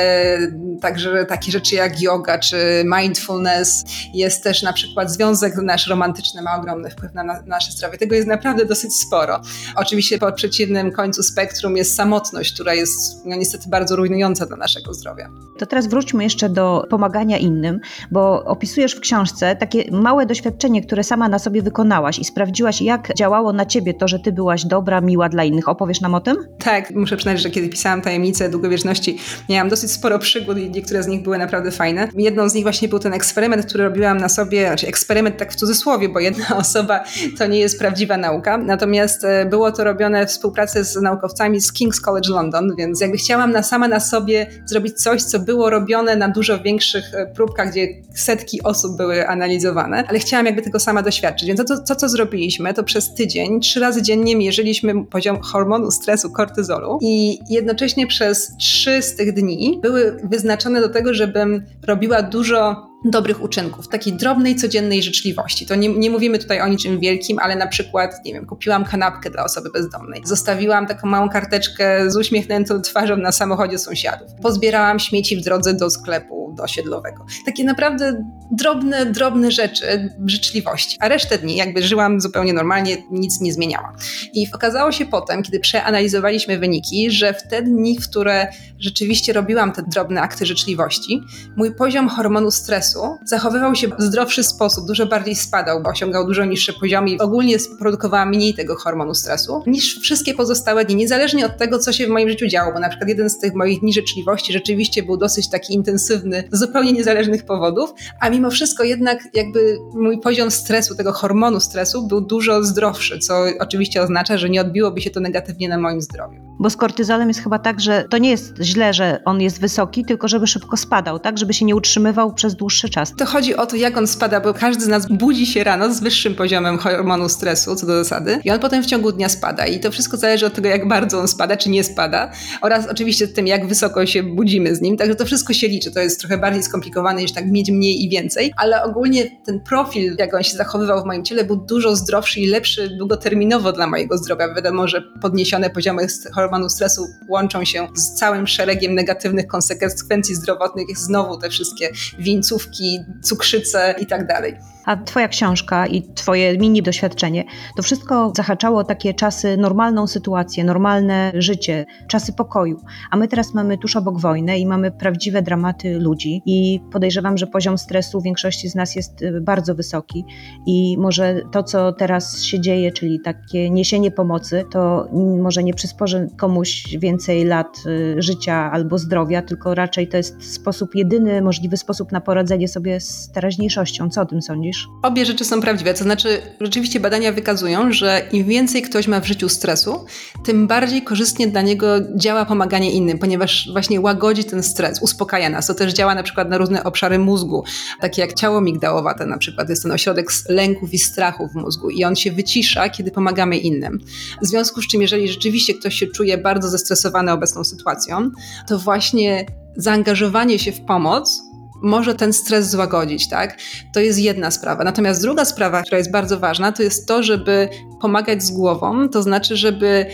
także 0.81 1.25
takie 1.25 1.53
rzeczy 1.53 1.75
jak 1.75 2.03
yoga 2.03 2.39
czy 2.39 2.85
mindfulness. 2.85 3.85
Jest 4.15 4.45
też 4.45 4.63
na 4.63 4.73
przykład 4.73 5.13
związek 5.13 5.57
nasz 5.57 5.87
romantyczny 5.87 6.43
ma 6.43 6.57
ogromny 6.57 6.91
wpływ 6.91 7.15
na, 7.15 7.25
na 7.25 7.58
nasze 7.59 7.73
zdrowie. 7.73 7.99
Tego 7.99 8.15
jest 8.15 8.29
naprawdę 8.29 8.65
dosyć 8.65 8.95
sporo. 8.95 9.41
Oczywiście 9.77 10.19
po 10.19 10.33
przeciwnym 10.33 10.93
końcu 10.93 11.23
spektrum 11.23 11.77
jest 11.77 11.95
samotność, 11.95 12.55
która 12.55 12.75
jest 12.75 13.27
no, 13.27 13.37
niestety 13.37 13.69
bardzo 13.69 13.97
rujnująca 13.97 14.47
dla 14.47 14.57
naszego 14.57 14.95
zdrowia. 14.95 15.31
To 15.59 15.67
teraz 15.67 15.87
wróćmy 15.87 16.25
jeszcze 16.25 16.49
do 16.49 16.87
pomagania 16.91 17.39
innym, 17.39 17.81
bo 18.11 18.45
opisujesz 18.45 18.95
w 18.95 19.01
książce 19.01 19.57
takie 19.57 19.85
małe 19.91 20.27
doświadczenie, 20.27 20.83
które 20.83 21.05
sama 21.05 21.29
na 21.29 21.39
sobie 21.39 21.63
wykonałaś 21.63 22.19
i 22.19 22.25
sprawdziłaś, 22.25 22.83
jak 22.83 23.15
działało 23.15 23.53
na 23.53 23.67
ciebie 23.67 23.95
to, 23.95 24.09
że 24.09 24.19
ty 24.19 24.33
byłaś 24.33 24.65
dobra, 24.65 25.01
miła 25.01 25.29
dla 25.29 25.45
innych. 25.45 25.69
Opowiesz 25.69 26.01
nam 26.01 26.15
o 26.15 26.21
tym? 26.21 26.37
Tak, 26.59 26.91
muszę 26.91 27.17
przyznać, 27.17 27.41
że 27.41 27.51
kiedy 27.51 27.69
pisałam 27.69 28.03
tajemnicę 28.03 28.49
długowieczności, 28.49 29.19
miałam 29.49 29.69
dosyć 29.69 29.93
sporo 29.93 30.19
przygód 30.19 30.59
i 30.59 30.71
niektóre 30.71 31.03
z 31.03 31.07
nich 31.07 31.23
były 31.23 31.39
naprawdę 31.39 31.71
fajne. 31.71 32.09
Jedną 32.17 32.49
z 32.49 32.55
nich 32.55 32.65
właśnie 32.65 32.89
był 32.89 32.99
ten 32.99 33.13
eksperyment, 33.15 33.67
który 33.67 33.85
robiłam 33.85 34.19
na 34.19 34.29
sobie, 34.29 34.67
znaczy 34.67 34.87
eksperyment 34.87 35.37
tak 35.37 35.53
w 35.53 35.57
cudzysłowie, 35.57 36.09
bo 36.09 36.21
jedna 36.21 36.57
osoba 36.65 37.05
to 37.39 37.47
nie 37.49 37.59
jest 37.59 37.79
prawdziwa 37.79 38.17
nauka. 38.17 38.59
Natomiast 38.59 39.25
e, 39.25 39.47
było 39.47 39.73
to 39.73 39.85
robione 39.85 40.27
w 40.27 40.31
współpracy 40.31 40.85
z 40.85 40.97
naukowcami 40.97 41.61
z 41.61 41.73
King's 41.73 42.01
College 42.01 42.31
London, 42.31 42.69
więc 42.79 43.01
jakby 43.01 43.17
chciałam 43.17 43.53
na 43.53 43.63
sama 43.63 43.89
na 43.89 44.01
sobie 44.01 44.47
zrobić 44.67 45.03
coś, 45.03 45.23
co 45.23 45.39
było 45.39 45.71
robione 45.71 46.17
na 46.17 46.29
dużo 46.29 46.59
większych 46.59 47.15
e, 47.15 47.27
próbkach, 47.27 47.71
gdzie 47.71 47.89
setki 48.15 48.63
osób 48.63 48.97
były 48.97 49.29
analizowane, 49.29 50.05
ale 50.09 50.19
chciałam 50.19 50.47
jakby 50.47 50.63
tego 50.63 50.81
sama 50.81 51.03
doświadczyć. 51.03 51.49
Więc 51.49 51.65
to, 51.65 51.81
to, 51.89 51.97
co 51.97 52.09
zrobiliśmy, 52.09 52.75
to 52.75 52.85
przez 52.85 53.15
tydzień, 53.15 53.61
trzy 53.61 53.81
razy 53.81 54.03
dziennie 54.03 54.37
mierzyliśmy 54.37 55.05
poziom 55.05 55.41
hormonu 55.41 55.91
stresu 55.91 56.31
kortyzolu 56.31 56.99
i 57.03 57.39
jednocześnie 57.51 58.07
przez 58.07 58.57
trzy 58.59 59.03
z 59.03 59.17
tych 59.17 59.33
dni 59.33 59.79
były 59.83 60.21
wyznaczone 60.25 60.81
do 60.81 60.89
tego, 60.89 61.15
żebym 61.15 61.65
robiła 61.87 62.23
dużo 62.23 62.89
dobrych 63.05 63.43
uczynków, 63.43 63.89
takiej 63.89 64.13
drobnej, 64.13 64.57
codziennej 64.57 65.03
życzliwości. 65.03 65.67
To 65.67 65.75
nie, 65.75 65.89
nie, 65.89 66.11
mówimy 66.11 66.39
tutaj 66.39 66.61
o 66.61 66.69
niczym 66.69 67.01
wielkim, 67.01 67.39
ale 67.39 67.57
na 67.57 67.67
przykład, 67.67 68.25
nie 68.25 68.33
wiem, 68.33 68.47
kupiłam 68.47 68.85
kanapkę 68.85 69.31
dla 69.31 69.45
osoby 69.45 69.71
bezdomnej, 69.71 70.23
zostawiłam 70.25 70.87
taką 70.87 71.09
małą 71.09 71.29
karteczkę 71.29 72.11
z 72.11 72.17
uśmiechniętą 72.17 72.83
twarzą 72.83 73.17
na 73.17 73.33
samochodzie 73.33 73.79
sąsiadów, 73.79 74.29
pozbierałam 74.43 74.99
śmieci 74.99 75.37
w 75.37 75.45
drodze 75.45 75.75
do 75.75 75.91
sklepu 75.91 76.38
osiedlowego. 76.63 77.27
Takie 77.47 77.65
naprawdę 77.65 78.25
drobne, 78.51 79.07
drobne 79.07 79.51
rzeczy 79.51 80.11
życzliwości. 80.27 80.97
A 81.01 81.09
resztę 81.09 81.39
dni 81.39 81.57
jakby 81.57 81.83
żyłam 81.83 82.21
zupełnie 82.21 82.53
normalnie, 82.53 82.97
nic 83.11 83.41
nie 83.41 83.53
zmieniała. 83.53 83.93
I 84.33 84.47
okazało 84.55 84.93
się 84.93 85.07
potem, 85.07 85.43
kiedy 85.43 85.61
przeanalizowaliśmy 85.61 86.59
wyniki, 86.59 87.11
że 87.11 87.35
w 87.35 87.43
te 87.43 87.63
dni, 87.63 87.99
w 87.99 88.09
które 88.09 88.47
rzeczywiście 88.79 89.33
robiłam 89.33 89.73
te 89.73 89.83
drobne 89.83 90.21
akty 90.21 90.47
życzliwości, 90.47 91.21
mój 91.57 91.75
poziom 91.75 92.09
hormonu 92.09 92.51
stresu 92.51 93.01
zachowywał 93.25 93.75
się 93.75 93.89
w 93.89 94.03
zdrowszy 94.03 94.45
sposób, 94.45 94.87
dużo 94.87 95.07
bardziej 95.07 95.35
spadał, 95.35 95.83
bo 95.83 95.91
osiągał 95.91 96.27
dużo 96.27 96.45
niższe 96.45 96.73
poziomy 96.73 97.11
i 97.11 97.19
ogólnie 97.19 97.57
produkowała 97.79 98.27
mniej 98.27 98.55
tego 98.55 98.77
hormonu 98.77 99.15
stresu 99.15 99.63
niż 99.67 100.01
wszystkie 100.01 100.35
pozostałe 100.35 100.85
dni, 100.85 100.97
niezależnie 100.97 101.47
od 101.47 101.57
tego, 101.57 101.79
co 101.79 101.93
się 101.93 102.07
w 102.07 102.11
moim 102.11 102.29
życiu 102.29 102.47
działo, 102.47 102.73
bo 102.73 102.81
na 102.81 102.89
przykład 102.89 103.09
jeden 103.09 103.31
z 103.31 103.39
tych 103.39 103.55
moich 103.55 103.81
dni 103.81 103.93
życzliwości 103.93 104.53
rzeczywiście 104.53 105.03
był 105.03 105.17
dosyć 105.17 105.51
taki 105.51 105.75
intensywny 105.75 106.48
z 106.53 106.69
zupełnie 106.69 106.93
niezależnych 106.93 107.45
powodów, 107.45 107.95
a 108.21 108.31
mimo 108.31 108.51
wszystko 108.51 108.85
jednak 108.85 109.19
jakby 109.35 109.79
mój 109.95 110.21
poziom 110.21 110.51
stresu, 110.51 110.95
tego 110.95 111.13
hormonu 111.13 111.61
stresu 111.61 112.07
był 112.07 112.21
dużo 112.21 112.65
zdrowszy, 112.65 113.19
co 113.19 113.45
oczywiście 113.61 114.03
oznacza, 114.03 114.39
że 114.39 114.51
nie 114.51 114.61
odbiłoby 114.61 115.01
się 115.01 115.11
to 115.11 115.21
negatywnie 115.21 115.69
na 115.69 115.79
moim 115.79 116.01
zdrowiu. 116.01 116.49
Bo 116.61 116.71
z 116.71 116.77
kortyzolem 116.77 117.29
jest 117.29 117.41
chyba 117.41 117.59
tak, 117.59 117.81
że 117.81 118.05
to 118.11 118.19
nie 118.19 118.31
jest 118.31 118.55
źle, 118.63 118.95
że 118.95 119.21
on 119.25 119.41
jest 119.41 119.61
wysoki, 119.61 120.05
tylko 120.05 120.29
żeby 120.29 120.47
szybko 120.47 120.77
spadał, 120.77 121.19
tak? 121.19 121.39
Żeby 121.39 121.55
się 121.55 121.65
nie 121.65 121.77
utrzymywał 121.77 122.35
przez 122.35 122.55
dłuższy 122.55 122.89
czas. 122.89 123.15
To 123.19 123.27
chodzi 123.27 123.57
o 123.57 123.67
to, 123.67 123.77
jak 123.77 123.97
on 123.97 124.07
spada, 124.07 124.41
bo 124.41 124.55
każdy 124.55 124.85
z 124.85 124.89
nas 124.89 125.07
budzi 125.11 125.47
się 125.47 125.65
rano 125.65 125.95
z 125.95 126.01
wyższym 126.01 126.35
poziomem 126.35 126.79
hormonu 126.79 127.29
stresu, 127.29 127.77
co 127.77 127.87
do 127.87 128.05
zasady, 128.05 128.41
i 128.45 128.51
on 128.51 128.59
potem 128.59 128.83
w 128.83 128.87
ciągu 128.87 129.13
dnia 129.13 129.29
spada. 129.29 129.67
I 129.67 129.81
to 129.81 129.91
wszystko 129.91 130.17
zależy 130.17 130.47
od 130.47 130.55
tego, 130.55 130.69
jak 130.69 130.89
bardzo 130.89 131.21
on 131.21 131.29
spada, 131.29 131.57
czy 131.57 131.71
nie 131.71 131.85
spada, 131.85 132.33
oraz 132.63 132.87
oczywiście 132.87 133.29
tym, 133.29 133.47
jak 133.47 133.67
wysoko 133.67 134.07
się 134.07 134.23
budzimy 134.23 134.77
z 134.77 134.81
nim. 134.81 134.97
Także 134.97 135.15
to 135.15 135.25
wszystko 135.25 135.53
się 135.53 135.69
liczy. 135.69 135.91
To 135.91 136.01
jest 136.01 136.21
trochę 136.21 136.38
bardziej 136.39 136.63
skomplikowane 136.63 137.23
niż 137.23 137.33
tak 137.33 137.51
mieć 137.51 137.71
mniej 137.71 138.05
i 138.05 138.09
więcej, 138.09 138.53
ale 138.57 138.83
ogólnie 138.83 139.31
ten 139.47 139.61
profil, 139.61 140.17
jak 140.19 140.35
on 140.35 140.43
się 140.43 140.57
zachowywał 140.57 141.03
w 141.03 141.07
moim 141.07 141.25
ciele, 141.25 141.45
był 141.45 141.57
dużo 141.57 141.97
zdrowszy 141.97 142.41
i 142.41 142.47
lepszy 142.47 142.89
długoterminowo 142.89 143.73
dla 143.73 143.87
mojego 143.87 144.19
zdrowia. 144.19 144.55
Wiadomo, 144.55 144.89
że 144.89 145.03
podniesione 145.23 145.71
poziomy 145.71 146.07
hormonu 146.35 146.69
stresu 146.69 147.07
łączą 147.29 147.65
się 147.65 147.89
z 147.95 148.15
całym 148.15 148.47
szeregiem 148.47 148.95
negatywnych 148.95 149.47
konsekwencji 149.47 150.35
zdrowotnych, 150.35 150.99
znowu 150.99 151.39
te 151.39 151.51
wszystkie 151.51 151.91
wieńcówki, 152.19 153.01
cukrzycę 153.23 153.95
i 153.99 154.07
tak 154.07 154.27
dalej. 154.27 154.57
A 154.89 154.97
Twoja 154.97 155.29
książka 155.29 155.87
i 155.87 156.03
Twoje 156.03 156.59
mini 156.59 156.83
doświadczenie, 156.83 157.45
to 157.77 157.83
wszystko 157.83 158.33
zahaczało 158.37 158.85
takie 158.85 159.15
czasy, 159.15 159.57
normalną 159.57 160.07
sytuację, 160.07 160.65
normalne 160.65 161.33
życie, 161.35 161.87
czasy 162.07 162.33
pokoju. 162.33 162.81
A 163.11 163.17
my 163.17 163.29
teraz 163.29 163.55
mamy 163.55 163.79
tuż 163.79 163.97
obok 163.97 164.21
wojnę 164.21 164.59
i 164.59 164.67
mamy 164.67 164.91
prawdziwe 164.91 165.43
dramaty 165.43 165.99
ludzi 165.99 166.43
i 166.47 166.81
podejrzewam, 166.93 167.39
że 167.39 167.47
poziom 167.47 167.79
stresu 167.79 168.21
większości 168.21 168.69
z 168.69 168.75
nas 168.75 168.97
jest 168.97 169.23
y, 169.23 169.41
bardzo 169.41 169.75
wysoki 169.75 170.25
i 170.67 170.97
może 170.99 171.41
to, 171.53 171.63
co 171.63 171.93
teraz 171.93 172.43
się 172.43 172.61
dzieje, 172.61 172.93
czyli 172.93 173.21
takie 173.21 173.71
niesienie 173.71 174.11
pomocy, 174.11 174.65
to 174.71 175.09
może 175.43 175.63
nie 175.63 175.75
przysporzy 175.75 176.29
komuś 176.37 176.97
więcej 176.99 177.45
lat 177.45 177.79
y, 177.87 178.23
życia 178.23 178.71
albo 178.73 178.99
zdrowia, 178.99 179.43
tylko 179.43 179.75
raczej 179.75 180.09
to 180.09 180.17
jest 180.17 180.55
sposób, 180.55 180.95
jedyny 180.95 181.43
możliwy 181.43 181.77
sposób 181.77 182.13
na 182.13 182.21
poradzenie 182.21 182.69
sobie 182.69 183.01
z 183.01 183.31
teraźniejszością. 183.33 184.11
Co 184.11 184.21
o 184.23 184.27
tym 184.27 184.43
sądzisz? 184.43 184.78
Obie 185.03 185.25
rzeczy 185.25 185.45
są 185.45 185.61
prawdziwe. 185.61 185.95
To 185.95 186.05
znaczy, 186.05 186.43
rzeczywiście 186.61 187.01
badania 187.01 187.33
wykazują, 187.33 187.93
że 187.93 188.29
im 188.33 188.45
więcej 188.45 188.83
ktoś 188.83 189.09
ma 189.09 189.21
w 189.21 189.27
życiu 189.27 189.49
stresu, 189.49 190.05
tym 190.45 190.67
bardziej 190.67 191.03
korzystnie 191.03 191.49
dla 191.49 191.63
niego 191.63 191.87
działa 192.17 192.45
pomaganie 192.45 192.91
innym, 192.91 193.19
ponieważ 193.19 193.69
właśnie 193.73 194.01
łagodzi 194.01 194.45
ten 194.45 194.63
stres, 194.63 195.03
uspokaja 195.03 195.51
nas. 195.51 195.67
To 195.67 195.75
też 195.75 195.93
działa 195.93 196.15
na 196.15 196.23
przykład 196.23 196.51
na 196.51 196.59
różne 196.59 196.85
obszary 196.85 197.19
mózgu, 197.19 197.65
takie 198.01 198.23
jak 198.23 198.35
ciało 198.35 198.61
migdałowate 198.61 199.27
na 199.27 199.39
przykład. 199.39 199.69
Jest 199.69 199.83
ten 199.83 199.93
ośrodek 199.93 200.31
lęków 200.49 200.95
i 200.95 200.99
strachu 200.99 201.49
w 201.49 201.55
mózgu 201.55 201.91
i 201.91 202.05
on 202.05 202.17
się 202.17 202.33
wycisza, 202.33 202.89
kiedy 202.89 203.11
pomagamy 203.11 203.59
innym. 203.59 203.99
W 204.43 204.47
związku 204.47 204.83
z 204.83 204.87
czym, 204.89 205.03
jeżeli 205.03 205.29
rzeczywiście 205.29 205.75
ktoś 205.75 205.95
się 205.95 206.07
czuje 206.07 206.39
bardzo 206.39 206.69
zestresowany 206.69 207.33
obecną 207.33 207.65
sytuacją, 207.65 208.31
to 208.69 208.79
właśnie 208.79 209.47
zaangażowanie 209.77 210.59
się 210.59 210.73
w 210.73 210.81
pomoc 210.81 211.43
może 211.83 212.15
ten 212.15 212.33
stres 212.33 212.71
złagodzić, 212.71 213.29
tak? 213.29 213.59
To 213.93 214.01
jest 214.01 214.19
jedna 214.19 214.51
sprawa. 214.51 214.85
Natomiast 214.85 215.23
druga 215.23 215.45
sprawa, 215.45 215.83
która 215.83 215.99
jest 215.99 216.11
bardzo 216.11 216.39
ważna, 216.39 216.73
to 216.73 216.83
jest 216.83 217.09
to, 217.09 217.23
żeby 217.23 217.69
pomagać 218.01 218.43
z 218.43 218.51
głową, 218.51 219.09
to 219.09 219.23
znaczy, 219.23 219.57
żeby 219.57 220.07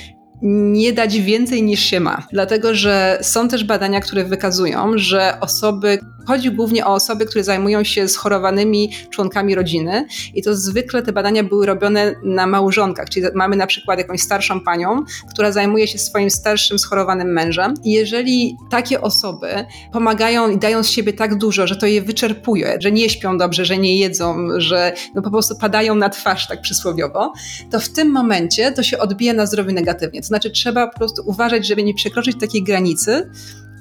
nie 0.42 0.92
dać 0.92 1.20
więcej 1.20 1.62
niż 1.62 1.80
się 1.80 2.00
ma. 2.00 2.26
Dlatego, 2.32 2.74
że 2.74 3.18
są 3.22 3.48
też 3.48 3.64
badania, 3.64 4.00
które 4.00 4.24
wykazują, 4.24 4.92
że 4.94 5.40
osoby, 5.40 5.98
chodzi 6.26 6.50
głównie 6.50 6.86
o 6.86 6.94
osoby, 6.94 7.26
które 7.26 7.44
zajmują 7.44 7.84
się 7.84 8.08
schorowanymi 8.08 8.92
członkami 9.10 9.54
rodziny 9.54 10.06
i 10.34 10.42
to 10.42 10.56
zwykle 10.56 11.02
te 11.02 11.12
badania 11.12 11.44
były 11.44 11.66
robione 11.66 12.14
na 12.22 12.46
małżonkach, 12.46 13.08
czyli 13.10 13.26
mamy 13.34 13.56
na 13.56 13.66
przykład 13.66 13.98
jakąś 13.98 14.20
starszą 14.20 14.60
panią, 14.60 15.04
która 15.32 15.52
zajmuje 15.52 15.86
się 15.86 15.98
swoim 15.98 16.30
starszym 16.30 16.78
schorowanym 16.78 17.32
mężem 17.32 17.74
i 17.84 17.92
jeżeli 17.92 18.56
takie 18.70 19.00
osoby 19.00 19.46
pomagają 19.92 20.50
i 20.50 20.58
dają 20.58 20.82
z 20.82 20.88
siebie 20.88 21.12
tak 21.12 21.38
dużo, 21.38 21.66
że 21.66 21.76
to 21.76 21.86
je 21.86 22.02
wyczerpuje, 22.02 22.76
że 22.80 22.92
nie 22.92 23.10
śpią 23.10 23.38
dobrze, 23.38 23.64
że 23.64 23.78
nie 23.78 23.98
jedzą, 23.98 24.48
że 24.56 24.92
no 25.14 25.22
po 25.22 25.30
prostu 25.30 25.56
padają 25.56 25.94
na 25.94 26.08
twarz 26.08 26.48
tak 26.48 26.60
przysłowiowo, 26.60 27.32
to 27.70 27.80
w 27.80 27.88
tym 27.88 28.10
momencie 28.10 28.72
to 28.72 28.82
się 28.82 28.98
odbija 28.98 29.32
na 29.32 29.46
zdrowiu 29.46 29.72
negatywnie. 29.72 30.20
To 30.20 30.26
znaczy 30.26 30.50
trzeba 30.50 30.86
po 30.86 30.98
prostu 30.98 31.22
uważać, 31.26 31.66
żeby 31.66 31.82
nie 31.82 31.94
przekroczyć 31.94 32.36
takiej 32.40 32.62
granicy, 32.62 33.30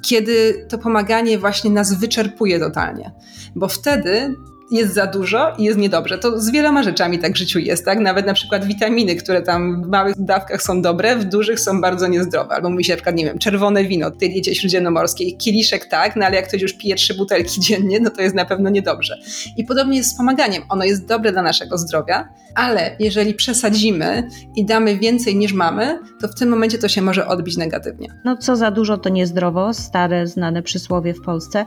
kiedy 0.04 0.66
to 0.70 0.78
pomaganie 0.78 1.40
właśnie 1.40 1.72
nas 1.72 1.94
wyczerpuje 1.94 2.60
totalnie. 2.60 3.12
Bo 3.56 3.68
wtedy 3.68 4.36
jest 4.72 4.94
za 4.94 5.08
dużo 5.08 5.54
i 5.58 5.64
jest 5.64 5.80
niedobrze. 5.80 6.18
To 6.18 6.40
z 6.40 6.52
wieloma 6.52 6.84
rzeczami 6.84 7.20
tak 7.20 7.34
w 7.34 7.38
życiu 7.38 7.60
jest, 7.60 7.86
tak? 7.86 8.00
Nawet 8.00 8.26
na 8.26 8.34
przykład 8.34 8.66
witaminy, 8.66 9.16
które 9.16 9.42
tam 9.42 9.84
w 9.84 9.88
małych 9.88 10.16
dawkach 10.18 10.62
są 10.62 10.82
dobre, 10.82 11.16
w 11.16 11.26
dużych 11.26 11.60
są 11.60 11.82
bardzo 11.82 12.08
niezdrowe. 12.08 12.56
Albo 12.56 12.70
mówi 12.70 12.84
się 12.84 12.94
na 12.94 12.98
przykład, 12.98 13.16
nie 13.16 13.26
wiem, 13.26 13.40
czerwone 13.40 13.84
wino 13.84 14.12
tej 14.12 14.30
diecie 14.30 14.56
śródziemnomorskiej, 14.56 15.38
kieliszek 15.38 15.86
tak, 15.86 16.16
no 16.16 16.26
ale 16.26 16.36
jak 16.36 16.48
ktoś 16.48 16.62
już 16.62 16.74
pije 16.74 16.96
trzy 16.96 17.14
butelki 17.14 17.62
dziennie, 17.66 18.00
no 18.00 18.10
to 18.10 18.22
jest 18.22 18.36
na 18.36 18.46
pewno 18.46 18.70
niedobrze. 18.70 19.20
I 19.58 19.64
podobnie 19.64 19.98
jest 19.98 20.10
z 20.10 20.18
pomaganiem. 20.18 20.64
Ono 20.70 20.86
jest 20.86 21.08
dobre 21.08 21.32
dla 21.32 21.42
naszego 21.42 21.78
zdrowia, 21.78 22.30
ale 22.56 22.96
jeżeli 23.00 23.34
przesadzimy 23.34 24.30
i 24.56 24.66
damy 24.66 24.98
więcej 24.98 25.36
niż 25.36 25.54
mamy, 25.54 26.00
to 26.22 26.28
w 26.28 26.36
tym 26.36 26.50
momencie 26.50 26.78
to 26.78 26.88
się 26.88 27.02
może 27.02 27.28
odbić 27.28 27.58
negatywnie. 27.58 28.08
No 28.26 28.38
co 28.38 28.56
za 28.56 28.72
dużo 28.72 28.98
to 28.98 29.10
niezdrowo, 29.10 29.74
stare, 29.74 30.28
znane 30.28 30.64
przysłowie 30.64 31.14
w 31.14 31.22
Polsce. 31.22 31.66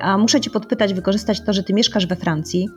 A 0.00 0.18
muszę 0.18 0.40
Cię 0.40 0.50
podpytać, 0.50 0.94
wykorzystać 0.94 1.40
to, 1.40 1.52
że 1.52 1.62
Ty 1.62 1.74
mieszkasz 1.74 2.06
we 2.06 2.16
Francji. 2.16 2.35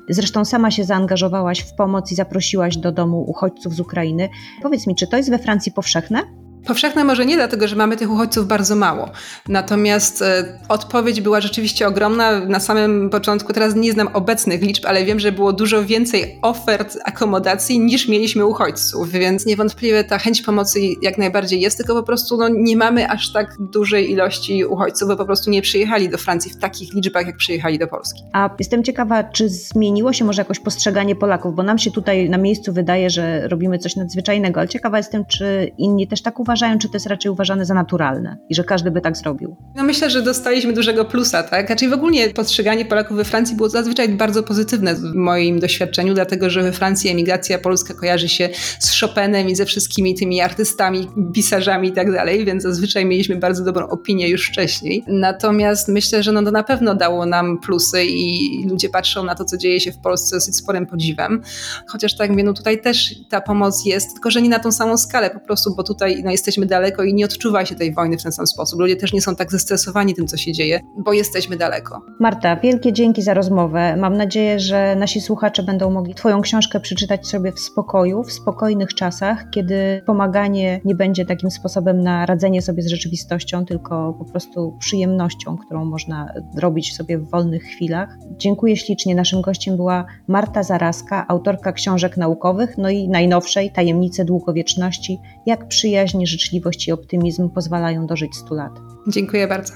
Zresztą 0.09 0.45
sama 0.45 0.71
się 0.71 0.83
zaangażowałaś 0.83 1.59
w 1.59 1.75
pomoc 1.75 2.11
i 2.11 2.15
zaprosiłaś 2.15 2.77
do 2.77 2.91
domu 2.91 3.23
uchodźców 3.27 3.73
z 3.73 3.79
Ukrainy. 3.79 4.29
Powiedz 4.61 4.87
mi, 4.87 4.95
czy 4.95 5.07
to 5.07 5.17
jest 5.17 5.29
we 5.29 5.39
Francji 5.39 5.71
powszechne? 5.71 6.21
Powszechne 6.65 7.03
może 7.03 7.25
nie, 7.25 7.35
dlatego 7.35 7.67
że 7.67 7.75
mamy 7.75 7.97
tych 7.97 8.11
uchodźców 8.11 8.47
bardzo 8.47 8.75
mało. 8.75 9.09
Natomiast 9.47 10.21
e, 10.21 10.59
odpowiedź 10.69 11.21
była 11.21 11.41
rzeczywiście 11.41 11.87
ogromna. 11.87 12.39
Na 12.39 12.59
samym 12.59 13.09
początku, 13.09 13.53
teraz 13.53 13.75
nie 13.75 13.91
znam 13.91 14.07
obecnych 14.13 14.61
liczb, 14.61 14.85
ale 14.87 15.05
wiem, 15.05 15.19
że 15.19 15.31
było 15.31 15.53
dużo 15.53 15.85
więcej 15.85 16.39
ofert 16.41 16.97
akomodacji 17.05 17.79
niż 17.79 18.07
mieliśmy 18.07 18.45
uchodźców, 18.45 19.11
więc 19.11 19.45
niewątpliwie 19.45 20.03
ta 20.03 20.17
chęć 20.17 20.41
pomocy 20.41 20.79
jak 21.01 21.17
najbardziej 21.17 21.61
jest, 21.61 21.77
tylko 21.77 21.95
po 21.95 22.03
prostu 22.03 22.37
no, 22.37 22.49
nie 22.49 22.77
mamy 22.77 23.09
aż 23.09 23.33
tak 23.33 23.55
dużej 23.59 24.11
ilości 24.11 24.65
uchodźców, 24.65 25.07
bo 25.07 25.15
po 25.15 25.25
prostu 25.25 25.49
nie 25.49 25.61
przyjechali 25.61 26.09
do 26.09 26.17
Francji 26.17 26.51
w 26.51 26.57
takich 26.57 26.93
liczbach, 26.93 27.27
jak 27.27 27.37
przyjechali 27.37 27.79
do 27.79 27.87
Polski. 27.87 28.23
A 28.33 28.49
jestem 28.59 28.83
ciekawa, 28.83 29.23
czy 29.23 29.49
zmieniło 29.49 30.13
się 30.13 30.25
może 30.25 30.41
jakoś 30.41 30.59
postrzeganie 30.59 31.15
Polaków, 31.15 31.55
bo 31.55 31.63
nam 31.63 31.77
się 31.77 31.91
tutaj 31.91 32.29
na 32.29 32.37
miejscu 32.37 32.73
wydaje, 32.73 33.09
że 33.09 33.47
robimy 33.47 33.79
coś 33.79 33.95
nadzwyczajnego, 33.95 34.59
ale 34.59 34.69
ciekawa 34.69 34.97
jestem, 34.97 35.25
czy 35.25 35.71
inni 35.77 36.07
też 36.07 36.21
tak 36.21 36.39
uważają 36.39 36.48
uważają, 36.49 36.77
czy 36.79 36.87
to 36.89 36.95
jest 36.95 37.07
raczej 37.07 37.31
uważane 37.31 37.65
za 37.65 37.73
naturalne 37.73 38.37
i 38.49 38.55
że 38.55 38.63
każdy 38.63 38.91
by 38.91 39.01
tak 39.01 39.17
zrobił? 39.17 39.55
No 39.75 39.83
myślę, 39.83 40.09
że 40.09 40.21
dostaliśmy 40.21 40.73
dużego 40.73 41.05
plusa, 41.05 41.43
tak? 41.43 41.67
Znaczy 41.67 41.89
w 41.89 41.93
ogóle 41.93 42.29
postrzeganie 42.29 42.85
Polaków 42.85 43.17
we 43.17 43.25
Francji 43.25 43.55
było 43.55 43.69
zazwyczaj 43.69 44.09
bardzo 44.09 44.43
pozytywne 44.43 44.95
w 44.95 45.03
moim 45.15 45.59
doświadczeniu, 45.59 46.13
dlatego 46.13 46.49
że 46.49 46.63
we 46.63 46.71
Francji 46.71 47.09
emigracja 47.09 47.59
polska 47.59 47.93
kojarzy 47.93 48.29
się 48.29 48.49
z 48.79 48.99
Chopinem 48.99 49.49
i 49.49 49.55
ze 49.55 49.65
wszystkimi 49.65 50.15
tymi 50.15 50.41
artystami, 50.41 51.07
pisarzami 51.33 51.87
i 51.89 51.91
tak 51.91 52.11
dalej, 52.11 52.45
więc 52.45 52.63
zazwyczaj 52.63 53.05
mieliśmy 53.05 53.35
bardzo 53.35 53.63
dobrą 53.63 53.87
opinię 53.87 54.29
już 54.29 54.47
wcześniej. 54.47 55.03
Natomiast 55.07 55.87
myślę, 55.87 56.23
że 56.23 56.31
no 56.31 56.43
to 56.43 56.51
na 56.51 56.63
pewno 56.63 56.95
dało 56.95 57.25
nam 57.25 57.59
plusy 57.59 58.05
i 58.05 58.67
ludzie 58.69 58.89
patrzą 58.89 59.23
na 59.23 59.35
to, 59.35 59.45
co 59.45 59.57
dzieje 59.57 59.79
się 59.79 59.91
w 59.91 59.97
Polsce 59.97 60.35
dosyć 60.35 60.55
sporym 60.55 60.85
podziwem. 60.85 61.41
Chociaż 61.87 62.15
tak 62.17 62.29
mówię, 62.29 62.43
no 62.43 62.53
tutaj 62.53 62.81
też 62.81 63.15
ta 63.29 63.41
pomoc 63.41 63.85
jest, 63.85 64.13
tylko 64.13 64.31
że 64.31 64.41
nie 64.41 64.49
na 64.49 64.59
tą 64.59 64.71
samą 64.71 64.97
skalę 64.97 65.29
po 65.29 65.39
prostu, 65.39 65.75
bo 65.75 65.83
tutaj 65.83 66.21
no, 66.23 66.31
jesteśmy 66.39 66.65
daleko 66.65 67.03
i 67.03 67.13
nie 67.13 67.25
odczuwa 67.25 67.65
się 67.65 67.75
tej 67.75 67.93
wojny 67.93 68.17
w 68.17 68.23
ten 68.23 68.31
sam 68.31 68.47
sposób. 68.47 68.79
Ludzie 68.79 68.95
też 68.95 69.13
nie 69.13 69.21
są 69.21 69.35
tak 69.35 69.51
zestresowani 69.51 70.13
tym, 70.13 70.27
co 70.27 70.37
się 70.37 70.51
dzieje, 70.51 70.79
bo 70.97 71.13
jesteśmy 71.13 71.57
daleko. 71.57 72.01
Marta, 72.19 72.55
wielkie 72.55 72.93
dzięki 72.93 73.21
za 73.21 73.33
rozmowę. 73.33 73.97
Mam 73.97 74.17
nadzieję, 74.17 74.59
że 74.59 74.95
nasi 74.95 75.21
słuchacze 75.21 75.63
będą 75.63 75.89
mogli 75.89 76.15
Twoją 76.15 76.41
książkę 76.41 76.79
przeczytać 76.79 77.27
sobie 77.27 77.51
w 77.51 77.59
spokoju, 77.59 78.23
w 78.23 78.31
spokojnych 78.31 78.93
czasach, 78.93 79.45
kiedy 79.53 80.01
pomaganie 80.05 80.81
nie 80.85 80.95
będzie 80.95 81.25
takim 81.25 81.51
sposobem 81.51 82.01
na 82.01 82.25
radzenie 82.25 82.61
sobie 82.61 82.83
z 82.83 82.87
rzeczywistością, 82.87 83.65
tylko 83.65 84.15
po 84.19 84.25
prostu 84.25 84.77
przyjemnością, 84.79 85.57
którą 85.57 85.85
można 85.85 86.33
robić 86.57 86.95
sobie 86.95 87.17
w 87.17 87.29
wolnych 87.29 87.63
chwilach. 87.63 88.17
Dziękuję 88.37 88.77
ślicznie. 88.77 89.15
Naszym 89.15 89.41
gościem 89.41 89.77
była 89.77 90.05
Marta 90.27 90.63
Zaraska, 90.63 91.25
autorka 91.27 91.71
książek 91.71 92.17
naukowych, 92.17 92.77
no 92.77 92.89
i 92.89 93.09
najnowszej 93.09 93.71
Tajemnice 93.71 94.25
Długowieczności, 94.25 95.19
jak 95.45 95.67
przyjaźń, 95.67 96.25
życzliwość 96.29 96.87
i 96.87 96.91
optymizm 96.91 97.49
pozwalają 97.49 98.07
dożyć 98.07 98.35
100 98.35 98.55
lat. 98.55 98.71
Dziękuję 99.07 99.47
bardzo. 99.47 99.73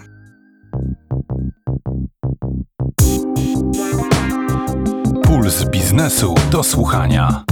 Puls 5.23 5.69
biznesu 5.69 6.35
do 6.51 6.63
słuchania. 6.63 7.43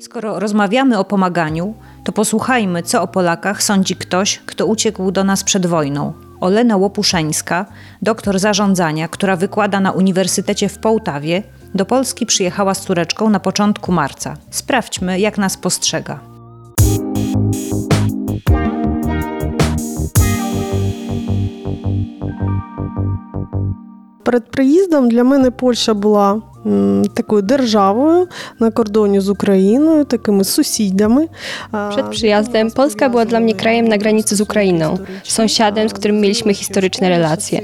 Skoro 0.00 0.40
rozmawiamy 0.40 0.98
o 0.98 1.04
pomaganiu, 1.04 1.74
to 2.04 2.12
posłuchajmy, 2.12 2.82
co 2.82 3.02
o 3.02 3.08
Polakach 3.08 3.62
sądzi 3.62 3.96
ktoś, 3.96 4.38
kto 4.46 4.66
uciekł 4.66 5.10
do 5.10 5.24
nas 5.24 5.44
przed 5.44 5.66
wojną. 5.66 6.25
Olena 6.40 6.76
Łopuszeńska, 6.76 7.66
doktor 8.02 8.38
zarządzania, 8.38 9.08
która 9.08 9.36
wykłada 9.36 9.80
na 9.80 9.92
Uniwersytecie 9.92 10.68
w 10.68 10.78
Połtawie, 10.78 11.42
do 11.74 11.86
Polski 11.86 12.26
przyjechała 12.26 12.74
z 12.74 12.80
córeczką 12.80 13.30
na 13.30 13.40
początku 13.40 13.92
marca. 13.92 14.36
Sprawdźmy, 14.50 15.20
jak 15.20 15.38
nas 15.38 15.56
postrzega. 15.56 16.35
Перед 24.26 24.50
приїздом 24.50 25.08
для 25.08 25.24
мене 25.24 25.50
Польща 25.50 25.94
була 25.94 26.42
такою 27.14 27.42
державою 27.42 28.28
na 28.60 28.70
kordonie 28.70 29.20
z 29.20 29.28
Ukrainą, 29.28 30.04
takimi 30.04 30.44
sąsiadami. 30.44 31.28
Przed 31.90 32.06
przyjazdem 32.10 32.70
Polska 32.70 33.08
była 33.08 33.24
dla 33.24 33.40
mnie 33.40 33.54
krajem 33.54 33.88
na 33.88 33.98
granicy 33.98 34.36
z 34.36 34.40
Ukrainą, 34.40 34.98
sąsiadem, 35.22 35.88
z 35.88 35.92
którym 35.92 36.20
mieliśmy 36.20 36.54
historyczne 36.54 37.08
relacje. 37.08 37.60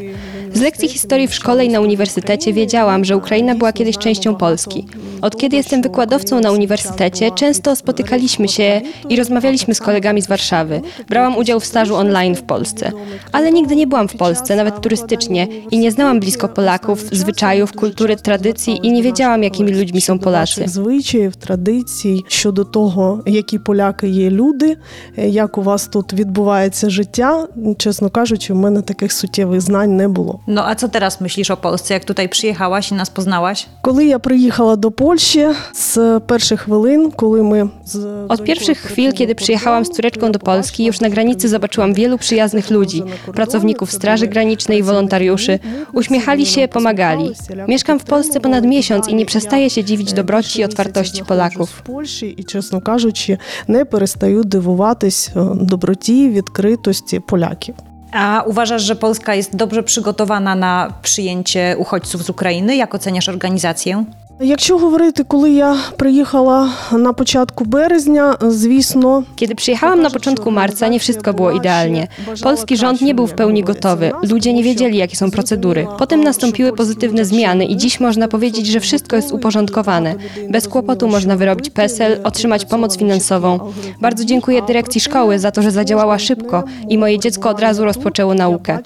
Z 0.53 0.61
lekcji 0.61 0.89
historii 0.89 1.27
w 1.27 1.33
szkole 1.33 1.65
i 1.65 1.69
na 1.69 1.79
uniwersytecie 1.79 2.53
wiedziałam, 2.53 3.05
że 3.05 3.17
Ukraina 3.17 3.55
była 3.55 3.73
kiedyś 3.73 3.97
częścią 3.97 4.35
Polski. 4.35 4.85
Od 5.21 5.37
kiedy 5.37 5.57
jestem 5.57 5.81
wykładowcą 5.81 6.39
na 6.39 6.51
uniwersytecie, 6.51 7.31
często 7.31 7.75
spotykaliśmy 7.75 8.47
się 8.47 8.81
i 9.09 9.15
rozmawialiśmy 9.15 9.75
z 9.75 9.79
kolegami 9.79 10.21
z 10.21 10.27
Warszawy. 10.27 10.81
Brałam 11.09 11.37
udział 11.37 11.59
w 11.59 11.65
stażu 11.65 11.95
online 11.95 12.35
w 12.35 12.43
Polsce. 12.43 12.91
Ale 13.31 13.51
nigdy 13.51 13.75
nie 13.75 13.87
byłam 13.87 14.07
w 14.07 14.15
Polsce, 14.15 14.55
nawet 14.55 14.81
turystycznie, 14.81 15.47
i 15.71 15.77
nie 15.77 15.91
znałam 15.91 16.19
blisko 16.19 16.47
Polaków, 16.47 17.01
zwyczajów, 17.11 17.73
kultury, 17.73 18.15
tradycji 18.15 18.79
i 18.83 18.91
nie 18.91 19.03
wiedziałam, 19.03 19.43
jakimi 19.43 19.71
ludźmi 19.71 20.01
są 20.01 20.19
Polacy. 20.19 20.67
Звичаїв, 20.67 21.35
традицій 21.35 22.23
щодо 22.27 22.63
того, 22.63 23.23
які 23.25 23.59
поляки 23.59 24.07
є 24.07 24.29
люди, 24.29 24.77
е, 25.17 25.29
як 25.29 25.57
у 25.57 25.61
вас 25.61 25.87
тут 25.87 26.13
відбувається 26.13 26.89
життя. 26.89 27.47
Чесно 27.77 28.09
кажучи, 28.09 28.53
в 28.53 28.55
мене 28.55 28.81
таких 28.81 29.11
суттєвих 29.11 29.61
знань 29.61 29.95
не 29.95 30.07
було. 30.07 30.39
No 30.47 30.67
a 30.67 30.75
co 30.75 30.89
teraz 30.89 31.21
myślisz 31.21 31.51
o 31.51 31.57
Polsce, 31.57 31.93
jak 31.93 32.05
tutaj 32.05 32.29
przyjechałaś 32.29 32.91
i 32.91 32.95
nas 32.95 33.09
poznałaś? 33.09 33.65
Коли 33.81 34.05
я 34.05 34.19
приїхала 34.19 34.75
до 34.75 34.91
Польщі 34.91 35.47
з 35.73 36.19
перших 36.27 36.61
хвилин, 36.61 37.11
коли 37.15 37.43
ми 37.43 37.69
з 37.85 37.95
Od 38.29 38.43
pierwszych 38.43 38.77
chwil, 38.77 39.13
kiedy 39.13 39.35
przyjechałam 39.35 39.85
z 39.85 39.89
córeczką 39.89 40.31
do 40.31 40.39
Polski, 40.39 40.85
już 40.85 40.99
na 40.99 41.09
granicy 41.09 41.49
zobaczyłam 41.49 41.93
wielu 41.93 42.17
przyjaznych 42.17 42.71
ludzi, 42.71 43.03
pracowników 43.33 43.91
Straży 43.91 44.27
Granicznej 44.27 44.79
i 44.79 44.83
wolontariuszy. 44.83 45.59
Uśmiechali 45.93 46.45
się, 46.45 46.67
pomagali. 46.67 47.31
Mieszkam 47.67 47.99
w 47.99 48.03
Polsce 48.03 48.39
ponad 48.39 48.65
miesiąc 48.65 49.07
i 49.07 49.15
nie 49.15 49.25
przestaję 49.25 49.69
się 49.69 49.83
dziwić 49.83 50.13
dobroci 50.13 50.59
i 50.59 50.63
otwartości 50.63 51.23
Polaków. 51.25 51.69
в 51.69 51.81
Польщі 51.81 52.27
і, 52.37 52.43
чесно 52.43 52.81
кажучи, 52.81 53.37
не 53.67 53.85
перестаю 53.85 54.43
дивуватись 54.43 55.31
е, 55.35 55.39
доброті, 55.55 56.29
відкритості 56.29 57.19
поляків. 57.19 57.75
A 58.12 58.42
uważasz, 58.46 58.82
że 58.82 58.96
Polska 58.96 59.34
jest 59.34 59.56
dobrze 59.56 59.82
przygotowana 59.82 60.54
na 60.54 60.92
przyjęcie 61.02 61.76
uchodźców 61.78 62.22
z 62.22 62.30
Ukrainy? 62.30 62.76
Jak 62.76 62.94
oceniasz 62.94 63.28
organizację? 63.28 64.04
Якщо 64.41 64.77
говорити, 64.77 65.23
коли 65.23 65.51
я 65.51 65.75
приїхала 65.97 66.69
на 66.91 67.13
початку 67.13 67.65
березня, 67.65 68.37
звісно, 68.41 69.23
Kiedy 69.35 69.55
przyjechałam 69.55 70.01
na 70.01 70.09
początku 70.09 70.51
marca, 70.51 70.87
nie 70.87 70.99
wszystko 70.99 71.33
było 71.33 71.51
idealnie. 71.51 72.07
Polski 72.43 72.77
rząd 72.77 73.01
nie 73.01 73.15
był 73.15 73.27
w 73.27 73.33
pełni 73.33 73.63
gotowy, 73.63 74.11
ludzie 74.23 74.53
nie 74.53 74.63
wiedzieli, 74.63 74.97
jakie 74.97 75.15
są 75.15 75.31
procedury. 75.31 75.87
Potem 75.97 76.23
nastąpiły 76.23 76.73
pozytywne 76.73 77.25
zmiany 77.25 77.65
i 77.65 77.77
dziś 77.77 77.99
można 77.99 78.27
powiedzieć, 78.27 78.67
że 78.67 78.79
wszystko 78.79 79.15
jest 79.15 79.31
uporządkowane. 79.31 80.15
Bez 80.49 80.67
kłopotu 80.67 81.07
można 81.07 81.35
wyrobić 81.35 81.69
PESEL, 81.69 82.19
otrzymać 82.23 82.65
pomoc 82.65 82.97
finansową. 82.97 83.59
Bardzo 84.01 84.25
dziękuję 84.25 84.61
dyrekcji 84.61 85.01
szkoły 85.01 85.39
za 85.39 85.51
to, 85.51 85.61
że 85.61 85.71
zadziałała 85.71 86.19
szybko 86.19 86.63
i 86.89 86.97
moje 86.97 87.19
dziecko 87.19 87.49
od 87.49 87.59
razu 87.59 87.85
rozpoczęło 87.85 88.33
naukę. 88.33 88.79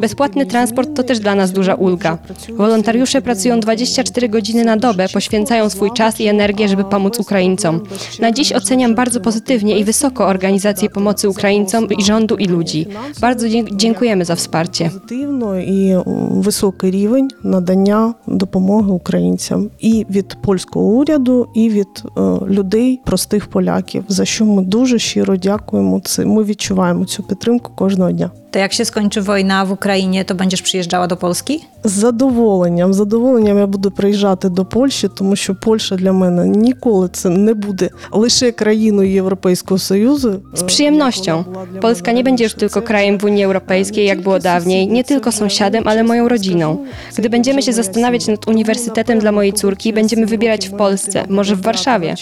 Bezpłatny 0.00 0.46
transport 0.46 0.96
to 0.96 1.02
też 1.02 1.20
dla 1.20 1.34
nas 1.34 1.52
duża 1.52 1.74
ulga. 1.74 2.18
Wolontariusze 2.52 3.22
pracują 3.22 3.60
24 3.60 4.28
godziny 4.28 4.64
na 4.64 4.76
dobę, 4.76 4.95
poświęcają 5.12 5.70
swój 5.70 5.90
czas 5.92 6.20
i 6.20 6.26
energię, 6.26 6.68
żeby 6.68 6.84
pomóc 6.84 7.20
Ukraińcom. 7.20 7.80
Na 8.20 8.32
dziś 8.32 8.52
oceniam 8.52 8.94
bardzo 8.94 9.20
pozytywnie 9.20 9.78
i 9.78 9.84
wysoko 9.84 10.26
organizację 10.26 10.90
pomocy 10.90 11.28
Ukraińcom 11.28 11.86
i 11.98 12.02
rządu 12.04 12.34
i 12.36 12.46
ludzi. 12.46 12.86
Bardzo 13.20 13.48
dzie- 13.48 13.64
dziękujemy 13.76 14.24
za 14.24 14.34
wsparcie. 14.34 14.84
позитивно 14.90 15.60
і 15.60 15.88
м, 15.90 16.02
високий 16.42 16.90
рівень 16.90 17.28
надання 17.44 18.14
допомоги 18.26 18.90
українцям 18.92 19.70
і 19.80 20.06
від 20.10 20.36
польського 20.42 20.86
уряду, 20.86 21.48
і 21.54 21.68
від 21.70 21.86
е, 22.18 22.20
людей, 22.46 23.00
простих 23.04 23.46
поляків, 23.46 24.04
за 24.08 24.24
що 24.24 24.44
ми 24.44 24.62
дуже 24.62 24.98
щиро 24.98 25.36
дякуємо. 25.36 26.00
Це 26.04 26.24
ми 26.24 26.44
відчуваємо 26.44 27.04
цю 27.04 27.22
підтримку 27.22 27.72
кожного 27.74 28.12
дня. 28.12 28.30
To 28.56 28.58
jak 28.58 28.72
się 28.72 28.84
skończy 28.84 29.22
wojna 29.22 29.64
w 29.64 29.72
Ukrainie, 29.72 30.24
to 30.24 30.34
będziesz 30.34 30.62
przyjeżdżała 30.62 31.06
do 31.06 31.16
Polski? 31.16 31.60
З 31.84 31.92
задоволенням, 31.92 32.94
з 32.94 32.96
задоволенням 32.96 33.58
я 33.58 33.66
буду 33.66 33.90
приїжджати 33.90 34.48
до 34.48 34.64
Польщі, 34.64 35.08
тому 35.14 35.36
що 35.36 35.54
Польща 35.54 35.96
для 35.96 36.12
мене 36.12 36.48
ніколи 36.48 37.08
це 37.12 37.28
не 37.28 37.54
буде 37.54 37.90
лише 38.12 38.52
країною 38.52 39.10
Європейського 39.10 39.78
Союзу. 39.78 40.42
Z 40.54 40.62
przyjemnością. 40.62 41.44
Polska 41.80 42.12
nie 42.12 42.24
będzie 42.24 42.44
już 42.44 42.54
tylko 42.54 42.82
krajem 42.82 43.18
w 43.18 43.24
Unii 43.24 43.44
Europejskiej, 43.44 44.06
jak 44.06 44.20
było 44.20 44.38
dawniej, 44.38 44.88
nie 44.88 45.04
tylko 45.04 45.32
sąsiadem, 45.32 45.88
ale 45.88 46.04
moją 46.04 46.28
rodziną. 46.28 46.78
Gdy 47.18 47.30
będziemy 47.30 47.62
się 47.62 47.72
zastanawiać 47.72 48.26
nad 48.26 48.48
uniwersytetem 48.48 49.18
dla 49.18 49.32
mojej 49.32 49.52
córki, 49.52 49.92
będziemy 49.92 50.26
wybierać 50.26 50.68
w 50.68 50.72
Polsce, 50.72 51.24
może 51.28 51.56
w 51.56 51.62
Warszawie. 51.62 52.14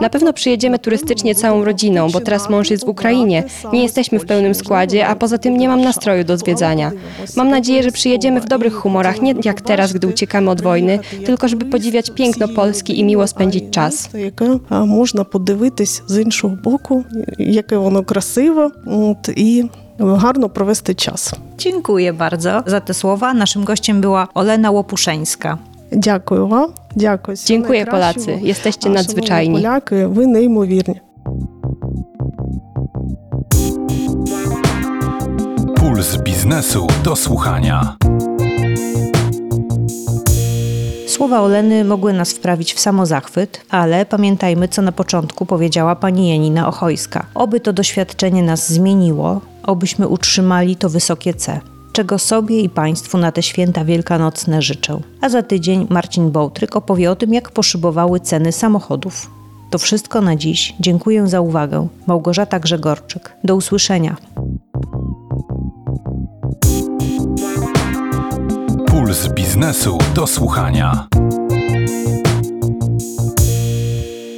Na 0.00 0.10
pewno 0.10 0.32
przyjedziemy 0.32 0.78
turystycznie 0.78 1.34
całą 1.34 1.64
rodziną, 1.64 2.10
bo 2.10 2.20
teraz 2.20 2.50
mąż 2.50 2.70
jest 2.70 2.84
w 2.84 2.88
Ukrainie. 2.88 3.44
Nie 3.72 3.82
jesteśmy 3.82 4.18
w 4.18 4.26
pełnym 4.26 4.54
składzie, 4.54 5.06
a 5.06 5.16
poza 5.16 5.38
tym 5.38 5.56
nie 5.56 5.68
mam 5.68 5.78
nastroju 5.82 6.24
do 6.24 6.36
zwiedzania. 6.38 6.92
Mam 7.36 7.48
nadzieję, 7.50 7.82
że 7.82 7.90
przyjedziemy 7.90 8.40
w 8.40 8.44
dobrych 8.46 8.74
humorach, 8.74 9.22
nie 9.22 9.34
jak 9.44 9.60
teraz, 9.60 9.92
gdy 9.92 10.06
uciekamy 10.06 10.50
od 10.50 10.60
wojny, 10.60 10.98
tylko 11.26 11.48
żeby 11.48 11.64
podziwiać 11.64 12.10
piękno 12.10 12.48
Polski 12.48 13.00
i 13.00 13.04
miło 13.04 13.26
spędzić 13.26 13.64
czas. 13.70 13.94
Місто, 13.94 14.18
яке 14.18 14.58
а, 14.68 14.84
можна 14.84 15.24
подивитись 15.24 16.02
з 16.06 16.18
іншого 16.18 16.56
боку, 16.64 17.04
яке 17.38 17.76
воно 17.76 18.04
красиве, 18.04 18.70
от, 18.86 19.28
і 19.36 19.64
гарно 19.98 20.48
провести 20.48 20.94
час. 20.94 21.34
Dziękuję 21.58 22.12
bardzo 22.12 22.62
za 22.66 22.80
te 22.80 22.94
słowa. 22.94 23.34
Naszym 23.34 23.64
gościem 23.64 24.00
była 24.00 24.28
Olena 24.34 24.70
Łopuszeńska. 24.70 25.58
Дякую 25.92 26.46
вам. 26.46 26.70
Дякую. 26.96 27.36
Всього 27.36 27.48
Dziękuję 27.48 27.84
найкращого. 27.84 28.26
Polacy, 28.26 28.46
jesteście 28.46 28.88
А, 28.88 28.92
nadzwyczajni. 28.92 29.60
Шановні 29.60 29.62
поляки, 29.62 30.06
ви 30.06 30.26
неймовірні. 30.26 31.00
Puls 36.03 36.17
biznesu 36.17 36.87
do 37.03 37.15
słuchania. 37.15 37.95
Słowa 41.07 41.41
Oleny 41.41 41.83
mogły 41.83 42.13
nas 42.13 42.33
wprawić 42.33 42.73
w 42.73 42.79
samozachwyt, 42.79 43.65
ale 43.69 44.05
pamiętajmy, 44.05 44.67
co 44.67 44.81
na 44.81 44.91
początku 44.91 45.45
powiedziała 45.45 45.95
pani 45.95 46.29
Janina 46.29 46.67
Ochojska. 46.67 47.25
Oby 47.35 47.59
to 47.59 47.73
doświadczenie 47.73 48.43
nas 48.43 48.73
zmieniło, 48.73 49.41
obyśmy 49.63 50.07
utrzymali 50.07 50.75
to 50.75 50.89
wysokie 50.89 51.33
C. 51.33 51.59
Czego 51.91 52.19
sobie 52.19 52.61
i 52.61 52.69
Państwu 52.69 53.17
na 53.17 53.31
te 53.31 53.43
święta 53.43 53.85
wielkanocne 53.85 54.61
życzę. 54.61 54.99
A 55.21 55.29
za 55.29 55.43
tydzień 55.43 55.87
Marcin 55.89 56.31
Bołtryk 56.31 56.75
opowie 56.75 57.11
o 57.11 57.15
tym, 57.15 57.33
jak 57.33 57.51
poszybowały 57.51 58.19
ceny 58.19 58.51
samochodów. 58.51 59.31
To 59.69 59.77
wszystko 59.77 60.21
na 60.21 60.35
dziś. 60.35 60.75
Dziękuję 60.79 61.27
za 61.27 61.41
uwagę. 61.41 61.87
Małgorzata 62.07 62.59
Grzegorczyk. 62.59 63.33
Do 63.43 63.55
usłyszenia. 63.55 64.15
Puls 69.13 69.27
biznesu 69.27 69.97
do 70.15 70.27
słuchania. 70.27 71.07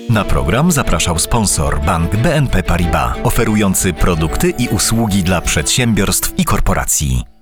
Na 0.09 0.23
program 0.23 0.71
zapraszał 0.71 1.19
sponsor 1.19 1.81
bank 1.85 2.15
BNP 2.15 2.63
Paribas, 2.63 3.17
oferujący 3.23 3.93
produkty 3.93 4.49
i 4.49 4.67
usługi 4.67 5.23
dla 5.23 5.41
przedsiębiorstw 5.41 6.39
i 6.39 6.45
korporacji. 6.45 7.34